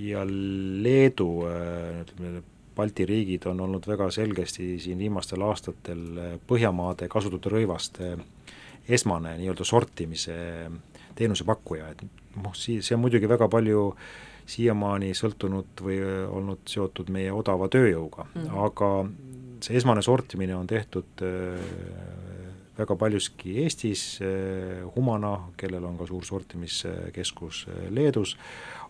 ja 0.00 0.24
Leedu, 0.26 1.32
ütleme, 2.04 2.42
Balti 2.80 3.04
riigid 3.04 3.44
on 3.50 3.58
olnud 3.60 3.84
väga 3.84 4.06
selgesti 4.14 4.76
siin 4.80 5.00
viimastel 5.02 5.42
aastatel 5.44 6.38
Põhjamaade 6.48 7.10
kasutatud 7.12 7.50
rõivaste 7.52 8.14
esmane 8.88 9.36
nii-öelda 9.38 9.66
sortimise 9.66 10.34
teenusepakkuja, 11.18 11.90
et 11.92 12.04
noh, 12.40 12.54
sii-, 12.56 12.80
see 12.84 12.96
on 12.96 13.04
muidugi 13.04 13.28
väga 13.30 13.48
palju 13.50 13.90
siiamaani 14.50 15.12
sõltunud 15.14 15.82
või 15.84 16.00
olnud 16.26 16.64
seotud 16.70 17.10
meie 17.14 17.32
odava 17.34 17.68
tööjõuga 17.70 18.26
mm, 18.26 18.40
-hmm. 18.40 18.64
aga 18.66 18.90
see 19.62 19.76
esmane 19.78 20.02
sortimine 20.02 20.56
on 20.56 20.66
tehtud 20.66 21.22
väga 22.80 22.96
paljuski 22.96 23.58
Eestis 23.62 24.04
Humana, 24.94 25.34
kellel 25.60 25.84
on 25.84 25.98
ka 25.98 26.06
suur 26.08 26.24
sortimiskeskus 26.24 27.66
Leedus, 27.92 28.36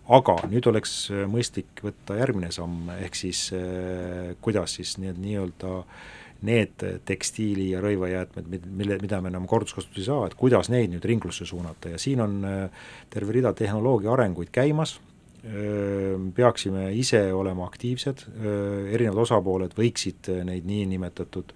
aga 0.09 0.37
nüüd 0.51 0.69
oleks 0.71 0.95
mõistlik 1.31 1.83
võtta 1.83 2.17
järgmine 2.21 2.53
samm, 2.55 2.93
ehk 3.01 3.19
siis 3.19 3.49
kuidas 4.41 4.79
siis 4.79 4.97
need 5.03 5.19
nii-öelda 5.19 5.75
need 6.47 6.85
tekstiili- 7.05 7.71
ja 7.75 7.81
rõivajäätmed, 7.85 8.49
mille, 8.67 8.99
mida 9.03 9.21
me 9.21 9.29
enam 9.29 9.47
korduskasutusi 9.47 10.01
ei 10.01 10.09
saa, 10.09 10.27
et 10.27 10.35
kuidas 10.35 10.71
neid 10.73 10.95
nüüd 10.95 11.05
ringlusse 11.05 11.47
suunata. 11.47 11.95
Ja 11.95 11.99
siin 11.99 12.21
on 12.21 12.41
äh, 12.45 12.83
terve 13.11 13.33
rida 13.37 13.53
tehnoloogia 13.53 14.13
arenguid 14.13 14.53
käimas, 14.53 15.01
peaksime 16.37 16.91
ise 16.93 17.33
olema 17.33 17.65
aktiivsed, 17.65 18.27
erinevad 18.93 19.23
osapooled 19.23 19.73
võiksid 19.73 20.29
neid 20.45 20.67
niinimetatud 20.69 21.55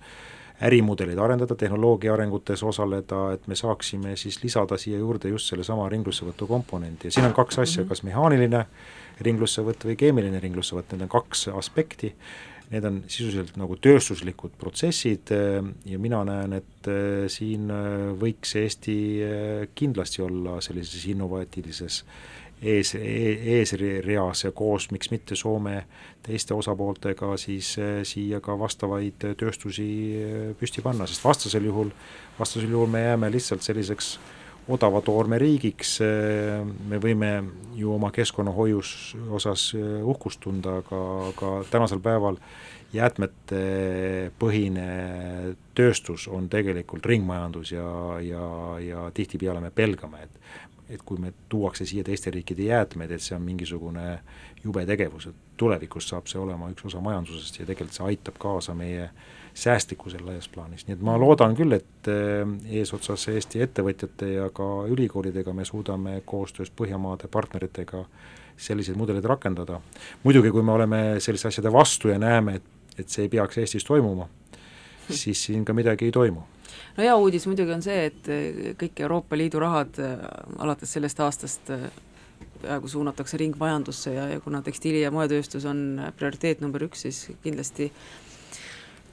ärimudeleid 0.64 1.18
arendada, 1.18 1.54
tehnoloogia 1.58 2.14
arengutes 2.14 2.62
osaleda, 2.62 3.32
et 3.34 3.46
me 3.50 3.56
saaksime 3.58 4.16
siis 4.16 4.38
lisada 4.44 4.78
siia 4.78 4.98
juurde 4.98 5.28
just 5.28 5.50
sellesama 5.50 5.88
ringlussevõtu 5.92 6.46
komponendi 6.46 7.10
ja 7.10 7.16
siin 7.16 7.26
on 7.26 7.34
kaks 7.34 7.58
asja, 7.58 7.82
mhm. 7.82 7.88
kas 7.90 8.04
mehaaniline 8.06 8.64
ringlussevõtt 9.26 9.84
või 9.88 9.98
keemiline 9.98 10.40
ringlussevõtt, 10.42 10.94
need 10.94 11.04
on 11.06 11.12
kaks 11.12 11.48
aspekti, 11.54 12.14
need 12.74 12.84
on 12.88 13.00
sisuliselt 13.06 13.54
nagu 13.60 13.78
tööstuslikud 13.78 14.56
protsessid 14.58 15.30
ja 15.30 15.98
mina 16.02 16.24
näen, 16.26 16.56
et 16.58 16.88
siin 17.32 17.70
võiks 18.18 18.56
Eesti 18.58 18.96
kindlasti 19.78 20.24
olla 20.26 20.58
sellises 20.64 21.06
innovaatilises 21.12 22.02
ees, 22.64 22.94
eesreas 22.94 24.44
ja 24.44 24.52
koos, 24.52 24.88
miks 24.92 25.10
mitte 25.12 25.36
Soome 25.36 25.84
teiste 26.24 26.54
osapooltega 26.56 27.34
siis 27.40 27.74
eh, 27.78 27.98
siia 28.06 28.40
ka 28.44 28.56
vastavaid 28.58 29.26
tööstusi 29.38 29.88
eh, 30.20 30.46
püsti 30.58 30.84
panna, 30.84 31.08
sest 31.08 31.24
vastasel 31.24 31.68
juhul, 31.68 31.92
vastasel 32.38 32.72
juhul 32.72 32.90
me 32.90 33.04
jääme 33.04 33.30
lihtsalt 33.34 33.66
selliseks 33.66 34.14
odava 34.68 35.00
toorme 35.04 35.38
riigiks, 35.38 35.98
eh, 36.04 36.60
me 36.88 37.00
võime 37.02 37.32
ju 37.76 37.92
oma 37.94 38.10
keskkonnahoius 38.14 39.16
osas 39.36 39.72
uhkust 39.76 40.40
tunda, 40.40 40.78
aga, 40.82 41.00
aga 41.32 41.50
tänasel 41.70 42.00
päeval 42.04 42.38
jäätmete 42.94 44.30
põhine 44.38 44.86
tööstus 45.74 46.28
on 46.30 46.48
tegelikult 46.48 47.06
ringmajandus 47.06 47.74
ja, 47.74 47.88
ja, 48.22 48.44
ja 48.80 49.08
tihtipeale 49.14 49.60
me 49.64 49.74
pelgame, 49.74 50.28
et 50.28 50.40
et 50.90 51.00
kui 51.00 51.16
me 51.16 51.32
tuuakse 51.48 51.86
siia 51.88 52.04
teiste 52.04 52.30
riikide 52.30 52.66
jäätmeid, 52.68 53.14
et 53.14 53.22
see 53.24 53.32
on 53.36 53.42
mingisugune 53.42 54.18
jube 54.64 54.84
tegevus, 54.86 55.30
et 55.30 55.56
tulevikus 55.56 56.10
saab 56.10 56.28
see 56.28 56.40
olema 56.40 56.68
üks 56.72 56.84
osa 56.90 57.00
majandusest 57.04 57.60
ja 57.60 57.66
tegelikult 57.66 57.96
see 57.96 58.08
aitab 58.10 58.36
kaasa 58.42 58.74
meie 58.76 59.08
säästlikkusele 59.54 60.26
laias 60.26 60.48
plaanis, 60.48 60.86
nii 60.86 60.96
et 60.96 61.02
ma 61.06 61.14
loodan 61.20 61.54
küll, 61.54 61.76
et 61.76 62.08
eh, 62.10 62.42
eesotsas 62.80 63.28
Eesti 63.30 63.62
ettevõtjate 63.62 64.30
ja 64.32 64.48
ka 64.54 64.68
ülikoolidega 64.90 65.54
me 65.54 65.64
suudame 65.64 66.20
koostöös 66.26 66.72
Põhjamaade 66.74 67.30
partneritega 67.30 68.04
selliseid 68.56 68.98
mudeleid 68.98 69.24
rakendada. 69.24 69.80
muidugi, 70.22 70.50
kui 70.50 70.62
me 70.62 70.72
oleme 70.72 71.02
selliste 71.18 71.48
asjade 71.48 71.72
vastu 71.72 72.08
ja 72.08 72.18
näeme, 72.18 72.54
et, 72.54 72.98
et 72.98 73.08
see 73.08 73.26
ei 73.26 73.28
peaks 73.28 73.58
Eestis 73.58 73.84
toimuma, 73.84 74.28
siis 75.10 75.44
siin 75.44 75.64
ka 75.64 75.72
midagi 75.72 76.10
ei 76.10 76.12
toimu 76.12 76.42
no 76.96 77.02
hea 77.02 77.14
uudis 77.16 77.46
muidugi 77.46 77.72
on 77.74 77.82
see, 77.82 78.10
et 78.10 78.28
eh, 78.28 78.74
kõik 78.80 79.06
Euroopa 79.06 79.38
Liidu 79.38 79.62
rahad 79.62 80.02
eh, 80.02 80.26
alates 80.58 80.98
sellest 80.98 81.22
aastast 81.22 81.70
peaaegu 82.64 82.88
suunatakse 82.88 83.36
ringmajandusse 83.36 84.14
ja, 84.14 84.28
ja 84.28 84.40
kuna 84.40 84.62
tekstiili- 84.62 85.02
ja 85.02 85.10
moetööstus 85.14 85.64
on 85.68 86.00
prioriteet 86.16 86.60
number 86.64 86.82
üks, 86.86 87.06
siis 87.06 87.28
kindlasti 87.42 87.92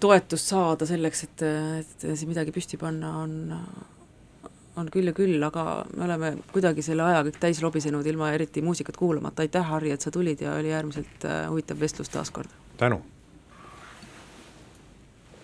toetust 0.01 0.51
saada 0.53 0.87
selleks, 0.89 1.23
et, 1.27 1.45
et 1.81 2.05
siin 2.09 2.31
midagi 2.31 2.53
püsti 2.55 2.79
panna, 2.81 3.13
on, 3.21 3.55
on 4.81 4.91
küll 4.93 5.11
ja 5.11 5.15
küll, 5.15 5.37
aga 5.45 5.85
me 5.95 6.05
oleme 6.07 6.33
kuidagi 6.51 6.85
selle 6.85 7.05
aja 7.07 7.23
kõik 7.27 7.39
täis 7.41 7.61
lobisenud 7.63 8.07
ilma 8.09 8.33
eriti 8.35 8.63
muusikat 8.65 8.99
kuulamata, 8.99 9.45
aitäh, 9.45 9.65
Harri, 9.73 9.93
et 9.95 10.03
sa 10.03 10.13
tulid 10.13 10.41
ja 10.43 10.57
oli 10.59 10.73
äärmiselt 10.73 11.27
huvitav 11.49 11.79
vestlus 11.81 12.11
taas 12.13 12.33
kord! 12.33 12.51
tänu! 12.81 13.01